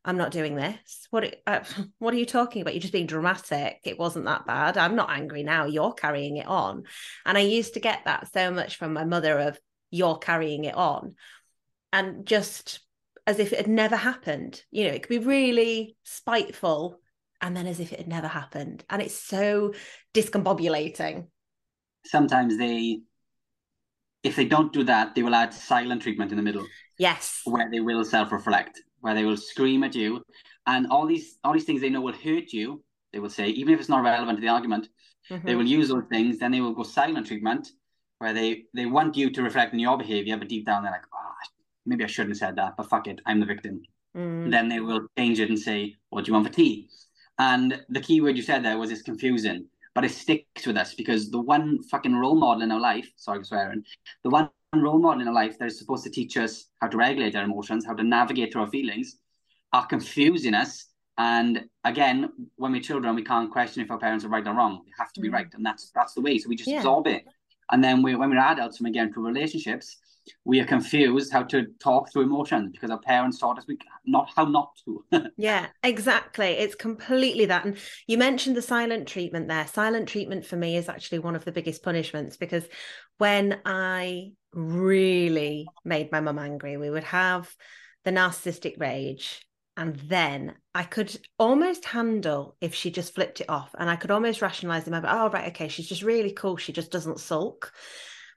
I'm 0.05 0.17
not 0.17 0.31
doing 0.31 0.55
this. 0.55 1.07
What 1.11 1.35
uh, 1.47 1.61
what 1.99 2.13
are 2.13 2.17
you 2.17 2.25
talking 2.25 2.61
about? 2.61 2.73
You're 2.73 2.81
just 2.81 2.93
being 2.93 3.07
dramatic. 3.07 3.79
It 3.83 3.97
wasn't 3.97 4.25
that 4.25 4.45
bad. 4.45 4.77
I'm 4.77 4.95
not 4.95 5.09
angry 5.09 5.43
now. 5.43 5.65
You're 5.65 5.93
carrying 5.93 6.37
it 6.37 6.47
on. 6.47 6.83
And 7.25 7.37
i 7.37 7.41
used 7.41 7.75
to 7.75 7.79
get 7.79 8.01
that 8.05 8.31
so 8.33 8.51
much 8.51 8.75
from 8.75 8.93
my 8.93 9.05
mother 9.05 9.39
of 9.39 9.59
you're 9.91 10.17
carrying 10.17 10.65
it 10.65 10.75
on. 10.75 11.15
And 11.91 12.25
just 12.25 12.81
as 13.25 13.39
if 13.39 13.53
it 13.53 13.59
had 13.59 13.67
never 13.67 13.95
happened. 13.95 14.61
You 14.71 14.85
know 14.85 14.93
it 14.93 15.03
could 15.03 15.21
be 15.21 15.25
really 15.25 15.95
spiteful 16.03 16.99
and 17.39 17.55
then 17.55 17.67
as 17.67 17.79
if 17.79 17.93
it 17.93 17.99
had 17.99 18.07
never 18.07 18.27
happened. 18.27 18.83
And 18.89 19.01
it's 19.01 19.17
so 19.17 19.73
discombobulating 20.13 21.27
sometimes 22.05 22.57
they 22.57 23.01
if 24.23 24.37
they 24.37 24.45
don't 24.45 24.71
do 24.71 24.83
that, 24.85 25.15
they 25.15 25.23
will 25.23 25.35
add 25.35 25.53
silent 25.53 26.01
treatment 26.01 26.31
in 26.31 26.37
the 26.37 26.43
middle. 26.43 26.65
Yes. 26.97 27.41
Where 27.43 27.69
they 27.69 27.81
will 27.81 28.05
self-reflect, 28.05 28.81
where 29.01 29.13
they 29.13 29.25
will 29.25 29.37
scream 29.37 29.83
at 29.83 29.95
you. 29.95 30.23
And 30.65 30.87
all 30.87 31.05
these 31.05 31.37
all 31.43 31.53
these 31.53 31.65
things 31.65 31.81
they 31.81 31.89
know 31.89 32.01
will 32.01 32.13
hurt 32.13 32.53
you, 32.53 32.83
they 33.11 33.19
will 33.19 33.29
say, 33.29 33.49
even 33.49 33.73
if 33.73 33.79
it's 33.79 33.89
not 33.89 34.03
relevant 34.03 34.37
to 34.37 34.41
the 34.41 34.47
argument, 34.47 34.87
mm-hmm. 35.29 35.45
they 35.45 35.55
will 35.55 35.67
use 35.67 35.89
those 35.89 36.05
things, 36.09 36.39
then 36.39 36.51
they 36.51 36.61
will 36.61 36.73
go 36.73 36.83
silent 36.83 37.27
treatment, 37.27 37.69
where 38.19 38.33
they 38.33 38.63
they 38.73 38.85
want 38.85 39.17
you 39.17 39.29
to 39.29 39.43
reflect 39.43 39.73
on 39.73 39.79
your 39.79 39.97
behavior, 39.97 40.37
but 40.37 40.47
deep 40.47 40.65
down 40.65 40.83
they're 40.83 40.91
like, 40.91 41.05
oh, 41.13 41.31
maybe 41.85 42.05
I 42.05 42.07
shouldn't 42.07 42.31
have 42.31 42.37
said 42.37 42.55
that, 42.55 42.77
but 42.77 42.89
fuck 42.89 43.07
it, 43.07 43.19
I'm 43.25 43.41
the 43.41 43.45
victim. 43.45 43.81
Mm. 44.15 44.51
Then 44.51 44.69
they 44.69 44.79
will 44.79 45.07
change 45.17 45.39
it 45.39 45.49
and 45.49 45.59
say, 45.59 45.95
What 46.09 46.23
do 46.23 46.29
you 46.29 46.33
want 46.33 46.47
for 46.47 46.53
tea? 46.53 46.87
And 47.39 47.83
the 47.89 47.99
key 47.99 48.21
word 48.21 48.37
you 48.37 48.43
said 48.43 48.63
there 48.63 48.77
was 48.77 48.91
it's 48.91 49.01
confusing 49.01 49.65
but 49.95 50.05
it 50.05 50.11
sticks 50.11 50.65
with 50.65 50.77
us 50.77 50.93
because 50.93 51.29
the 51.29 51.39
one 51.39 51.83
fucking 51.83 52.15
role 52.15 52.35
model 52.35 52.63
in 52.63 52.71
our 52.71 52.79
life, 52.79 53.07
sorry 53.15 53.39
for 53.39 53.45
swearing, 53.45 53.83
the 54.23 54.29
one 54.29 54.49
role 54.75 54.99
model 54.99 55.21
in 55.21 55.27
our 55.27 55.33
life 55.33 55.57
that 55.59 55.67
is 55.67 55.77
supposed 55.77 56.03
to 56.03 56.09
teach 56.09 56.35
us 56.37 56.65
how 56.81 56.87
to 56.87 56.97
regulate 56.97 57.35
our 57.35 57.43
emotions, 57.43 57.85
how 57.85 57.93
to 57.93 58.03
navigate 58.03 58.51
through 58.51 58.63
our 58.63 58.69
feelings, 58.69 59.17
are 59.71 59.85
confusing 59.85 60.53
us. 60.53 60.87
And 61.17 61.65
again, 61.83 62.29
when 62.55 62.71
we're 62.71 62.81
children, 62.81 63.15
we 63.15 63.23
can't 63.23 63.51
question 63.51 63.83
if 63.83 63.91
our 63.91 63.99
parents 63.99 64.25
are 64.25 64.29
right 64.29 64.47
or 64.47 64.55
wrong. 64.55 64.81
They 64.85 64.91
have 64.97 65.13
to 65.13 65.21
be 65.21 65.29
mm. 65.29 65.33
right, 65.33 65.47
and 65.53 65.63
that's 65.63 65.91
that's 65.93 66.13
the 66.13 66.21
way. 66.21 66.39
So 66.39 66.49
we 66.49 66.55
just 66.55 66.69
yeah. 66.69 66.77
absorb 66.77 67.05
it. 67.07 67.23
And 67.71 67.83
then 67.83 68.01
we, 68.01 68.15
when 68.15 68.29
we're 68.29 68.39
adults, 68.39 68.79
when 68.79 68.91
we 68.91 68.93
get 68.93 69.07
into 69.07 69.21
relationships, 69.21 69.97
we 70.45 70.59
are 70.59 70.65
confused 70.65 71.31
how 71.31 71.43
to 71.43 71.67
talk 71.79 72.11
through 72.11 72.23
emotions 72.23 72.71
because 72.71 72.89
our 72.89 72.99
parents 72.99 73.39
taught 73.39 73.57
us 73.57 73.65
we 73.67 73.77
not 74.05 74.29
how 74.35 74.45
not 74.45 74.71
to. 74.85 75.05
yeah, 75.37 75.67
exactly. 75.81 76.47
It's 76.47 76.75
completely 76.75 77.45
that. 77.45 77.65
And 77.65 77.77
you 78.07 78.17
mentioned 78.17 78.55
the 78.55 78.61
silent 78.61 79.07
treatment 79.07 79.47
there. 79.47 79.67
Silent 79.67 80.07
treatment 80.07 80.45
for 80.45 80.55
me 80.55 80.77
is 80.77 80.89
actually 80.89 81.19
one 81.19 81.35
of 81.35 81.45
the 81.45 81.51
biggest 81.51 81.83
punishments 81.83 82.37
because 82.37 82.67
when 83.17 83.59
I 83.65 84.31
really 84.53 85.73
made 85.83 86.11
my 86.11 86.19
mum 86.19 86.39
angry, 86.39 86.77
we 86.77 86.89
would 86.89 87.05
have 87.05 87.53
the 88.03 88.11
narcissistic 88.11 88.79
rage 88.79 89.45
And 89.75 89.95
then 89.95 90.53
I 90.75 90.83
could 90.83 91.17
almost 91.39 91.85
handle 91.85 92.55
if 92.61 92.75
she 92.75 92.91
just 92.91 93.15
flipped 93.15 93.41
it 93.41 93.49
off 93.49 93.73
and 93.77 93.89
I 93.89 93.95
could 93.95 94.11
almost 94.11 94.41
rationalize 94.41 94.85
them. 94.85 95.03
Oh, 95.07 95.29
right. 95.29 95.47
Okay. 95.47 95.67
She's 95.67 95.87
just 95.87 96.03
really 96.03 96.31
cool. 96.31 96.57
She 96.57 96.73
just 96.73 96.91
doesn't 96.91 97.19
sulk. 97.19 97.71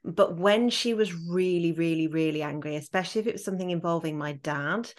But 0.06 0.36
when 0.36 0.70
she 0.70 0.94
was 0.94 1.12
really, 1.12 1.72
really, 1.72 2.06
really 2.06 2.42
angry, 2.42 2.76
especially 2.76 3.22
if 3.22 3.26
it 3.26 3.34
was 3.34 3.44
something 3.44 3.70
involving 3.70 4.16
my 4.16 4.34
dad, 4.34 4.90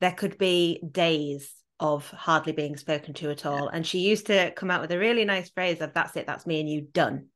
there 0.00 0.12
could 0.12 0.38
be 0.38 0.82
days 0.90 1.52
of 1.78 2.10
hardly 2.10 2.52
being 2.52 2.76
spoken 2.76 3.14
to 3.14 3.30
at 3.30 3.46
all. 3.46 3.68
And 3.68 3.86
she 3.86 4.00
used 4.00 4.26
to 4.26 4.50
come 4.50 4.70
out 4.70 4.80
with 4.80 4.90
a 4.90 4.98
really 4.98 5.24
nice 5.24 5.50
phrase 5.50 5.80
of, 5.80 5.94
that's 5.94 6.16
it, 6.16 6.26
that's 6.26 6.46
me 6.46 6.58
and 6.58 6.68
you 6.68 6.80
done. 6.80 7.28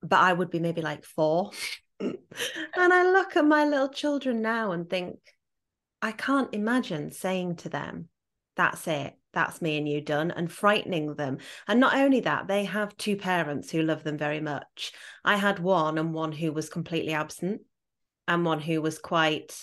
But 0.00 0.20
I 0.20 0.32
would 0.32 0.50
be 0.50 0.60
maybe 0.60 0.80
like 0.80 1.04
four. 1.04 1.50
and 2.00 2.16
I 2.76 3.10
look 3.10 3.36
at 3.36 3.44
my 3.44 3.64
little 3.64 3.88
children 3.88 4.42
now 4.42 4.72
and 4.72 4.88
think, 4.88 5.18
I 6.00 6.12
can't 6.12 6.54
imagine 6.54 7.10
saying 7.10 7.56
to 7.56 7.68
them, 7.68 8.08
that's 8.54 8.86
it, 8.86 9.14
that's 9.36 9.62
me 9.62 9.78
and 9.78 9.88
you 9.88 10.00
done, 10.00 10.32
and 10.32 10.50
frightening 10.50 11.14
them. 11.14 11.38
And 11.68 11.78
not 11.78 11.94
only 11.94 12.20
that, 12.20 12.48
they 12.48 12.64
have 12.64 12.96
two 12.96 13.16
parents 13.16 13.70
who 13.70 13.82
love 13.82 14.02
them 14.02 14.18
very 14.18 14.40
much. 14.40 14.92
I 15.24 15.36
had 15.36 15.60
one 15.60 15.98
and 15.98 16.12
one 16.12 16.32
who 16.32 16.50
was 16.50 16.68
completely 16.68 17.12
absent, 17.12 17.60
and 18.26 18.44
one 18.44 18.60
who 18.60 18.82
was 18.82 18.98
quite 18.98 19.56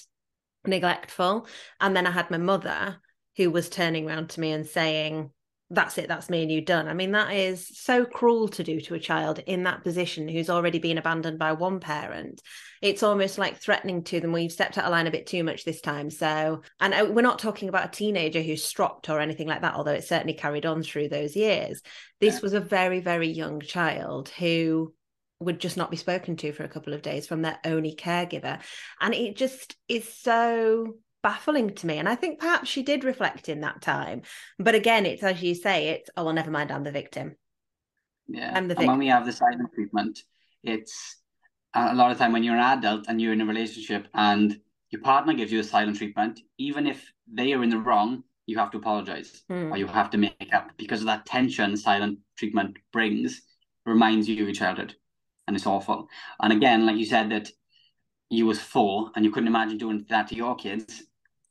neglectful. 0.65 1.47
And 1.81 1.93
then 1.93 2.07
I 2.07 2.11
had 2.11 2.31
my 2.31 2.37
mother 2.37 3.01
who 3.35 3.51
was 3.51 3.67
turning 3.67 4.07
around 4.07 4.29
to 4.29 4.39
me 4.39 4.51
and 4.51 4.65
saying, 4.65 5.31
that's 5.73 5.97
it, 5.97 6.07
that's 6.07 6.29
me 6.29 6.43
and 6.43 6.51
you 6.51 6.61
done. 6.61 6.87
I 6.87 6.93
mean, 6.93 7.11
that 7.11 7.33
is 7.33 7.67
so 7.77 8.05
cruel 8.05 8.47
to 8.49 8.63
do 8.63 8.79
to 8.81 8.95
a 8.95 8.99
child 8.99 9.39
in 9.39 9.63
that 9.63 9.83
position 9.83 10.27
who's 10.27 10.49
already 10.49 10.79
been 10.79 10.97
abandoned 10.97 11.39
by 11.39 11.53
one 11.53 11.79
parent. 11.79 12.41
It's 12.81 13.03
almost 13.03 13.37
like 13.37 13.57
threatening 13.57 14.03
to 14.05 14.19
them, 14.19 14.31
well, 14.31 14.41
you've 14.41 14.51
stepped 14.51 14.77
out 14.77 14.85
of 14.85 14.91
line 14.91 15.07
a 15.07 15.11
bit 15.11 15.25
too 15.25 15.43
much 15.43 15.65
this 15.65 15.81
time. 15.81 16.09
So, 16.09 16.61
and 16.79 16.93
uh, 16.93 17.07
we're 17.09 17.21
not 17.21 17.39
talking 17.39 17.69
about 17.69 17.87
a 17.87 17.91
teenager 17.91 18.41
who's 18.41 18.63
stropped 18.63 19.09
or 19.09 19.19
anything 19.19 19.47
like 19.47 19.61
that, 19.61 19.75
although 19.75 19.91
it 19.91 20.03
certainly 20.03 20.33
carried 20.33 20.65
on 20.65 20.83
through 20.83 21.09
those 21.09 21.35
years. 21.35 21.81
This 22.19 22.35
yeah. 22.35 22.41
was 22.41 22.53
a 22.53 22.59
very, 22.59 22.99
very 22.99 23.29
young 23.29 23.59
child 23.59 24.29
who 24.29 24.93
would 25.39 25.59
just 25.59 25.77
not 25.77 25.91
be 25.91 25.97
spoken 25.97 26.35
to 26.37 26.51
for 26.53 26.63
a 26.63 26.69
couple 26.69 26.93
of 26.93 27.01
days 27.01 27.27
from 27.27 27.41
their 27.41 27.59
only 27.65 27.95
caregiver. 27.95 28.59
And 29.01 29.13
it 29.13 29.35
just 29.35 29.75
is 29.87 30.07
so 30.13 30.95
baffling 31.23 31.73
to 31.73 31.87
me. 31.87 31.97
And 31.97 32.07
I 32.07 32.15
think 32.15 32.39
perhaps 32.39 32.69
she 32.69 32.83
did 32.83 33.03
reflect 33.03 33.49
in 33.49 33.61
that 33.61 33.81
time. 33.81 34.21
But 34.59 34.75
again, 34.75 35.05
it's 35.05 35.23
as 35.23 35.41
you 35.41 35.55
say, 35.55 35.87
it's, 35.87 36.09
oh, 36.15 36.25
well, 36.25 36.33
never 36.33 36.51
mind, 36.51 36.71
I'm 36.71 36.83
the 36.83 36.91
victim. 36.91 37.35
Yeah. 38.27 38.51
I'm 38.53 38.67
the 38.67 38.75
victim. 38.75 38.89
And 38.89 38.91
when 38.91 38.99
we 38.99 39.07
have 39.07 39.25
the 39.25 39.31
silent 39.31 39.71
treatment, 39.73 40.19
it's 40.63 41.17
a 41.73 41.95
lot 41.95 42.11
of 42.11 42.17
time 42.17 42.33
when 42.33 42.43
you're 42.43 42.55
an 42.55 42.77
adult 42.77 43.05
and 43.07 43.19
you're 43.19 43.33
in 43.33 43.41
a 43.41 43.45
relationship 43.45 44.07
and 44.13 44.59
your 44.91 45.01
partner 45.01 45.33
gives 45.33 45.51
you 45.51 45.59
a 45.59 45.63
silent 45.63 45.97
treatment, 45.97 46.39
even 46.59 46.85
if 46.85 47.11
they 47.31 47.53
are 47.53 47.63
in 47.63 47.69
the 47.69 47.79
wrong, 47.79 48.23
you 48.45 48.57
have 48.57 48.69
to 48.71 48.77
apologize 48.77 49.43
mm. 49.49 49.71
or 49.71 49.77
you 49.77 49.87
have 49.87 50.09
to 50.11 50.17
make 50.17 50.53
up 50.53 50.71
because 50.77 50.99
of 50.99 51.07
that 51.07 51.25
tension 51.25 51.75
silent 51.77 52.19
treatment 52.37 52.77
brings, 52.91 53.41
reminds 53.85 54.27
you 54.27 54.35
of 54.35 54.47
your 54.47 54.53
childhood. 54.53 54.93
And 55.47 55.55
it's 55.55 55.65
awful. 55.65 56.09
And 56.41 56.53
again, 56.53 56.85
like 56.85 56.97
you 56.97 57.05
said, 57.05 57.29
that 57.31 57.49
you 58.29 58.45
was 58.45 58.59
four 58.59 59.11
and 59.15 59.23
you 59.23 59.31
couldn't 59.31 59.47
imagine 59.47 59.77
doing 59.77 60.05
that 60.09 60.27
to 60.27 60.35
your 60.35 60.55
kids 60.55 61.03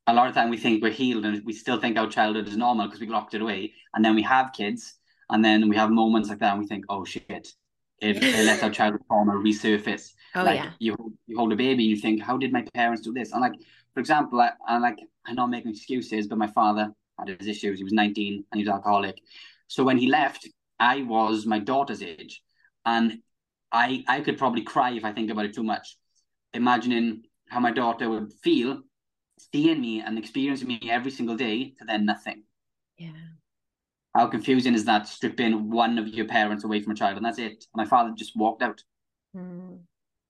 a 0.06 0.14
lot 0.14 0.28
of 0.28 0.34
time 0.34 0.50
we 0.50 0.56
think 0.56 0.82
we're 0.82 0.90
healed 0.90 1.24
and 1.24 1.44
we 1.44 1.52
still 1.52 1.78
think 1.80 1.96
our 1.96 2.08
childhood 2.08 2.48
is 2.48 2.56
normal 2.56 2.86
because 2.86 3.00
we 3.00 3.06
locked 3.06 3.34
it 3.34 3.42
away. 3.42 3.72
And 3.94 4.04
then 4.04 4.14
we 4.14 4.22
have 4.22 4.52
kids 4.52 4.94
and 5.30 5.44
then 5.44 5.68
we 5.68 5.76
have 5.76 5.90
moments 5.90 6.28
like 6.28 6.40
that 6.40 6.52
and 6.52 6.60
we 6.60 6.66
think, 6.66 6.84
oh 6.88 7.04
shit, 7.04 7.28
it, 7.28 8.16
it 8.22 8.44
lets 8.44 8.62
our 8.62 8.70
childhood 8.70 9.02
trauma 9.06 9.34
resurface. 9.34 10.12
Oh 10.34 10.44
like 10.44 10.60
yeah. 10.60 10.70
You 10.78 10.96
you 11.26 11.36
hold 11.36 11.52
a 11.52 11.56
baby, 11.56 11.84
you 11.84 11.94
think, 11.94 12.22
how 12.22 12.38
did 12.38 12.52
my 12.54 12.64
parents 12.72 13.02
do 13.02 13.12
this? 13.12 13.32
And 13.32 13.42
like, 13.42 13.52
for 13.92 14.00
example, 14.00 14.40
I, 14.40 14.52
I 14.66 14.78
like 14.78 14.96
I'm 15.26 15.34
not 15.34 15.50
making 15.50 15.72
excuses, 15.72 16.26
but 16.26 16.38
my 16.38 16.46
father 16.46 16.90
had 17.18 17.28
his 17.38 17.46
issues. 17.46 17.76
He 17.76 17.84
was 17.84 17.92
19 17.92 18.44
and 18.50 18.58
he 18.58 18.66
was 18.66 18.72
alcoholic. 18.72 19.20
So 19.68 19.84
when 19.84 19.98
he 19.98 20.06
left, 20.06 20.48
I 20.80 21.02
was 21.02 21.44
my 21.44 21.58
daughter's 21.58 22.02
age. 22.02 22.42
And 22.86 23.18
I 23.70 24.04
I 24.08 24.22
could 24.22 24.38
probably 24.38 24.62
cry 24.62 24.92
if 24.92 25.04
I 25.04 25.12
think 25.12 25.30
about 25.30 25.44
it 25.44 25.54
too 25.54 25.62
much. 25.62 25.98
Imagining 26.54 27.24
how 27.48 27.60
my 27.60 27.72
daughter 27.72 28.08
would 28.08 28.32
feel 28.42 28.80
seeing 29.52 29.80
me 29.80 30.00
and 30.00 30.18
experiencing 30.18 30.68
me 30.68 30.80
every 30.90 31.10
single 31.10 31.36
day 31.36 31.70
to 31.78 31.84
then 31.84 32.04
nothing. 32.04 32.44
Yeah. 32.98 33.10
How 34.14 34.26
confusing 34.26 34.74
is 34.74 34.84
that 34.84 35.08
stripping 35.08 35.70
one 35.70 35.98
of 35.98 36.08
your 36.08 36.26
parents 36.26 36.64
away 36.64 36.82
from 36.82 36.92
a 36.92 36.94
child 36.94 37.16
and 37.16 37.24
that's 37.24 37.38
it? 37.38 37.64
My 37.74 37.86
father 37.86 38.12
just 38.14 38.36
walked 38.36 38.62
out, 38.62 38.82
mm. 39.34 39.78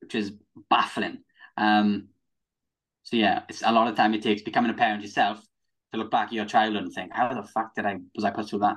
which 0.01 0.15
is 0.15 0.33
baffling. 0.71 1.19
Um, 1.57 2.09
so 3.03 3.17
yeah, 3.17 3.43
it's 3.49 3.63
a 3.65 3.73
lot 3.73 3.89
of 3.89 3.97
time 3.97 4.15
it 4.15 4.23
takes 4.23 4.43
becoming 4.43 4.71
a 4.71 4.75
parent 4.75 5.03
yourself 5.03 5.45
to 5.93 5.99
look 5.99 6.11
back 6.11 6.29
at 6.29 6.33
your 6.33 6.45
childhood 6.45 6.85
and 6.85 6.93
think, 6.93 7.13
how 7.13 7.33
the 7.35 7.43
fuck 7.43 7.75
did 7.75 7.87
I 7.87 7.99
was 8.15 8.25
I 8.25 8.31
put 8.31 8.49
through 8.49 8.61
that? 8.61 8.77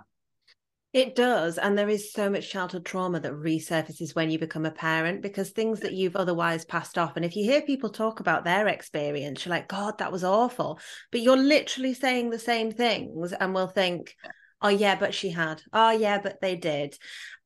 It 0.96 1.14
does. 1.14 1.58
And 1.58 1.78
there 1.78 1.89
is 1.89 2.14
so 2.14 2.30
much 2.30 2.50
childhood 2.50 2.86
trauma 2.86 3.20
that 3.20 3.34
resurfaces 3.34 4.16
when 4.16 4.30
you 4.30 4.39
become 4.39 4.66
a 4.66 4.72
parent 4.72 5.22
because 5.22 5.50
things 5.50 5.82
that 5.82 5.91
you've 5.91 6.16
otherwise 6.16 6.64
passed 6.64 6.98
off. 6.98 7.18
And 7.18 7.26
if 7.26 7.36
you 7.36 7.43
hear 7.43 7.62
people 7.64 7.89
talk 7.89 8.22
about 8.22 8.46
their 8.46 8.70
experience, 8.70 9.46
you're 9.46 9.54
like, 9.54 9.68
God, 9.68 9.98
that 9.98 10.14
was 10.14 10.24
awful. 10.24 10.80
But 11.12 11.20
you're 11.20 11.36
literally 11.36 11.93
saying 11.93 12.30
the 12.30 12.39
same 12.39 12.72
things 12.72 13.34
and 13.34 13.54
we'll 13.54 13.68
think, 13.68 14.16
oh, 14.62 14.70
yeah, 14.70 14.96
but 14.98 15.14
she 15.14 15.32
had. 15.32 15.62
Oh, 15.74 15.91
yeah, 15.91 16.22
but 16.22 16.39
they 16.39 16.56
did 16.56 16.98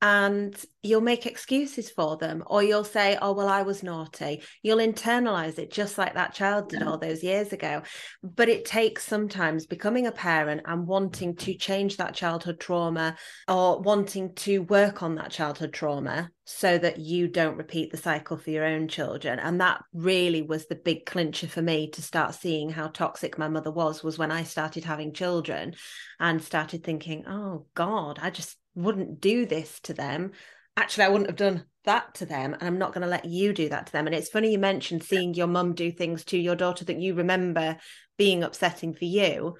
and 0.01 0.55
you'll 0.81 1.01
make 1.01 1.25
excuses 1.25 1.89
for 1.89 2.17
them 2.17 2.43
or 2.47 2.63
you'll 2.63 2.83
say 2.83 3.17
oh 3.21 3.33
well 3.33 3.49
i 3.49 3.61
was 3.61 3.83
naughty. 3.83 4.41
You'll 4.63 4.79
internalize 4.79 5.59
it 5.59 5.71
just 5.71 5.97
like 5.97 6.13
that 6.13 6.33
child 6.33 6.69
did 6.69 6.83
all 6.83 6.97
those 6.97 7.23
years 7.23 7.51
ago. 7.53 7.81
But 8.23 8.49
it 8.49 8.65
takes 8.65 9.05
sometimes 9.05 9.65
becoming 9.65 10.07
a 10.07 10.11
parent 10.11 10.61
and 10.65 10.87
wanting 10.87 11.35
to 11.37 11.53
change 11.55 11.97
that 11.97 12.13
childhood 12.13 12.59
trauma 12.59 13.17
or 13.47 13.81
wanting 13.81 14.33
to 14.35 14.59
work 14.59 15.03
on 15.03 15.15
that 15.15 15.31
childhood 15.31 15.73
trauma 15.73 16.29
so 16.45 16.77
that 16.77 16.97
you 16.97 17.27
don't 17.27 17.57
repeat 17.57 17.91
the 17.91 17.97
cycle 17.97 18.37
for 18.37 18.49
your 18.49 18.65
own 18.65 18.87
children. 18.87 19.37
And 19.37 19.61
that 19.61 19.83
really 19.93 20.41
was 20.41 20.65
the 20.65 20.75
big 20.75 21.05
clincher 21.05 21.47
for 21.47 21.61
me 21.61 21.89
to 21.91 22.01
start 22.01 22.33
seeing 22.35 22.69
how 22.69 22.87
toxic 22.87 23.37
my 23.37 23.47
mother 23.47 23.71
was 23.71 24.03
was 24.03 24.17
when 24.17 24.31
i 24.31 24.43
started 24.43 24.83
having 24.83 25.13
children 25.13 25.73
and 26.19 26.41
started 26.41 26.83
thinking 26.83 27.25
oh 27.27 27.65
god 27.73 28.19
i 28.21 28.29
just 28.29 28.57
wouldn't 28.75 29.19
do 29.19 29.45
this 29.45 29.79
to 29.81 29.93
them 29.93 30.31
actually 30.79 31.03
i 31.03 31.09
wouldn't 31.09 31.29
have 31.29 31.35
done 31.35 31.63
that 31.85 32.13
to 32.13 32.25
them 32.25 32.53
and 32.53 32.63
i'm 32.63 32.77
not 32.77 32.93
going 32.93 33.01
to 33.01 33.07
let 33.07 33.25
you 33.25 33.53
do 33.53 33.69
that 33.69 33.87
to 33.87 33.91
them 33.91 34.05
and 34.05 34.15
it's 34.15 34.29
funny 34.29 34.51
you 34.51 34.59
mentioned 34.59 35.03
seeing 35.03 35.33
your 35.33 35.47
mum 35.47 35.73
do 35.73 35.91
things 35.91 36.23
to 36.23 36.37
your 36.37 36.55
daughter 36.55 36.85
that 36.85 36.99
you 36.99 37.13
remember 37.13 37.77
being 38.17 38.43
upsetting 38.43 38.93
for 38.93 39.05
you 39.05 39.55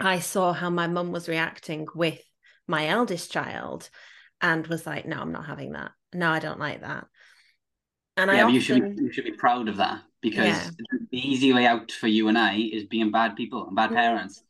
i 0.00 0.18
saw 0.18 0.52
how 0.52 0.70
my 0.70 0.86
mum 0.86 1.12
was 1.12 1.28
reacting 1.28 1.86
with 1.94 2.20
my 2.66 2.86
eldest 2.88 3.32
child 3.32 3.88
and 4.40 4.66
was 4.66 4.86
like 4.86 5.06
no 5.06 5.18
i'm 5.18 5.32
not 5.32 5.46
having 5.46 5.72
that 5.72 5.90
no 6.12 6.30
i 6.30 6.38
don't 6.38 6.60
like 6.60 6.80
that 6.80 7.06
and 8.18 8.32
yeah, 8.32 8.38
I 8.38 8.42
often... 8.42 8.54
you 8.54 8.60
should 8.60 8.96
be, 8.96 9.02
you 9.02 9.12
should 9.12 9.24
be 9.24 9.32
proud 9.32 9.68
of 9.68 9.76
that 9.76 10.02
because 10.20 10.46
yeah. 10.46 10.70
the 11.10 11.18
easy 11.18 11.52
way 11.52 11.66
out 11.66 11.92
for 11.92 12.08
you 12.08 12.26
and 12.26 12.36
I 12.36 12.56
is 12.56 12.84
being 12.84 13.12
bad 13.12 13.36
people 13.36 13.66
and 13.66 13.76
bad 13.76 13.90
mm. 13.90 13.94
parents. 13.94 14.42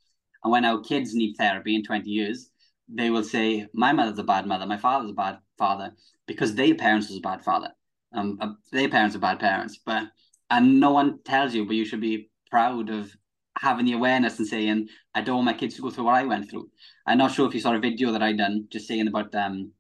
And 0.43 0.51
when 0.51 0.65
our 0.65 0.81
kids 0.81 1.15
need 1.15 1.35
therapy 1.35 1.75
in 1.75 1.85
20 1.85 2.09
years, 2.09 2.51
they 2.89 3.11
will 3.11 3.25
say, 3.25 3.67
My 3.75 3.93
mother's 3.93 4.19
a 4.19 4.25
bad 4.25 4.47
mother, 4.47 4.67
my 4.67 4.77
father's 4.77 5.11
a 5.11 5.15
bad 5.15 5.39
father, 5.57 5.93
because 6.27 6.55
their 6.55 6.75
parents 6.75 7.09
was 7.09 7.19
a 7.19 7.23
bad 7.23 7.45
father. 7.45 7.71
Um, 8.13 8.39
uh, 8.41 8.53
their 8.73 8.89
parents 8.89 9.15
are 9.17 9.21
bad 9.21 9.39
parents. 9.39 9.79
But 9.85 10.05
and 10.51 10.81
no 10.81 10.93
one 10.93 11.19
tells 11.25 11.55
you, 11.55 11.67
but 11.67 11.77
you 11.77 11.85
should 11.85 12.01
be 12.01 12.31
proud 12.51 12.89
of 12.91 13.15
having 13.59 13.85
the 13.85 13.93
awareness 13.93 14.39
and 14.39 14.49
saying, 14.49 14.89
I 15.15 15.21
don't 15.21 15.37
want 15.37 15.47
my 15.47 15.53
kids 15.53 15.75
to 15.77 15.83
go 15.83 15.91
through 15.91 16.05
what 16.05 16.15
I 16.15 16.25
went 16.25 16.51
through. 16.51 16.71
I'm 17.07 17.19
not 17.19 17.33
sure 17.33 17.47
if 17.47 17.55
you 17.55 17.61
saw 17.61 17.75
a 17.75 17.81
video 17.81 18.13
that 18.13 18.23
I 18.23 18.33
done 18.33 18.67
just 18.71 18.89
saying 18.89 19.09
about 19.09 19.35
um 19.35 19.73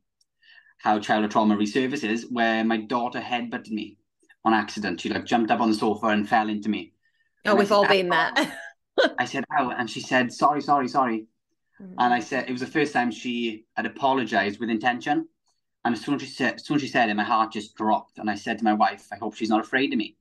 how 0.78 0.98
childhood 1.00 1.32
trauma 1.32 1.56
resurfaces, 1.56 2.24
where 2.30 2.64
my 2.64 2.76
daughter 2.76 3.20
headbutted 3.20 3.70
me 3.70 3.96
on 4.44 4.54
accident. 4.54 5.00
She 5.00 5.08
like 5.08 5.24
jumped 5.24 5.50
up 5.50 5.60
on 5.60 5.70
the 5.70 5.76
sofa 5.76 6.06
and 6.08 6.28
fell 6.28 6.48
into 6.48 6.68
me. 6.68 6.92
Oh, 7.44 7.50
and 7.50 7.58
we've 7.58 7.72
all 7.72 7.86
been 7.86 8.08
there. 8.08 8.32
I 9.18 9.24
said, 9.24 9.44
"Oh," 9.58 9.70
and 9.70 9.90
she 9.90 10.00
said, 10.00 10.32
"Sorry, 10.32 10.60
sorry, 10.60 10.88
sorry." 10.88 11.26
Mm-hmm. 11.80 11.94
And 11.98 12.14
I 12.14 12.20
said 12.20 12.48
it 12.48 12.52
was 12.52 12.60
the 12.60 12.66
first 12.66 12.92
time 12.92 13.10
she 13.10 13.64
had 13.76 13.86
apologized 13.86 14.60
with 14.60 14.70
intention. 14.70 15.28
And 15.84 15.94
as 15.94 16.00
soon 16.02 16.16
as 16.16 16.22
she 16.22 16.28
said, 16.28 16.54
as 16.54 16.66
soon 16.66 16.76
as 16.76 16.82
she 16.82 16.88
said 16.88 17.08
it, 17.08 17.14
my 17.14 17.24
heart 17.24 17.52
just 17.52 17.74
dropped. 17.76 18.18
And 18.18 18.28
I 18.28 18.34
said 18.34 18.58
to 18.58 18.64
my 18.64 18.74
wife, 18.74 19.06
"I 19.12 19.16
hope 19.16 19.34
she's 19.34 19.48
not 19.48 19.60
afraid 19.60 19.92
of 19.92 19.98
me." 19.98 20.16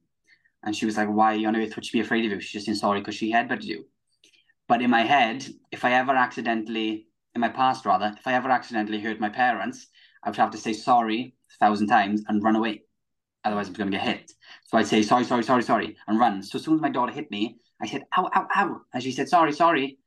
And 0.63 0.75
she 0.75 0.85
was 0.85 0.97
like, 0.97 1.09
"Why 1.09 1.43
on 1.45 1.55
earth 1.55 1.75
would 1.75 1.85
she 1.85 1.97
be 1.97 2.01
afraid 2.01 2.25
of 2.25 2.31
you?" 2.31 2.39
She's 2.39 2.51
just 2.51 2.65
saying 2.65 2.77
sorry 2.77 2.99
because 3.01 3.15
she 3.15 3.31
headbutted 3.31 3.63
you. 3.63 3.87
But 4.67 4.81
in 4.81 4.89
my 4.89 5.01
head, 5.01 5.45
if 5.71 5.83
I 5.83 5.93
ever 5.93 6.13
accidentally, 6.15 7.07
in 7.33 7.41
my 7.41 7.49
past 7.49 7.85
rather, 7.85 8.13
if 8.17 8.27
I 8.27 8.33
ever 8.33 8.49
accidentally 8.49 8.99
hurt 8.99 9.19
my 9.19 9.29
parents, 9.29 9.87
I 10.23 10.29
would 10.29 10.37
have 10.37 10.51
to 10.51 10.57
say 10.57 10.73
sorry 10.73 11.35
a 11.53 11.65
thousand 11.65 11.87
times 11.87 12.23
and 12.27 12.43
run 12.43 12.55
away. 12.55 12.83
Otherwise, 13.43 13.67
I'm 13.67 13.73
going 13.73 13.91
to 13.91 13.97
get 13.97 14.05
hit. 14.05 14.31
So 14.65 14.77
I'd 14.77 14.87
say 14.87 15.01
sorry, 15.01 15.23
sorry, 15.23 15.43
sorry, 15.43 15.63
sorry, 15.63 15.97
and 16.07 16.19
run. 16.19 16.43
So 16.43 16.57
as 16.57 16.65
soon 16.65 16.75
as 16.75 16.81
my 16.81 16.89
daughter 16.89 17.13
hit 17.13 17.31
me, 17.31 17.57
I 17.81 17.87
said, 17.87 18.03
ow, 18.17 18.29
ow, 18.35 18.47
ow. 18.55 18.81
And 18.93 19.01
she 19.01 19.11
said, 19.11 19.29
sorry, 19.29 19.53
sorry. 19.53 19.99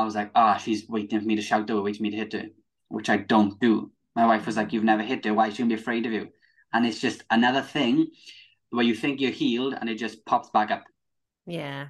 I 0.00 0.04
was 0.04 0.14
like, 0.14 0.30
ah, 0.34 0.54
oh, 0.56 0.58
she's 0.58 0.88
waiting 0.88 1.20
for 1.20 1.26
me 1.26 1.36
to 1.36 1.42
shout 1.42 1.66
to 1.66 1.76
her, 1.76 1.82
waiting 1.82 1.98
for 1.98 2.02
me 2.04 2.10
to 2.10 2.16
hit 2.16 2.32
her, 2.32 2.46
which 2.88 3.10
I 3.10 3.18
don't 3.18 3.60
do. 3.60 3.90
My 4.16 4.24
wife 4.24 4.46
was 4.46 4.56
like, 4.56 4.72
you've 4.72 4.82
never 4.82 5.02
hit 5.02 5.26
her. 5.26 5.34
Why 5.34 5.48
is 5.48 5.54
she 5.54 5.58
going 5.58 5.68
to 5.68 5.76
be 5.76 5.80
afraid 5.80 6.06
of 6.06 6.12
you? 6.12 6.30
And 6.72 6.86
it's 6.86 7.00
just 7.00 7.22
another 7.30 7.60
thing 7.60 8.08
where 8.70 8.84
you 8.84 8.94
think 8.94 9.20
you're 9.20 9.30
healed 9.30 9.74
and 9.78 9.90
it 9.90 9.96
just 9.96 10.24
pops 10.24 10.48
back 10.50 10.70
up. 10.70 10.84
Yeah. 11.46 11.88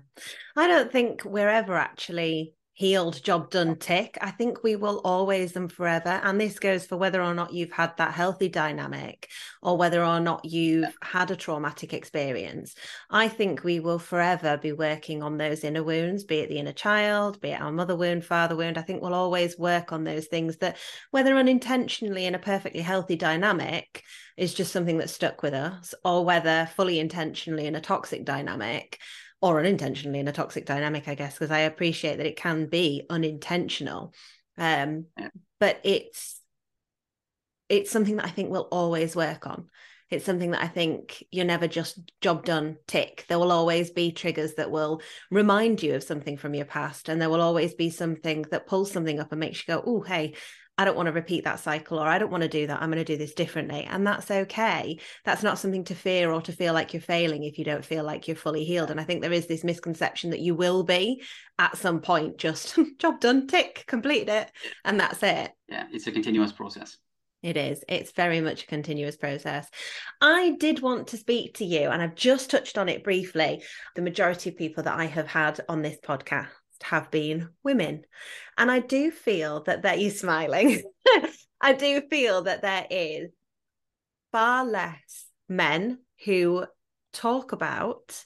I 0.57 0.67
don't 0.67 0.91
think 0.91 1.25
we're 1.25 1.49
ever 1.49 1.77
actually 1.77 2.55
healed, 2.81 3.22
job 3.22 3.51
done 3.51 3.76
tick. 3.76 4.16
I 4.22 4.31
think 4.31 4.62
we 4.62 4.74
will 4.74 5.03
always 5.05 5.55
and 5.55 5.70
forever. 5.70 6.18
And 6.24 6.41
this 6.41 6.59
goes 6.59 6.87
for 6.87 6.97
whether 6.97 7.20
or 7.20 7.35
not 7.35 7.53
you've 7.53 7.72
had 7.72 7.95
that 7.99 8.14
healthy 8.14 8.49
dynamic 8.49 9.28
or 9.61 9.76
whether 9.76 10.03
or 10.03 10.18
not 10.18 10.47
you've 10.47 10.97
had 11.03 11.31
a 11.31 11.37
traumatic 11.37 11.93
experience. 11.93 12.74
I 13.11 13.28
think 13.28 13.64
we 13.64 13.81
will 13.81 13.99
forever 13.99 14.57
be 14.57 14.72
working 14.72 15.22
on 15.22 15.37
those 15.37 15.62
inner 15.62 15.85
wounds, 15.85 16.24
be 16.24 16.39
it 16.39 16.49
the 16.49 16.59
inner 16.59 16.72
child, 16.72 17.39
be 17.43 17.51
it 17.51 17.61
our 17.61 17.70
mother 17.70 17.95
wound, 17.95 18.24
father 18.24 18.57
wound. 18.57 18.78
I 18.78 18.83
think 18.83 19.03
we'll 19.03 19.12
always 19.12 19.59
work 19.59 19.93
on 19.93 20.05
those 20.05 20.28
things 20.28 20.57
that, 20.57 20.78
whether 21.11 21.37
unintentionally 21.37 22.24
in 22.24 22.35
a 22.35 22.39
perfectly 22.39 22.81
healthy 22.81 23.16
dynamic, 23.16 24.05
is 24.39 24.55
just 24.55 24.72
something 24.72 24.97
that's 24.97 25.12
stuck 25.12 25.43
with 25.43 25.53
us, 25.53 25.93
or 26.03 26.24
whether 26.24 26.70
fully 26.74 26.99
intentionally 26.99 27.66
in 27.66 27.74
a 27.74 27.81
toxic 27.83 28.24
dynamic 28.24 28.99
or 29.41 29.59
unintentionally 29.59 30.18
in 30.18 30.28
a 30.28 30.32
toxic 30.32 30.66
dynamic, 30.66 31.09
I 31.09 31.14
guess, 31.14 31.34
because 31.34 31.51
I 31.51 31.61
appreciate 31.61 32.16
that 32.16 32.26
it 32.26 32.36
can 32.36 32.66
be 32.66 33.07
unintentional. 33.09 34.12
Um, 34.59 35.07
yeah. 35.18 35.28
but 35.59 35.80
it's 35.84 36.41
it's 37.68 37.91
something 37.91 38.16
that 38.16 38.26
I 38.26 38.30
think 38.30 38.51
we'll 38.51 38.62
always 38.62 39.14
work 39.14 39.47
on. 39.47 39.68
It's 40.11 40.25
something 40.25 40.51
that 40.51 40.63
I 40.63 40.69
think 40.69 41.25
you're 41.31 41.45
never 41.45 41.69
just 41.69 41.99
job 42.21 42.45
done, 42.45 42.77
tick. 42.87 43.25
There 43.29 43.39
will 43.39 43.53
always 43.53 43.91
be 43.91 44.13
triggers 44.13 44.55
that 44.55 44.71
will 44.71 45.03
remind 45.31 45.83
you 45.83 45.95
of 45.95 46.03
something 46.03 46.37
from 46.37 46.55
your 46.55 46.65
past. 46.65 47.09
And 47.09 47.21
there 47.21 47.31
will 47.31 47.41
always 47.41 47.75
be 47.75 47.91
something 47.91 48.45
that 48.51 48.67
pulls 48.67 48.91
something 48.91 49.21
up 49.21 49.31
and 49.31 49.41
makes 49.41 49.59
you 49.59 49.75
go, 49.75 49.83
oh, 49.87 50.01
hey, 50.01 50.35
I 50.81 50.85
don't 50.85 50.97
want 50.97 51.09
to 51.09 51.13
repeat 51.13 51.45
that 51.45 51.61
cycle 51.61 52.01
or 52.01 52.09
I 52.09 52.19
don't 52.19 52.31
want 52.31 52.43
to 52.43 52.49
do 52.49 52.67
that. 52.67 52.81
I'm 52.81 52.91
going 52.91 53.05
to 53.05 53.13
do 53.13 53.19
this 53.19 53.35
differently. 53.35 53.85
And 53.85 54.07
that's 54.07 54.31
okay. 54.31 54.99
That's 55.27 55.43
not 55.43 55.59
something 55.59 55.85
to 55.85 55.95
fear 55.95 56.33
or 56.33 56.41
to 56.41 56.53
feel 56.53 56.73
like 56.73 56.95
you're 56.95 57.03
failing 57.03 57.45
if 57.45 57.59
you 57.59 57.67
don't 57.67 57.85
feel 57.85 58.03
like 58.03 58.27
you're 58.27 58.35
fully 58.35 58.65
healed. 58.65 58.91
And 58.91 58.99
I 58.99 59.05
think 59.05 59.21
there 59.21 59.31
is 59.31 59.47
this 59.47 59.63
misconception 59.63 60.31
that 60.31 60.41
you 60.41 60.55
will 60.55 60.83
be 60.83 61.23
at 61.59 61.77
some 61.77 62.01
point, 62.01 62.39
just 62.39 62.79
job 62.99 63.21
done, 63.21 63.47
tick, 63.47 63.85
completed 63.87 64.31
it. 64.31 64.53
And 64.83 64.99
that's 64.99 65.23
it. 65.23 65.53
Yeah, 65.69 65.85
it's 65.93 66.07
a 66.07 66.13
continuous 66.13 66.51
process. 66.51 66.97
It 67.43 67.57
is. 67.57 67.82
It's 67.88 68.12
very 68.12 68.41
much 68.41 68.64
a 68.64 68.66
continuous 68.66 69.16
process. 69.16 69.68
I 70.20 70.57
did 70.61 70.80
want 70.80 71.09
to 71.09 71.16
speak 71.16 71.55
to 71.55 71.64
you, 71.64 71.88
and 71.88 72.03
I've 72.03 72.14
just 72.14 72.51
touched 72.51 72.76
on 72.76 72.88
it 72.88 73.03
briefly. 73.03 73.62
The 73.97 74.03
majority 74.03 74.51
of 74.51 74.59
people 74.59 74.82
that 74.82 74.99
I 74.99 75.07
have 75.07 75.26
had 75.26 75.61
on 75.68 75.80
this 75.80 75.99
podcast 76.03 76.49
have 76.82 77.11
been 77.11 77.49
women. 77.62 78.05
And 78.59 78.70
I 78.70 78.80
do 78.80 79.11
feel 79.11 79.62
that 79.64 79.82
that 79.82 79.99
you 80.01 80.11
smiling. 80.11 80.82
I 81.61 81.72
do 81.72 82.03
feel 82.11 82.43
that 82.43 82.62
there 82.62 82.86
is 82.91 83.30
far 84.32 84.64
less 84.64 85.26
men 85.49 85.99
who 86.24 86.66
talk 87.12 87.53
about 87.53 88.22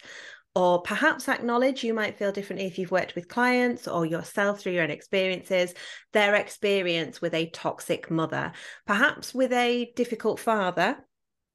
or 0.54 0.82
perhaps 0.82 1.28
acknowledge 1.28 1.82
you 1.82 1.94
might 1.94 2.16
feel 2.16 2.32
differently 2.32 2.66
if 2.66 2.78
you've 2.78 2.90
worked 2.90 3.14
with 3.14 3.28
clients 3.28 3.88
or 3.88 4.06
yourself 4.06 4.60
through 4.60 4.72
your 4.72 4.84
own 4.84 4.90
experiences 4.90 5.74
their 6.12 6.34
experience 6.34 7.20
with 7.20 7.34
a 7.34 7.50
toxic 7.50 8.10
mother 8.10 8.52
perhaps 8.86 9.34
with 9.34 9.52
a 9.52 9.92
difficult 9.96 10.38
father 10.38 10.96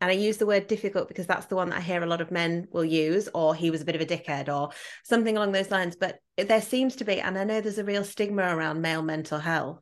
and 0.02 0.10
I 0.10 0.14
use 0.14 0.38
the 0.38 0.46
word 0.46 0.68
difficult 0.68 1.10
because 1.10 1.28
that's 1.28 1.48
the 1.48 1.56
one 1.56 1.70
that 1.70 1.80
I 1.80 1.82
hear 1.82 2.02
a 2.02 2.08
lot 2.08 2.22
of 2.22 2.32
men 2.32 2.68
will 2.72 2.86
use, 2.86 3.28
or 3.34 3.54
he 3.54 3.70
was 3.70 3.82
a 3.82 3.86
bit 3.86 3.96
of 3.96 4.02
a 4.02 4.06
dickhead, 4.06 4.48
or 4.48 4.70
something 5.04 5.36
along 5.36 5.52
those 5.52 5.72
lines. 5.72 5.98
But 5.98 6.20
there 6.38 6.62
seems 6.62 6.96
to 6.98 7.04
be, 7.04 7.20
and 7.20 7.38
I 7.38 7.44
know 7.44 7.60
there's 7.60 7.80
a 7.80 7.84
real 7.84 8.06
stigma 8.06 8.44
around 8.44 8.82
male 8.82 9.02
mental 9.02 9.40
health. 9.40 9.82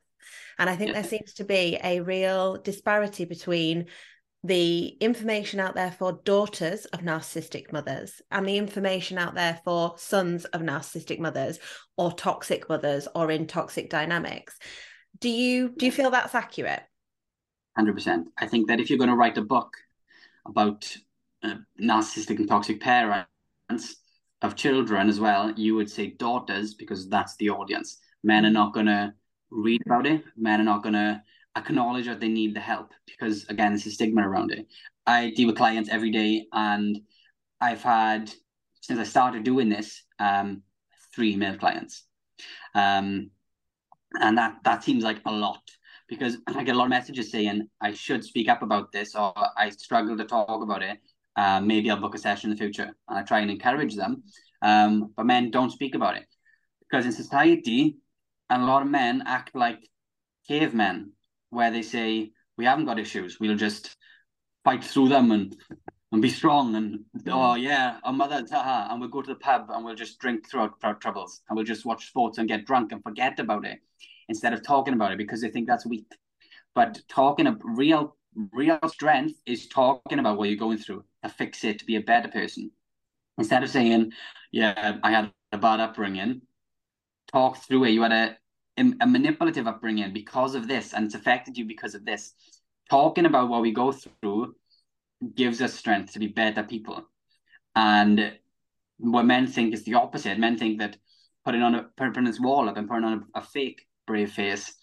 And 0.58 0.70
I 0.70 0.76
think 0.76 0.94
there 0.94 1.04
seems 1.04 1.34
to 1.36 1.44
be 1.44 1.78
a 1.84 2.02
real 2.02 2.58
disparity 2.58 3.26
between 3.26 3.86
the 4.44 4.88
information 5.02 5.60
out 5.60 5.76
there 5.76 5.92
for 5.92 6.22
daughters 6.24 6.86
of 6.86 7.02
narcissistic 7.02 7.72
mothers 7.74 8.22
and 8.32 8.48
the 8.48 8.58
information 8.58 9.18
out 9.18 9.36
there 9.36 9.60
for 9.64 9.96
sons 9.98 10.46
of 10.46 10.62
narcissistic 10.62 11.20
mothers 11.20 11.60
or 11.98 12.12
toxic 12.12 12.70
mothers 12.70 13.08
or 13.16 13.32
in 13.32 13.48
toxic 13.48 13.90
dynamics. 13.90 14.58
Do 15.20 15.30
you 15.30 15.70
do 15.76 15.86
you 15.86 15.92
feel 15.92 16.12
that's 16.12 16.36
accurate? 16.36 16.84
100%. 17.78 18.26
I 18.38 18.48
think 18.48 18.68
that 18.68 18.80
if 18.80 18.90
you're 18.90 18.98
going 18.98 19.10
to 19.10 19.16
write 19.16 19.38
a 19.38 19.44
book 19.44 19.76
about 20.46 20.96
uh, 21.44 21.56
narcissistic 21.80 22.38
and 22.38 22.48
toxic 22.48 22.80
parents 22.80 23.28
of 24.42 24.56
children 24.56 25.10
as 25.10 25.20
well, 25.20 25.52
you 25.52 25.76
would 25.76 25.90
say 25.90 26.08
daughters 26.08 26.74
because 26.74 27.10
that's 27.10 27.36
the 27.38 27.50
audience. 27.50 28.00
Men 28.24 28.46
are 28.46 28.52
not 28.52 28.74
going 28.74 28.88
to 28.88 29.14
read 29.50 29.82
about 29.86 30.08
it. 30.08 30.24
Men 30.36 30.62
are 30.62 30.66
not 30.66 30.84
going 30.84 30.94
to 30.94 31.22
acknowledge 31.58 32.06
that 32.06 32.20
they 32.20 32.28
need 32.28 32.56
the 32.56 32.60
help 32.60 32.92
because, 33.06 33.46
again, 33.46 33.72
there's 33.72 33.86
a 33.86 33.92
stigma 33.92 34.28
around 34.28 34.52
it. 34.52 34.68
I 35.06 35.32
deal 35.36 35.48
with 35.48 35.58
clients 35.58 35.90
every 35.90 36.12
day, 36.12 36.48
and 36.52 37.00
I've 37.62 37.84
had 37.84 38.32
since 38.82 39.00
I 39.00 39.04
started 39.04 39.44
doing 39.44 39.70
this 39.70 40.04
um, 40.20 40.64
three 41.14 41.36
male 41.36 41.58
clients, 41.58 42.04
um, 42.76 43.32
and 44.20 44.38
that 44.38 44.58
that 44.64 44.84
seems 44.84 45.04
like 45.04 45.22
a 45.26 45.32
lot 45.32 45.62
because 46.08 46.38
I 46.48 46.64
get 46.64 46.76
a 46.76 46.78
lot 46.78 46.86
of 46.86 46.90
messages 46.90 47.32
saying 47.32 47.68
I 47.82 47.94
should 47.94 48.24
speak 48.24 48.50
up 48.50 48.62
about 48.62 48.92
this 48.92 49.16
or 49.16 49.34
I 49.58 49.70
struggle 49.70 50.18
to 50.18 50.24
talk 50.24 50.62
about 50.62 50.82
it. 50.82 51.00
Uh, 51.36 51.60
maybe 51.60 51.92
I'll 51.92 52.00
book 52.00 52.16
a 52.16 52.18
session 52.18 52.50
in 52.50 52.56
the 52.56 52.64
future. 52.64 52.96
And 53.08 53.20
I 53.20 53.24
try 53.24 53.40
and 53.40 53.52
encourage 53.52 53.96
them. 53.96 54.24
Um, 54.62 55.14
but 55.16 55.26
men 55.26 55.52
don't 55.52 55.72
speak 55.72 55.96
about 55.96 56.18
it 56.18 56.26
because 56.80 57.06
in 57.06 57.12
society, 57.12 57.98
a 58.50 58.58
lot 58.58 58.82
of 58.82 58.88
men 58.88 59.24
act 59.26 59.54
like 59.54 59.80
cavemen, 60.48 61.12
where 61.50 61.72
they 61.72 61.82
say, 61.82 62.32
We 62.58 62.66
haven't 62.66 62.86
got 62.86 63.00
issues. 63.00 63.40
We'll 63.40 63.56
just 63.56 63.96
fight 64.64 64.84
through 64.84 65.10
them 65.10 65.32
and 65.32 65.56
and 66.12 66.22
be 66.22 66.30
strong. 66.30 66.76
And 66.76 67.00
mm. 67.18 67.32
oh 67.32 67.56
yeah 67.56 67.98
our 68.04 68.14
mother 68.14 68.44
haha, 68.50 68.92
and 68.92 69.00
we'll 69.00 69.10
go 69.10 69.22
to 69.22 69.34
the 69.34 69.40
pub 69.40 69.70
and 69.70 69.84
we'll 69.84 69.96
just 69.96 70.20
drink 70.20 70.50
throughout 70.50 70.76
our 70.84 70.96
troubles 70.96 71.42
and 71.48 71.56
we'll 71.56 71.66
just 71.66 71.86
watch 71.86 72.08
sports 72.08 72.38
and 72.38 72.48
get 72.48 72.66
drunk 72.66 72.92
and 72.92 73.04
forget 73.04 73.40
about 73.40 73.66
it 73.66 73.80
instead 74.30 74.54
of 74.54 74.64
talking 74.64 74.94
about 74.94 75.12
it 75.12 75.18
because 75.18 75.42
they 75.42 75.50
think 75.50 75.68
that's 75.68 75.86
weak. 75.86 76.08
But 76.76 77.02
talking 77.08 77.48
a 77.48 77.58
real 77.64 78.16
real 78.54 78.80
strength 78.88 79.40
is 79.46 79.68
talking 79.68 80.20
about 80.20 80.38
what 80.38 80.50
you're 80.50 80.58
going 80.58 80.78
through. 80.78 81.04
To 81.24 81.30
fix 81.30 81.64
it 81.64 81.80
to 81.80 81.86
be 81.86 81.96
a 81.96 82.02
better 82.02 82.30
person. 82.30 82.72
Instead 83.38 83.64
of 83.64 83.70
saying 83.70 84.12
yeah 84.52 84.98
i 85.04 85.12
had 85.12 85.32
a 85.52 85.58
bad 85.58 85.80
upbringing 85.80 86.42
talk 87.32 87.58
through 87.58 87.86
it. 87.86 87.92
You 87.92 88.04
had 88.04 88.12
a, 88.12 88.38
a 88.78 89.08
manipulative 89.08 89.68
upbringing 89.68 90.14
because 90.14 90.56
of 90.56 90.68
this 90.68 90.94
and 90.94 91.06
it's 91.06 91.16
affected 91.16 91.58
you 91.58 91.66
because 91.66 91.96
of 91.96 92.06
this 92.06 92.34
talking 92.90 93.26
about 93.26 93.50
what 93.50 93.62
we 93.62 93.72
go 93.72 93.92
through 93.92 94.56
gives 95.36 95.62
us 95.62 95.74
strength 95.74 96.14
to 96.14 96.20
be 96.20 96.28
better 96.28 96.64
people 96.64 97.04
and 97.76 98.34
what 99.00 99.26
men 99.26 99.48
think 99.48 99.74
is 99.74 99.84
the 99.84 99.96
opposite 99.96 100.38
men 100.40 100.58
think 100.58 100.80
that 100.80 100.98
putting 101.44 101.62
on 101.62 101.76
a 101.76 101.84
putting 101.96 102.26
this 102.26 102.40
wall 102.40 102.70
up 102.70 102.78
and 102.78 102.88
putting 102.88 103.06
on 103.06 103.26
a, 103.36 103.40
a 103.40 103.42
fake 103.42 103.88
brave 104.06 104.32
face 104.32 104.74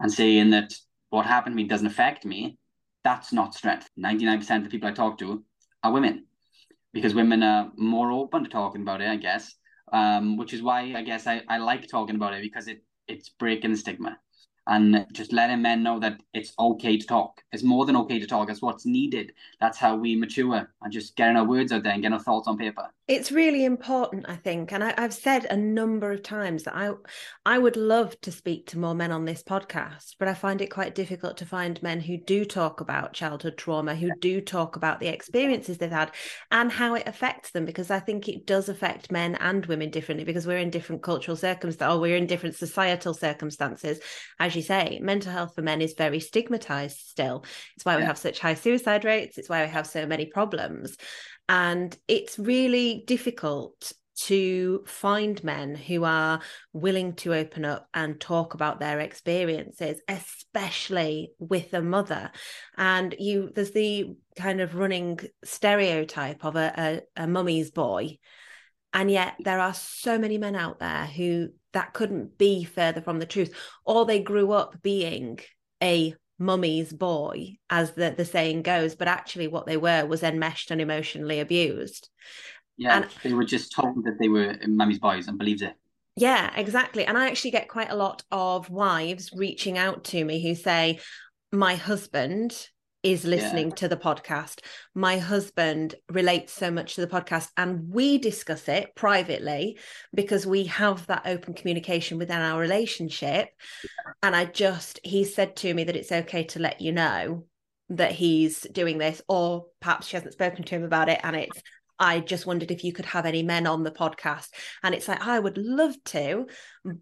and 0.00 0.12
saying 0.12 0.50
that 0.50 0.74
what 1.10 1.26
happened 1.26 1.54
to 1.54 1.56
me 1.56 1.68
doesn't 1.68 1.86
affect 1.86 2.24
me, 2.24 2.58
that's 3.04 3.32
not 3.32 3.54
strength. 3.54 3.88
99% 3.98 4.56
of 4.56 4.64
the 4.64 4.70
people 4.70 4.88
I 4.88 4.92
talk 4.92 5.18
to 5.18 5.44
are 5.82 5.92
women 5.92 6.26
because 6.92 7.14
women 7.14 7.42
are 7.42 7.70
more 7.76 8.10
open 8.10 8.44
to 8.44 8.50
talking 8.50 8.82
about 8.82 9.02
it, 9.02 9.08
I 9.08 9.16
guess. 9.16 9.54
Um, 9.92 10.36
which 10.36 10.52
is 10.52 10.62
why 10.62 10.94
I 10.94 11.02
guess 11.02 11.26
I, 11.26 11.42
I 11.48 11.58
like 11.58 11.88
talking 11.88 12.14
about 12.14 12.34
it 12.34 12.42
because 12.42 12.68
it 12.68 12.82
it's 13.10 13.28
breaking 13.28 13.72
the 13.72 13.76
stigma 13.76 14.18
and 14.66 15.06
just 15.12 15.32
letting 15.32 15.62
men 15.62 15.82
know 15.82 15.98
that 15.98 16.20
it's 16.32 16.52
okay 16.58 16.96
to 16.96 17.06
talk. 17.06 17.42
It's 17.52 17.62
more 17.62 17.86
than 17.86 17.96
okay 17.96 18.18
to 18.18 18.26
talk. 18.26 18.50
It's 18.50 18.62
what's 18.62 18.86
needed. 18.86 19.32
That's 19.60 19.78
how 19.78 19.96
we 19.96 20.14
mature 20.14 20.70
and 20.82 20.92
just 20.92 21.16
getting 21.16 21.36
our 21.36 21.44
words 21.44 21.72
out 21.72 21.82
there 21.82 21.92
and 21.92 22.02
getting 22.02 22.14
our 22.14 22.22
thoughts 22.22 22.46
on 22.46 22.56
paper. 22.56 22.88
It's 23.10 23.32
really 23.32 23.64
important, 23.64 24.26
I 24.28 24.36
think, 24.36 24.70
and 24.70 24.84
I, 24.84 24.94
have 24.96 25.12
said 25.12 25.44
a 25.44 25.56
number 25.56 26.12
of 26.12 26.22
times 26.22 26.62
that 26.62 26.76
I, 26.76 26.92
I 27.44 27.58
would 27.58 27.74
love 27.74 28.14
to 28.20 28.30
speak 28.30 28.68
to 28.68 28.78
more 28.78 28.94
men 28.94 29.10
on 29.10 29.24
this 29.24 29.42
podcast, 29.42 30.14
but 30.20 30.28
I 30.28 30.34
find 30.34 30.62
it 30.62 30.70
quite 30.70 30.94
difficult 30.94 31.36
to 31.38 31.44
find 31.44 31.82
men 31.82 31.98
who 31.98 32.18
do 32.18 32.44
talk 32.44 32.80
about 32.80 33.12
childhood 33.12 33.56
trauma, 33.56 33.96
who 33.96 34.12
do 34.20 34.40
talk 34.40 34.76
about 34.76 35.00
the 35.00 35.08
experiences 35.08 35.78
they've 35.78 35.90
had 35.90 36.12
and 36.52 36.70
how 36.70 36.94
it 36.94 37.08
affects 37.08 37.50
them, 37.50 37.64
because 37.64 37.90
I 37.90 37.98
think 37.98 38.28
it 38.28 38.46
does 38.46 38.68
affect 38.68 39.10
men 39.10 39.34
and 39.34 39.66
women 39.66 39.90
differently 39.90 40.24
because 40.24 40.46
we're 40.46 40.58
in 40.58 40.70
different 40.70 41.02
cultural 41.02 41.36
circumstances, 41.36 41.92
or 41.92 42.00
we're 42.00 42.16
in 42.16 42.28
different 42.28 42.54
societal 42.54 43.14
circumstances. 43.14 43.98
As 44.38 44.54
you 44.54 44.62
say, 44.62 45.00
mental 45.02 45.32
health 45.32 45.56
for 45.56 45.62
men 45.62 45.82
is 45.82 45.94
very 45.98 46.20
stigmatized 46.20 46.98
still. 46.98 47.44
It's 47.74 47.84
why 47.84 47.96
we 47.96 48.04
have 48.04 48.18
such 48.18 48.38
high 48.38 48.54
suicide 48.54 49.04
rates. 49.04 49.36
It's 49.36 49.48
why 49.48 49.64
we 49.64 49.70
have 49.70 49.88
so 49.88 50.06
many 50.06 50.26
problems. 50.26 50.96
And 51.50 51.98
it's 52.06 52.38
really 52.38 53.02
difficult 53.08 53.92
to 54.26 54.84
find 54.86 55.42
men 55.42 55.74
who 55.74 56.04
are 56.04 56.40
willing 56.72 57.14
to 57.14 57.34
open 57.34 57.64
up 57.64 57.88
and 57.92 58.20
talk 58.20 58.54
about 58.54 58.78
their 58.78 59.00
experiences 59.00 60.00
especially 60.06 61.32
with 61.40 61.74
a 61.74 61.82
mother. 61.82 62.30
And 62.76 63.16
you 63.18 63.50
there's 63.52 63.72
the 63.72 64.14
kind 64.36 64.60
of 64.60 64.76
running 64.76 65.18
stereotype 65.42 66.44
of 66.44 66.54
a, 66.54 67.02
a, 67.16 67.24
a 67.24 67.26
mummy's 67.26 67.72
boy. 67.72 68.18
And 68.92 69.10
yet 69.10 69.34
there 69.40 69.58
are 69.58 69.74
so 69.74 70.18
many 70.18 70.38
men 70.38 70.54
out 70.54 70.78
there 70.78 71.06
who 71.06 71.48
that 71.72 71.94
couldn't 71.94 72.38
be 72.38 72.62
further 72.62 73.00
from 73.00 73.18
the 73.18 73.26
truth 73.26 73.52
or 73.84 74.06
they 74.06 74.20
grew 74.20 74.52
up 74.52 74.80
being 74.82 75.40
a 75.82 76.14
mummy's 76.40 76.92
boy, 76.92 77.56
as 77.68 77.92
the, 77.92 78.12
the 78.16 78.24
saying 78.24 78.62
goes, 78.62 78.96
but 78.96 79.06
actually 79.06 79.46
what 79.46 79.66
they 79.66 79.76
were 79.76 80.04
was 80.06 80.22
enmeshed 80.24 80.70
and 80.70 80.80
emotionally 80.80 81.38
abused. 81.38 82.08
Yeah, 82.76 82.96
And- 82.96 83.06
they 83.22 83.32
were 83.32 83.44
just 83.44 83.72
told 83.72 84.04
that 84.04 84.18
they 84.18 84.28
were 84.28 84.56
mummy's 84.66 84.98
boys 84.98 85.28
and 85.28 85.38
believed 85.38 85.62
it. 85.62 85.74
Yeah, 86.16 86.50
exactly. 86.56 87.04
And 87.04 87.16
I 87.16 87.28
actually 87.28 87.52
get 87.52 87.68
quite 87.68 87.90
a 87.90 87.96
lot 87.96 88.24
of 88.32 88.68
wives 88.68 89.30
reaching 89.32 89.78
out 89.78 90.04
to 90.04 90.24
me 90.24 90.42
who 90.42 90.54
say, 90.54 90.98
My 91.52 91.76
husband 91.76 92.68
is 93.02 93.24
listening 93.24 93.72
to 93.72 93.88
the 93.88 93.96
podcast. 93.96 94.60
My 94.94 95.18
husband 95.18 95.94
relates 96.10 96.52
so 96.52 96.70
much 96.70 96.94
to 96.94 97.00
the 97.00 97.06
podcast, 97.06 97.48
and 97.56 97.92
we 97.92 98.18
discuss 98.18 98.68
it 98.68 98.94
privately 98.94 99.78
because 100.14 100.46
we 100.46 100.64
have 100.64 101.06
that 101.06 101.22
open 101.24 101.54
communication 101.54 102.18
within 102.18 102.40
our 102.40 102.60
relationship. 102.60 103.48
And 104.22 104.36
I 104.36 104.44
just, 104.44 105.00
he 105.02 105.24
said 105.24 105.56
to 105.56 105.72
me 105.72 105.84
that 105.84 105.96
it's 105.96 106.12
okay 106.12 106.44
to 106.44 106.58
let 106.58 106.80
you 106.80 106.92
know 106.92 107.46
that 107.88 108.12
he's 108.12 108.60
doing 108.60 108.98
this, 108.98 109.22
or 109.28 109.66
perhaps 109.80 110.08
she 110.08 110.16
hasn't 110.16 110.34
spoken 110.34 110.64
to 110.64 110.74
him 110.74 110.84
about 110.84 111.08
it, 111.08 111.20
and 111.22 111.34
it's 111.34 111.62
I 112.00 112.20
just 112.20 112.46
wondered 112.46 112.70
if 112.70 112.82
you 112.82 112.92
could 112.92 113.04
have 113.04 113.26
any 113.26 113.42
men 113.42 113.66
on 113.66 113.82
the 113.82 113.90
podcast. 113.90 114.48
And 114.82 114.94
it's 114.94 115.06
like, 115.06 115.24
I 115.24 115.38
would 115.38 115.58
love 115.58 115.94
to, 116.06 116.46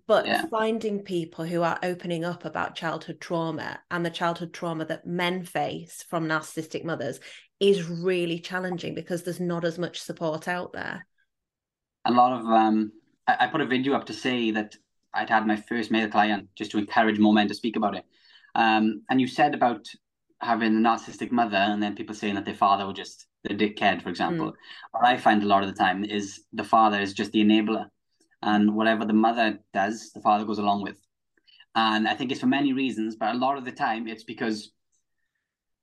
but 0.07 0.27
Yeah. 0.27 0.47
finding 0.51 1.03
people 1.03 1.45
who 1.45 1.63
are 1.63 1.79
opening 1.83 2.25
up 2.25 2.45
about 2.45 2.75
childhood 2.75 3.21
trauma 3.21 3.81
and 3.91 4.05
the 4.05 4.11
childhood 4.11 4.53
trauma 4.53 4.85
that 4.87 5.07
men 5.07 5.45
face 5.45 6.05
from 6.11 6.27
narcissistic 6.27 6.85
mothers 6.85 7.21
is 7.61 7.89
really 7.89 8.41
challenging 8.41 8.95
because 8.95 9.23
there's 9.23 9.41
not 9.41 9.65
as 9.65 9.79
much 9.79 10.01
support 10.01 10.49
out 10.49 10.73
there. 10.73 11.07
A 12.05 12.11
lot 12.11 12.33
of 12.33 12.47
um, 12.47 12.93
I, 13.27 13.37
I 13.41 13.47
put 13.47 13.61
a 13.61 13.67
video 13.67 13.95
up 13.95 14.07
to 14.07 14.13
say 14.13 14.51
that 14.51 14.77
I'd 15.15 15.31
had 15.31 15.47
my 15.47 15.57
first 15.57 15.91
male 15.91 16.09
client 16.09 16.49
just 16.57 16.73
to 16.73 16.79
encourage 16.79 17.19
more 17.19 17.33
men 17.33 17.49
to 17.49 17.55
speak 17.55 17.77
about 17.77 17.97
it. 17.97 18.05
Um, 18.55 19.03
and 19.11 19.21
you 19.21 19.27
said 19.27 19.55
about 19.55 19.87
having 20.41 20.77
a 20.77 20.81
narcissistic 20.81 21.31
mother, 21.33 21.57
and 21.57 21.83
then 21.83 21.95
people 21.95 22.15
saying 22.15 22.35
that 22.37 22.45
their 22.45 22.55
father 22.55 22.87
was 22.87 22.97
just 22.97 23.27
the 23.49 23.55
dickhead, 23.55 24.03
for 24.03 24.09
example. 24.09 24.53
What 24.93 25.05
I 25.05 25.17
find 25.17 25.43
a 25.43 25.47
lot 25.47 25.63
of 25.63 25.69
the 25.69 25.75
time 25.75 26.05
is 26.05 26.45
the 26.53 26.65
father 26.65 27.01
is 27.01 27.13
just 27.13 27.33
the 27.33 27.43
enabler, 27.43 27.87
and 28.43 28.75
whatever 28.75 29.05
the 29.05 29.13
mother 29.13 29.59
does, 29.73 30.11
the 30.15 30.21
father 30.21 30.45
goes 30.45 30.59
along 30.59 30.83
with. 30.83 30.99
And 31.75 32.09
I 32.09 32.15
think 32.15 32.31
it's 32.31 32.41
for 32.41 32.47
many 32.47 32.73
reasons, 32.73 33.17
but 33.17 33.35
a 33.35 33.39
lot 33.39 33.57
of 33.57 33.65
the 33.65 33.73
time 33.73 34.09
it's 34.09 34.25
because, 34.25 34.73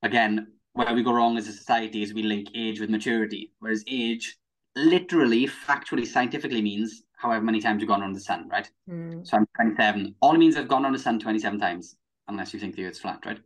again, 0.02 0.48
where 0.72 0.94
we 0.94 1.02
go 1.02 1.12
wrong 1.12 1.38
as 1.38 1.48
a 1.48 1.52
society 1.52 2.02
is 2.02 2.12
we 2.12 2.22
link 2.22 2.48
age 2.54 2.80
with 2.80 2.90
maturity, 2.90 3.52
whereas 3.60 3.84
age 3.88 4.36
literally, 4.76 5.46
factually, 5.46 6.06
scientifically 6.06 6.60
means 6.60 7.02
however 7.16 7.44
many 7.44 7.60
times 7.60 7.80
you've 7.80 7.88
gone 7.88 8.02
around 8.02 8.12
the 8.12 8.20
sun, 8.20 8.48
right? 8.48 8.70
Mm. 8.88 9.26
So 9.26 9.38
I'm 9.38 9.46
27. 9.56 10.14
All 10.20 10.34
it 10.34 10.38
means 10.38 10.56
I've 10.56 10.68
gone 10.68 10.84
around 10.84 10.92
the 10.92 10.98
sun 10.98 11.18
27 11.18 11.58
times, 11.58 11.96
unless 12.28 12.52
you 12.52 12.60
think 12.60 12.76
the 12.76 12.84
Earth's 12.84 12.98
flat, 12.98 13.24
right? 13.24 13.38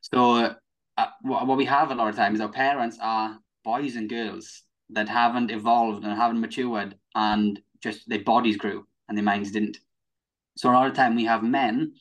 So 0.00 0.56
uh, 0.96 1.06
what, 1.22 1.46
what 1.46 1.56
we 1.56 1.64
have 1.64 1.90
a 1.90 1.94
lot 1.94 2.08
of 2.08 2.16
times, 2.16 2.40
our 2.40 2.48
parents 2.48 2.98
are 3.00 3.38
boys 3.64 3.96
and 3.96 4.08
girls 4.08 4.62
that 4.90 5.08
haven't 5.08 5.50
evolved 5.50 6.04
and 6.04 6.16
haven't 6.16 6.40
matured, 6.40 6.96
and 7.14 7.60
just 7.82 8.08
their 8.08 8.22
bodies 8.22 8.56
grew 8.56 8.86
and 9.08 9.16
their 9.16 9.24
minds 9.24 9.50
didn't. 9.50 9.78
So 10.56 10.70
a 10.70 10.72
lot 10.72 10.86
of 10.86 10.94
time 10.94 11.16
we 11.16 11.24
have 11.24 11.42
men, 11.42 11.94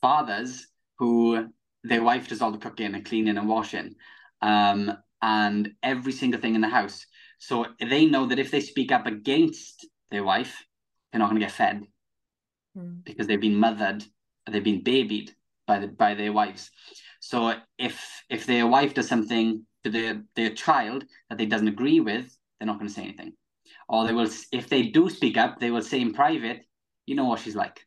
fathers 0.00 0.66
who 0.98 1.48
their 1.84 2.02
wife 2.02 2.28
does 2.28 2.42
all 2.42 2.52
the 2.52 2.58
cooking 2.58 2.94
and 2.94 3.04
cleaning 3.04 3.38
and 3.38 3.48
washing, 3.48 3.94
um, 4.42 4.96
and 5.22 5.72
every 5.82 6.12
single 6.12 6.40
thing 6.40 6.54
in 6.54 6.60
the 6.60 6.68
house. 6.68 7.06
So 7.38 7.66
they 7.80 8.06
know 8.06 8.26
that 8.26 8.38
if 8.38 8.50
they 8.50 8.60
speak 8.60 8.92
up 8.92 9.06
against 9.06 9.86
their 10.10 10.24
wife, 10.24 10.64
they're 11.10 11.20
not 11.20 11.30
going 11.30 11.40
to 11.40 11.46
get 11.46 11.52
fed 11.52 11.86
Mm. 12.76 13.02
because 13.04 13.26
they've 13.26 13.40
been 13.40 13.56
mothered, 13.56 14.04
they've 14.46 14.62
been 14.62 14.82
babied 14.82 15.34
by 15.66 15.78
the 15.78 15.88
by 15.88 16.14
their 16.14 16.32
wives. 16.32 16.70
So 17.20 17.54
if 17.78 18.24
if 18.28 18.46
their 18.46 18.66
wife 18.66 18.94
does 18.94 19.08
something 19.08 19.66
to 19.84 19.90
their 19.90 20.22
their 20.34 20.50
child 20.50 21.04
that 21.28 21.38
they 21.38 21.46
doesn't 21.46 21.68
agree 21.68 22.00
with, 22.00 22.36
they're 22.58 22.66
not 22.66 22.78
going 22.78 22.88
to 22.88 22.94
say 22.94 23.02
anything, 23.02 23.32
or 23.88 24.06
they 24.06 24.12
will. 24.12 24.28
If 24.52 24.68
they 24.68 24.82
do 24.82 25.08
speak 25.10 25.36
up, 25.36 25.60
they 25.60 25.70
will 25.70 25.82
say 25.82 26.00
in 26.00 26.12
private, 26.12 26.62
"You 27.06 27.14
know 27.14 27.24
what 27.24 27.40
she's 27.40 27.56
like." 27.56 27.84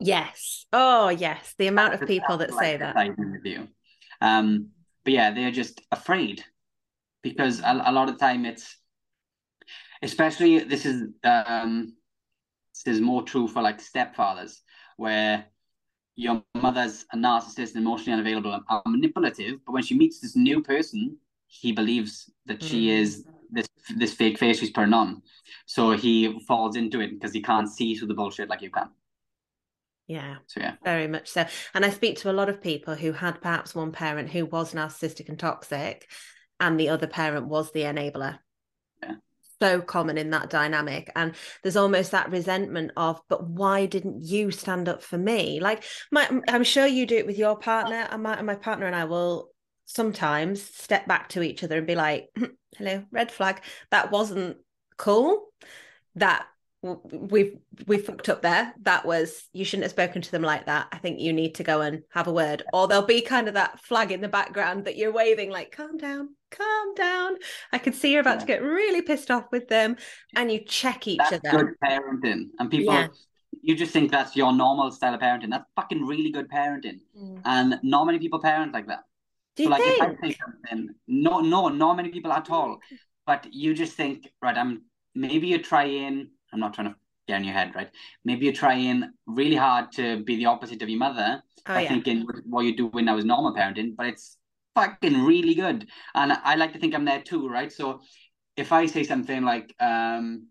Yes. 0.00 0.66
Oh, 0.72 1.08
yes. 1.08 1.54
The 1.58 1.66
amount 1.66 1.94
of 1.94 2.06
people 2.06 2.36
that 2.38 2.52
Like 2.52 2.64
say 2.64 2.76
that. 2.76 2.96
with 3.18 3.44
you. 3.44 3.68
Um, 4.20 4.68
but 5.04 5.12
yeah, 5.12 5.32
they're 5.32 5.50
just 5.50 5.80
afraid 5.90 6.44
because 7.22 7.60
a, 7.60 7.82
a 7.86 7.92
lot 7.92 8.08
of 8.08 8.18
time 8.18 8.44
it's, 8.44 8.76
especially 10.02 10.60
this 10.60 10.86
is 10.86 11.08
um, 11.24 11.94
this 12.84 12.94
is 12.94 13.00
more 13.00 13.22
true 13.22 13.48
for 13.48 13.60
like 13.62 13.80
stepfathers 13.80 14.60
where 14.96 15.46
your 16.18 16.42
mother's 16.56 17.06
a 17.12 17.16
narcissist, 17.16 17.76
emotionally 17.76 18.14
unavailable, 18.18 18.52
and 18.52 18.64
and 18.68 18.82
manipulative. 18.86 19.60
But 19.64 19.72
when 19.72 19.84
she 19.84 19.96
meets 19.96 20.18
this 20.20 20.34
new 20.34 20.60
person, 20.62 21.16
he 21.46 21.70
believes 21.72 22.28
that 22.46 22.60
she 22.62 22.88
Mm. 22.88 23.00
is 23.00 23.24
this 23.50 23.66
this 23.96 24.12
fake 24.12 24.36
face 24.38 24.58
she's 24.58 24.70
putting 24.78 24.92
on. 24.92 25.22
So 25.66 25.92
he 25.92 26.40
falls 26.48 26.76
into 26.76 27.00
it 27.00 27.10
because 27.12 27.32
he 27.32 27.40
can't 27.40 27.68
see 27.76 27.94
through 27.94 28.08
the 28.08 28.14
bullshit 28.20 28.48
like 28.50 28.62
you 28.62 28.70
can. 28.70 28.90
Yeah. 30.08 30.36
So 30.46 30.60
yeah. 30.60 30.74
Very 30.82 31.06
much 31.06 31.28
so. 31.28 31.44
And 31.74 31.84
I 31.84 31.90
speak 31.90 32.18
to 32.18 32.30
a 32.30 32.38
lot 32.40 32.48
of 32.48 32.60
people 32.60 32.94
who 32.96 33.12
had 33.12 33.40
perhaps 33.40 33.74
one 33.74 33.92
parent 33.92 34.28
who 34.30 34.44
was 34.46 34.74
narcissistic 34.74 35.28
and 35.28 35.38
toxic, 35.38 36.10
and 36.58 36.78
the 36.80 36.88
other 36.88 37.06
parent 37.06 37.46
was 37.46 37.70
the 37.70 37.82
enabler. 37.82 38.38
Yeah. 39.02 39.14
So 39.60 39.80
common 39.80 40.18
in 40.18 40.30
that 40.30 40.50
dynamic. 40.50 41.10
And 41.16 41.34
there's 41.62 41.76
almost 41.76 42.12
that 42.12 42.30
resentment 42.30 42.92
of, 42.96 43.20
but 43.28 43.48
why 43.48 43.86
didn't 43.86 44.22
you 44.22 44.50
stand 44.52 44.88
up 44.88 45.02
for 45.02 45.18
me? 45.18 45.58
Like, 45.60 45.82
my, 46.12 46.28
I'm 46.48 46.64
sure 46.64 46.86
you 46.86 47.06
do 47.06 47.16
it 47.16 47.26
with 47.26 47.38
your 47.38 47.56
partner, 47.56 48.06
and 48.10 48.22
my, 48.22 48.40
my 48.42 48.54
partner 48.54 48.86
and 48.86 48.94
I 48.94 49.04
will 49.04 49.50
sometimes 49.86 50.62
step 50.62 51.08
back 51.08 51.30
to 51.30 51.42
each 51.42 51.64
other 51.64 51.78
and 51.78 51.86
be 51.86 51.96
like, 51.96 52.28
hello, 52.78 53.04
red 53.10 53.32
flag. 53.32 53.60
That 53.90 54.12
wasn't 54.12 54.58
cool. 54.96 55.46
That 56.14 56.46
we've 56.82 57.58
we 57.86 57.98
fucked 57.98 58.28
up 58.28 58.42
there 58.42 58.72
that 58.82 59.04
was 59.04 59.48
you 59.52 59.64
shouldn't 59.64 59.82
have 59.82 59.90
spoken 59.90 60.22
to 60.22 60.30
them 60.30 60.42
like 60.42 60.66
that 60.66 60.86
i 60.92 60.98
think 60.98 61.18
you 61.18 61.32
need 61.32 61.56
to 61.56 61.64
go 61.64 61.80
and 61.80 62.02
have 62.10 62.28
a 62.28 62.32
word 62.32 62.62
or 62.72 62.86
there'll 62.86 63.04
be 63.04 63.20
kind 63.20 63.48
of 63.48 63.54
that 63.54 63.80
flag 63.80 64.12
in 64.12 64.20
the 64.20 64.28
background 64.28 64.84
that 64.84 64.96
you're 64.96 65.12
waving 65.12 65.50
like 65.50 65.72
calm 65.72 65.96
down 65.96 66.28
calm 66.50 66.94
down 66.94 67.34
i 67.72 67.78
could 67.78 67.94
see 67.94 68.12
you're 68.12 68.20
about 68.20 68.40
to 68.40 68.46
get 68.46 68.62
really 68.62 69.02
pissed 69.02 69.30
off 69.30 69.44
with 69.52 69.68
them 69.68 69.96
and 70.36 70.50
you 70.52 70.60
check 70.64 71.06
each 71.06 71.18
That's 71.18 71.32
other 71.44 71.58
good 71.58 71.74
parenting. 71.84 72.48
And 72.58 72.70
people, 72.70 72.94
Yeah. 72.94 73.08
you 73.62 73.74
just 73.74 73.92
think 73.92 74.10
that's 74.10 74.36
your 74.36 74.52
normal 74.52 74.90
style 74.90 75.14
of 75.14 75.20
parenting. 75.20 75.50
That's 75.50 75.64
fucking 75.76 76.04
really 76.04 76.30
good 76.30 76.48
parenting. 76.48 77.00
Mm. 77.18 77.40
And 77.44 77.80
not 77.82 78.04
many 78.06 78.18
people 78.18 78.40
parent 78.40 78.72
like 78.72 78.86
that. 78.86 79.04
do 79.56 79.64
So 79.64 79.64
you 79.64 79.70
like 79.70 79.82
if 79.86 80.00
I 80.00 80.06
think 80.06 80.34
say 80.34 80.38
something, 80.44 80.94
no, 81.06 81.40
no, 81.40 81.68
not 81.68 81.94
many 81.96 82.10
people 82.10 82.32
at 82.32 82.50
all. 82.50 82.78
But 83.26 83.52
you 83.52 83.74
just 83.74 83.94
think, 83.96 84.28
right, 84.42 84.56
I'm 84.56 84.82
maybe 85.14 85.48
you're 85.48 85.58
trying, 85.74 86.30
I'm 86.52 86.60
not 86.60 86.74
trying 86.74 86.88
to 86.88 86.96
get 87.26 87.38
in 87.38 87.44
your 87.44 87.54
head, 87.54 87.74
right? 87.74 87.90
Maybe 88.24 88.46
you're 88.46 88.54
trying 88.54 89.10
really 89.26 89.56
hard 89.56 89.92
to 89.92 90.22
be 90.24 90.36
the 90.36 90.46
opposite 90.46 90.82
of 90.82 90.88
your 90.88 90.98
mother 90.98 91.42
oh 91.66 91.74
by 91.74 91.82
yeah 91.82 91.88
thinking 91.88 92.26
what 92.46 92.62
you're 92.62 92.76
doing 92.76 93.04
now 93.04 93.16
is 93.18 93.24
normal 93.24 93.54
parenting, 93.54 93.94
but 93.96 94.06
it's 94.06 94.38
fucking 94.78 95.24
really 95.24 95.54
good. 95.54 95.88
And 96.14 96.32
I 96.32 96.54
like 96.54 96.72
to 96.72 96.78
think 96.78 96.94
I'm 96.94 97.04
there 97.04 97.22
too, 97.22 97.48
right? 97.48 97.72
So 97.72 98.00
if 98.56 98.72
I 98.72 98.86
say 98.86 99.02
something 99.04 99.42
like, 99.42 99.74
um, 99.80 100.48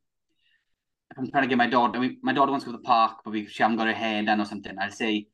if 1.11 1.17
I'm 1.17 1.30
trying 1.32 1.43
to 1.43 1.47
get 1.47 1.57
my 1.57 1.67
daughter, 1.67 1.97
I 1.97 2.01
mean, 2.01 2.17
my 2.21 2.34
daughter 2.34 2.51
wants 2.51 2.65
to 2.65 2.71
go 2.71 2.78
to 2.78 2.82
the 2.82 2.84
park, 2.88 3.19
but 3.23 3.32
we, 3.32 3.45
she 3.47 3.63
hasn't 3.63 3.80
got 3.80 3.88
her 3.88 3.93
hair 3.93 4.23
done 4.23 4.41
or 4.41 4.45
something, 4.45 4.75
I'll 4.80 4.91
say, 4.91 5.28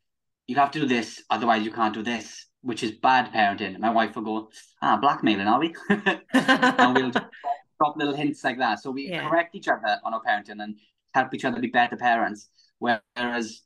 you 0.47 0.55
have 0.57 0.71
to 0.71 0.79
do 0.79 0.85
this, 0.85 1.23
otherwise 1.29 1.63
you 1.63 1.71
can't 1.71 1.93
do 1.93 2.03
this, 2.03 2.47
which 2.61 2.83
is 2.83 2.91
bad 2.91 3.31
parenting. 3.31 3.79
My 3.79 3.89
wife 3.89 4.15
will 4.15 4.23
go, 4.23 4.49
ah, 4.81 4.97
blackmailing, 4.97 5.47
are 5.47 5.59
we? 5.59 5.73
and 5.89 6.95
we'll 6.95 7.11
drop 7.79 7.97
little 7.97 8.15
hints 8.15 8.43
like 8.43 8.57
that. 8.59 8.79
So 8.79 8.91
we 8.91 9.07
Yeah. 9.07 9.27
correct 9.27 9.55
each 9.55 9.67
other 9.67 9.99
on 10.03 10.13
our 10.13 10.21
parenting 10.21 10.61
and 10.61 10.77
help 11.13 11.33
each 11.33 11.45
other 11.45 11.59
be 11.59 11.67
better 11.67 11.95
parents. 11.95 12.49
Whereas 12.79 13.61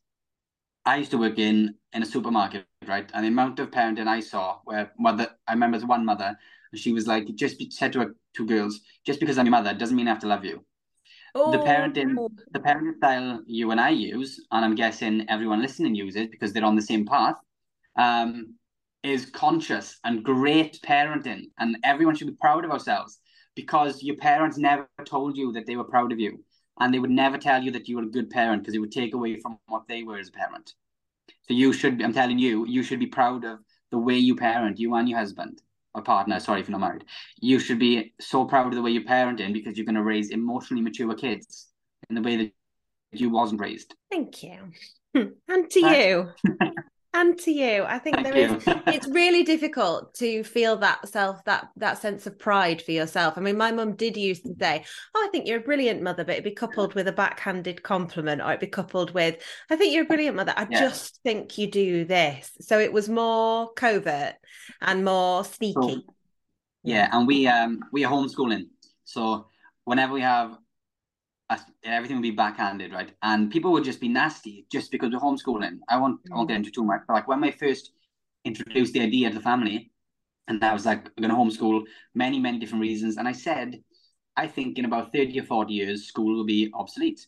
I 0.88 0.96
used 0.96 1.12
to 1.12 1.18
work 1.18 1.38
in 1.38 1.76
in 1.94 2.02
a 2.02 2.06
supermarket, 2.06 2.66
right? 2.88 3.10
And 3.14 3.26
the 3.26 3.28
amount 3.28 3.60
of 3.60 3.72
parenting 3.72 4.08
I 4.08 4.22
saw, 4.22 4.60
where 4.64 4.92
mother, 4.98 5.28
I 5.48 5.52
remember 5.54 5.80
one 5.80 6.06
mother, 6.06 6.38
and 6.72 6.80
she 6.80 6.94
was 6.94 7.08
like, 7.08 7.28
just 7.36 7.60
be, 7.60 7.70
said 7.70 7.92
to 7.94 8.00
her 8.00 8.16
two 8.34 8.46
girls, 8.46 8.80
just 9.06 9.20
because 9.20 9.38
I'm 9.38 9.46
your 9.48 9.52
mother 9.52 9.74
doesn't 9.74 9.98
mean 9.98 10.08
I 10.08 10.12
have 10.12 10.22
to 10.22 10.28
love 10.28 10.46
you. 10.46 10.64
The 11.36 11.60
parenting, 11.60 12.16
Oh. 12.18 12.30
the 12.52 12.60
parenting 12.60 12.96
style 12.98 13.44
you 13.46 13.72
and 13.72 13.82
I 13.82 13.90
use, 13.90 14.40
and 14.52 14.64
I'm 14.64 14.76
guessing 14.76 15.26
everyone 15.30 15.62
listening 15.62 15.94
uses 15.96 16.28
because 16.28 16.54
they're 16.54 16.72
on 16.72 16.78
the 16.78 16.82
same 16.82 17.06
path, 17.06 17.36
um, 17.98 18.56
is 19.04 19.26
conscious 19.28 20.00
and 20.06 20.24
great 20.24 20.80
parenting, 20.86 21.44
and 21.60 21.78
everyone 21.84 22.16
should 22.16 22.28
be 22.28 22.34
proud 22.40 22.64
of 22.64 22.72
ourselves 22.72 23.20
because 23.56 24.04
your 24.04 24.16
parents 24.18 24.58
never 24.58 24.88
told 25.06 25.36
you 25.36 25.52
that 25.54 25.66
they 25.66 25.76
were 25.76 25.84
proud 25.84 26.12
of 26.14 26.20
you, 26.20 26.44
and 26.80 26.94
they 26.94 27.00
would 27.00 27.10
never 27.10 27.38
tell 27.38 27.62
you 27.64 27.72
that 27.72 27.88
you 27.88 27.98
were 27.98 28.04
a 28.04 28.08
good 28.12 28.30
parent 28.30 28.62
because 28.64 28.76
it 28.76 28.80
would 28.80 28.92
take 28.92 29.14
away 29.14 29.40
from 29.40 29.60
what 29.68 29.88
they 29.88 30.04
were 30.04 30.18
as 30.18 30.30
a 30.30 30.32
parent. 30.32 30.74
So 31.48 31.54
you 31.54 31.74
should, 31.74 32.02
I'm 32.02 32.14
telling 32.14 32.40
you, 32.40 32.66
you 32.68 32.84
should 32.84 33.00
be 33.00 33.08
proud 33.08 33.46
of 33.46 33.60
the 33.92 33.98
way 33.98 34.16
you 34.16 34.36
parent, 34.36 34.80
you 34.80 34.94
and 34.96 35.08
your 35.10 35.20
husband 35.20 35.62
or 35.94 36.02
partner. 36.02 36.40
Sorry 36.40 36.62
if 36.62 36.68
you're 36.68 36.78
not 36.78 36.86
married. 36.88 37.06
You 37.40 37.60
should 37.60 37.80
be 37.80 38.14
so 38.20 38.46
proud 38.46 38.68
of 38.68 38.76
the 38.76 38.82
way 38.82 38.92
you 38.92 39.04
parenting 39.04 39.54
because 39.54 39.78
you're 39.78 39.86
going 39.86 39.96
to 39.96 40.04
raise 40.04 40.30
emotionally 40.30 40.84
mature 40.84 41.14
kids 41.16 41.68
in 42.10 42.16
the 42.16 42.22
way 42.22 42.38
that 42.38 42.52
you 43.14 43.30
wasn't 43.30 43.62
raised. 43.62 43.96
Thank 44.12 44.44
you. 44.44 44.72
And 45.48 45.70
to 45.72 45.80
Right. 45.80 46.08
you. 46.08 46.30
and 47.18 47.38
to 47.40 47.52
you. 47.52 47.84
I 47.84 47.98
think 48.00 48.18
Thank 48.18 48.28
there 48.28 48.38
is. 48.38 48.64
it's 48.88 49.08
really 49.08 49.44
difficult 49.44 50.14
to 50.16 50.44
feel 50.44 50.78
that 50.78 51.08
self 51.08 51.44
that 51.46 51.70
that 51.78 52.00
sense 52.00 52.28
of 52.28 52.38
pride 52.38 52.82
for 52.82 52.92
yourself. 52.92 53.38
I 53.38 53.42
mean, 53.42 53.58
my 53.58 53.72
mum 53.72 53.96
did 53.96 54.16
used 54.16 54.44
to 54.46 54.54
say, 54.60 54.86
"Oh, 55.16 55.26
I 55.28 55.32
think 55.32 55.48
you're 55.48 55.60
a 55.60 55.64
brilliant 55.64 56.02
mother," 56.02 56.24
but 56.24 56.34
it'd 56.34 56.44
be 56.44 56.52
coupled 56.52 56.94
with 56.94 57.08
a 57.08 57.12
backhanded 57.12 57.84
compliment, 57.84 58.42
or 58.42 58.50
it'd 58.50 58.60
be 58.60 58.68
coupled 58.68 59.12
with, 59.12 59.42
"I 59.70 59.76
think 59.76 59.94
you're 59.94 60.04
a 60.04 60.08
brilliant 60.08 60.36
mother. 60.36 60.54
I 60.56 60.68
yeah. 60.70 60.80
just 60.80 61.22
think 61.24 61.58
you 61.58 61.70
do 61.70 62.06
this." 62.06 62.52
So 62.62 62.80
it 62.80 62.94
was 62.94 63.10
more 63.10 63.72
covert 63.74 64.36
and 64.82 65.04
more 65.04 65.44
sneaky. 65.44 65.76
So, 65.76 66.14
yeah, 66.84 67.10
and 67.12 67.28
we 67.28 67.48
um 67.48 67.84
we 67.92 68.06
are 68.06 68.12
homeschooling, 68.12 68.68
so 69.06 69.48
whenever 69.86 70.14
we 70.14 70.22
have 70.22 70.58
everything 71.84 72.18
would 72.18 72.24
be 72.24 72.32
backhanded, 72.32 72.94
right? 72.94 73.12
And 73.22 73.52
people 73.52 73.72
would 73.72 73.84
just 73.84 74.02
be 74.02 74.10
nasty 74.10 74.66
just 74.72 74.92
because 74.92 75.12
we're 75.12 75.20
homeschooling. 75.20 75.80
I 75.88 75.98
won't, 75.98 76.22
mm. 76.24 76.34
I 76.34 76.36
won't 76.36 76.50
get 76.50 76.58
into 76.58 76.72
too 76.72 76.84
much, 76.84 77.02
but 77.08 77.14
like 77.14 77.28
when 77.28 77.44
I 77.44 77.52
first 77.52 77.92
introduced 78.44 78.94
the 78.94 79.02
idea 79.02 79.30
to 79.30 79.36
the 79.36 79.42
family, 79.42 79.92
and 80.48 80.64
I 80.64 80.74
was 80.74 80.86
like, 80.86 81.10
I'm 81.18 81.22
going 81.22 81.30
to 81.30 81.36
homeschool, 81.36 81.84
many, 82.16 82.40
many 82.40 82.58
different 82.58 82.82
reasons. 82.82 83.18
And 83.18 83.28
I 83.28 83.34
said, 83.34 83.82
I 84.36 84.48
think 84.48 84.78
in 84.78 84.86
about 84.86 85.12
30 85.12 85.40
or 85.40 85.44
40 85.44 85.74
years, 85.74 86.08
school 86.08 86.38
will 86.38 86.46
be 86.46 86.72
obsolete. 86.74 87.28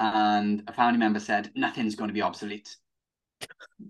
And 0.00 0.62
a 0.66 0.72
family 0.72 0.98
member 0.98 1.20
said, 1.20 1.50
nothing's 1.54 1.94
going 1.94 2.08
to 2.08 2.14
be 2.14 2.22
obsolete. 2.22 2.76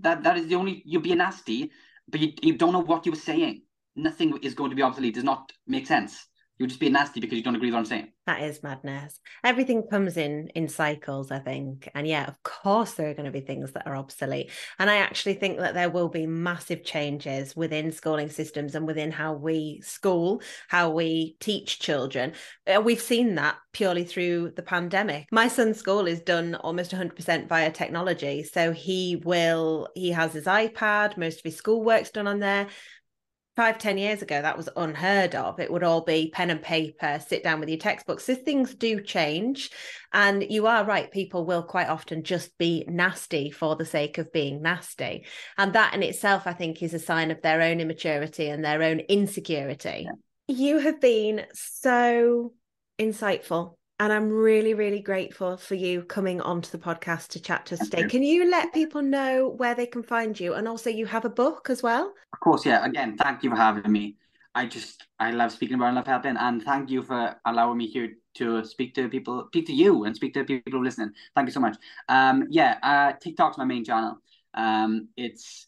That 0.00 0.22
That 0.22 0.36
is 0.36 0.48
the 0.48 0.56
only, 0.56 0.82
you'll 0.84 1.02
be 1.02 1.14
nasty, 1.14 1.70
but 2.08 2.20
you, 2.20 2.32
you 2.42 2.56
don't 2.56 2.72
know 2.72 2.82
what 2.82 3.06
you 3.06 3.12
were 3.12 3.18
saying. 3.18 3.62
Nothing 3.96 4.36
is 4.42 4.54
going 4.54 4.70
to 4.70 4.76
be 4.76 4.82
obsolete. 4.82 5.14
Does 5.14 5.24
not 5.24 5.50
make 5.66 5.86
sense. 5.86 6.26
You'll 6.58 6.68
just 6.68 6.80
be 6.80 6.88
nasty 6.88 7.20
because 7.20 7.38
you 7.38 7.44
don't 7.44 7.54
agree 7.54 7.68
with 7.68 7.74
what 7.74 7.80
I'm 7.80 7.86
saying. 7.86 8.12
That 8.26 8.42
is 8.42 8.62
madness. 8.64 9.20
Everything 9.44 9.84
comes 9.88 10.16
in 10.16 10.48
in 10.48 10.68
cycles, 10.68 11.30
I 11.30 11.38
think. 11.38 11.88
And 11.94 12.06
yeah, 12.06 12.26
of 12.26 12.42
course 12.42 12.94
there 12.94 13.08
are 13.08 13.14
going 13.14 13.26
to 13.26 13.30
be 13.30 13.40
things 13.40 13.72
that 13.72 13.86
are 13.86 13.96
obsolete. 13.96 14.50
And 14.78 14.90
I 14.90 14.96
actually 14.96 15.34
think 15.34 15.58
that 15.58 15.74
there 15.74 15.88
will 15.88 16.08
be 16.08 16.26
massive 16.26 16.84
changes 16.84 17.54
within 17.54 17.92
schooling 17.92 18.28
systems 18.28 18.74
and 18.74 18.88
within 18.88 19.12
how 19.12 19.34
we 19.34 19.80
school, 19.84 20.42
how 20.66 20.90
we 20.90 21.36
teach 21.38 21.78
children. 21.78 22.32
Uh, 22.66 22.80
we've 22.80 23.00
seen 23.00 23.36
that 23.36 23.56
purely 23.72 24.04
through 24.04 24.52
the 24.56 24.62
pandemic. 24.62 25.28
My 25.30 25.46
son's 25.46 25.78
school 25.78 26.08
is 26.08 26.20
done 26.20 26.56
almost 26.56 26.90
100% 26.90 27.48
via 27.48 27.70
technology. 27.70 28.42
So 28.42 28.72
he 28.72 29.22
will 29.24 29.88
he 29.94 30.10
has 30.10 30.32
his 30.32 30.46
iPad, 30.46 31.16
most 31.16 31.38
of 31.38 31.44
his 31.44 31.56
schoolwork's 31.56 32.10
done 32.10 32.26
on 32.26 32.40
there 32.40 32.66
five 33.58 33.76
ten 33.76 33.98
years 33.98 34.22
ago 34.22 34.40
that 34.40 34.56
was 34.56 34.68
unheard 34.76 35.34
of. 35.34 35.58
It 35.58 35.72
would 35.72 35.82
all 35.82 36.02
be 36.02 36.30
pen 36.32 36.50
and 36.50 36.62
paper 36.62 37.18
sit 37.26 37.42
down 37.42 37.58
with 37.58 37.68
your 37.68 37.78
textbooks. 37.78 38.22
So 38.22 38.36
things 38.36 38.72
do 38.72 39.00
change. 39.00 39.70
And 40.12 40.48
you 40.48 40.68
are 40.68 40.84
right 40.84 41.10
people 41.10 41.44
will 41.44 41.64
quite 41.64 41.88
often 41.88 42.22
just 42.22 42.56
be 42.56 42.84
nasty 42.86 43.50
for 43.50 43.74
the 43.74 43.84
sake 43.84 44.16
of 44.18 44.32
being 44.32 44.62
nasty. 44.62 45.26
And 45.56 45.72
that 45.72 45.92
in 45.92 46.04
itself 46.04 46.46
i 46.46 46.52
think 46.52 46.84
is 46.84 46.94
a 46.94 47.00
sign 47.00 47.32
of 47.32 47.42
their 47.42 47.60
own 47.60 47.80
immaturity 47.80 48.48
and 48.48 48.64
their 48.64 48.80
own 48.80 49.00
insecurity. 49.00 50.06
Yeah. 50.06 50.56
you 50.56 50.78
have 50.78 51.00
been 51.00 51.44
so 51.52 52.52
insightful 52.96 53.77
and 54.00 54.12
I'm 54.12 54.30
really, 54.30 54.74
really 54.74 55.00
grateful 55.00 55.56
for 55.56 55.74
you 55.74 56.02
coming 56.02 56.40
onto 56.40 56.70
the 56.70 56.78
podcast 56.78 57.28
to 57.28 57.40
chat 57.40 57.66
to 57.66 57.74
us 57.74 57.88
today. 57.88 58.04
Can 58.04 58.22
you 58.22 58.48
let 58.48 58.72
people 58.72 59.02
know 59.02 59.48
where 59.56 59.74
they 59.74 59.86
can 59.86 60.02
find 60.02 60.38
you? 60.38 60.54
And 60.54 60.68
also, 60.68 60.88
you 60.88 61.06
have 61.06 61.24
a 61.24 61.30
book 61.30 61.68
as 61.68 61.82
well? 61.82 62.12
Of 62.32 62.40
course, 62.40 62.64
yeah. 62.64 62.84
Again, 62.84 63.16
thank 63.16 63.42
you 63.42 63.50
for 63.50 63.56
having 63.56 63.90
me. 63.90 64.16
I 64.54 64.66
just, 64.66 65.04
I 65.18 65.32
love 65.32 65.52
speaking 65.52 65.74
about 65.74 65.88
and 65.88 65.96
love 65.96 66.06
helping. 66.06 66.36
And 66.36 66.62
thank 66.62 66.90
you 66.90 67.02
for 67.02 67.36
allowing 67.44 67.78
me 67.78 67.88
here 67.88 68.10
to 68.34 68.64
speak 68.64 68.94
to 68.94 69.08
people, 69.08 69.46
speak 69.48 69.66
to 69.66 69.72
you 69.72 70.04
and 70.04 70.14
speak 70.14 70.34
to 70.34 70.44
people 70.44 70.82
listening. 70.82 71.12
Thank 71.34 71.48
you 71.48 71.52
so 71.52 71.60
much. 71.60 71.76
Um, 72.08 72.46
yeah, 72.50 72.78
uh, 72.82 73.12
TikTok's 73.20 73.58
my 73.58 73.64
main 73.64 73.84
channel. 73.84 74.18
Um, 74.54 75.08
it's 75.16 75.66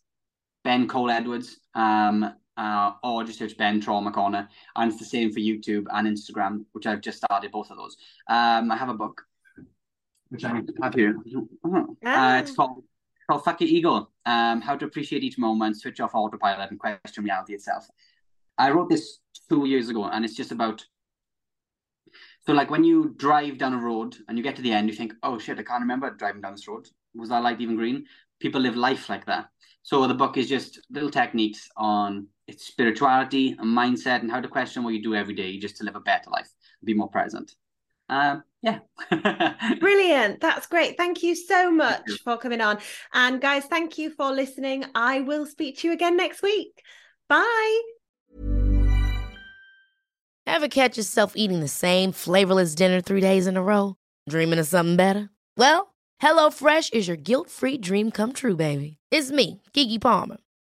Ben 0.63 0.87
Cole 0.87 1.11
Edwards. 1.11 1.59
Um, 1.75 2.33
uh, 2.61 2.93
or 3.03 3.25
just 3.25 3.39
search 3.39 3.57
Ben 3.57 3.81
Trauma 3.81 4.13
Corner. 4.13 4.49
And 4.77 4.91
it's 4.91 5.01
the 5.01 5.07
same 5.07 5.33
for 5.33 5.41
YouTube 5.41 5.87
and 5.93 6.07
Instagram, 6.07 6.65
which 6.73 6.87
I've 6.87 7.01
just 7.01 7.17
started 7.17 7.51
both 7.51 7.71
of 7.71 7.79
those. 7.79 7.97
Um, 8.29 8.71
I 8.71 8.77
have 8.77 8.91
a 8.91 8.95
book, 8.95 9.23
which 10.29 10.45
I 10.45 10.61
have 10.83 10.95
here. 10.95 11.17
Ah. 12.05 12.37
Uh, 12.37 12.41
it's 12.41 12.55
called, 12.55 12.85
called 13.29 13.45
Fuck 13.45 13.63
Your 13.63 13.71
Ego 13.71 14.11
um, 14.27 14.61
How 14.61 14.77
to 14.77 14.85
Appreciate 14.85 15.25
Each 15.25 15.39
Moment, 15.39 15.81
Switch 15.81 16.01
Off 16.01 16.15
Autopilot, 16.15 16.71
and 16.71 16.79
Question 16.79 17.25
Reality 17.25 17.55
Itself. 17.55 17.87
I 18.59 18.71
wrote 18.71 18.91
this 18.91 19.21
two 19.49 19.67
years 19.67 19.89
ago, 19.89 20.05
and 20.05 20.25
it's 20.25 20.37
just 20.37 20.53
about. 20.53 20.85
So, 22.47 22.53
like 22.53 22.71
when 22.71 22.85
you 22.85 23.15
drive 23.17 23.59
down 23.59 23.75
a 23.75 23.79
road 23.79 24.17
and 24.29 24.37
you 24.37 24.45
get 24.45 24.57
to 24.57 24.63
the 24.63 24.73
end, 24.73 24.89
you 24.89 24.95
think, 24.95 25.15
oh 25.23 25.39
shit, 25.39 25.59
I 25.59 25.63
can't 25.63 25.83
remember 25.83 26.11
driving 26.11 26.43
down 26.43 26.53
this 26.53 26.69
road. 26.69 26.89
Was 27.15 27.31
that 27.31 27.43
light 27.43 27.61
even 27.61 27.77
green? 27.77 28.07
People 28.39 28.61
live 28.61 28.77
life 28.77 29.09
like 29.09 29.27
that. 29.27 29.47
So, 29.83 30.07
the 30.07 30.15
book 30.15 30.37
is 30.37 30.49
just 30.49 30.81
little 30.91 31.11
techniques 31.11 31.69
on 31.77 32.27
it's 32.51 32.67
spirituality 32.67 33.55
and 33.59 33.77
mindset 33.77 34.21
and 34.21 34.31
how 34.31 34.41
to 34.41 34.49
question 34.49 34.83
what 34.83 34.93
you 34.93 35.03
do 35.03 35.15
every 35.15 35.35
day 35.35 35.59
just 35.59 35.77
to 35.77 35.85
live 35.85 35.95
a 35.95 36.01
better 36.01 36.31
life, 36.31 36.51
be 36.83 36.95
more 36.95 37.09
present. 37.09 37.55
Um, 38.09 38.43
yeah. 38.61 38.81
Brilliant. 39.81 40.41
That's 40.41 40.67
great. 40.67 40.97
Thank 40.97 41.23
you 41.23 41.37
so 41.37 41.71
much 41.71 42.03
you. 42.09 42.17
for 42.25 42.37
coming 42.37 42.61
on. 42.61 42.79
And 43.13 43.41
guys, 43.41 43.67
thank 43.67 43.99
you 43.99 44.11
for 44.11 44.33
listening. 44.33 44.85
I 44.97 45.21
will 45.21 45.47
speak 45.47 45.79
to 45.79 45.89
you 45.89 45.95
again 45.95 46.17
next 46.17 46.43
week. 46.43 46.83
Bye. 47.29 47.81
Ever 50.47 50.67
catch 50.67 50.97
yourself 50.97 51.35
eating 51.37 51.61
the 51.61 51.69
same 51.69 52.11
flavorless 52.11 52.75
dinner 52.75 53.01
three 53.01 53.21
days 53.21 53.47
in 53.47 53.57
a 53.57 53.63
row? 53.63 53.95
Dreaming 54.29 54.59
of 54.59 54.67
something 54.67 54.97
better? 54.97 55.31
Well, 55.57 55.95
HelloFresh 56.21 56.93
is 56.93 57.07
your 57.07 57.17
guilt 57.17 57.49
free 57.49 57.79
dream 57.79 58.11
come 58.11 58.33
true, 58.33 58.57
baby. 58.57 58.99
It's 59.13 59.31
me, 59.31 59.63
Keke 59.73 60.01
Palmer. 60.01 60.39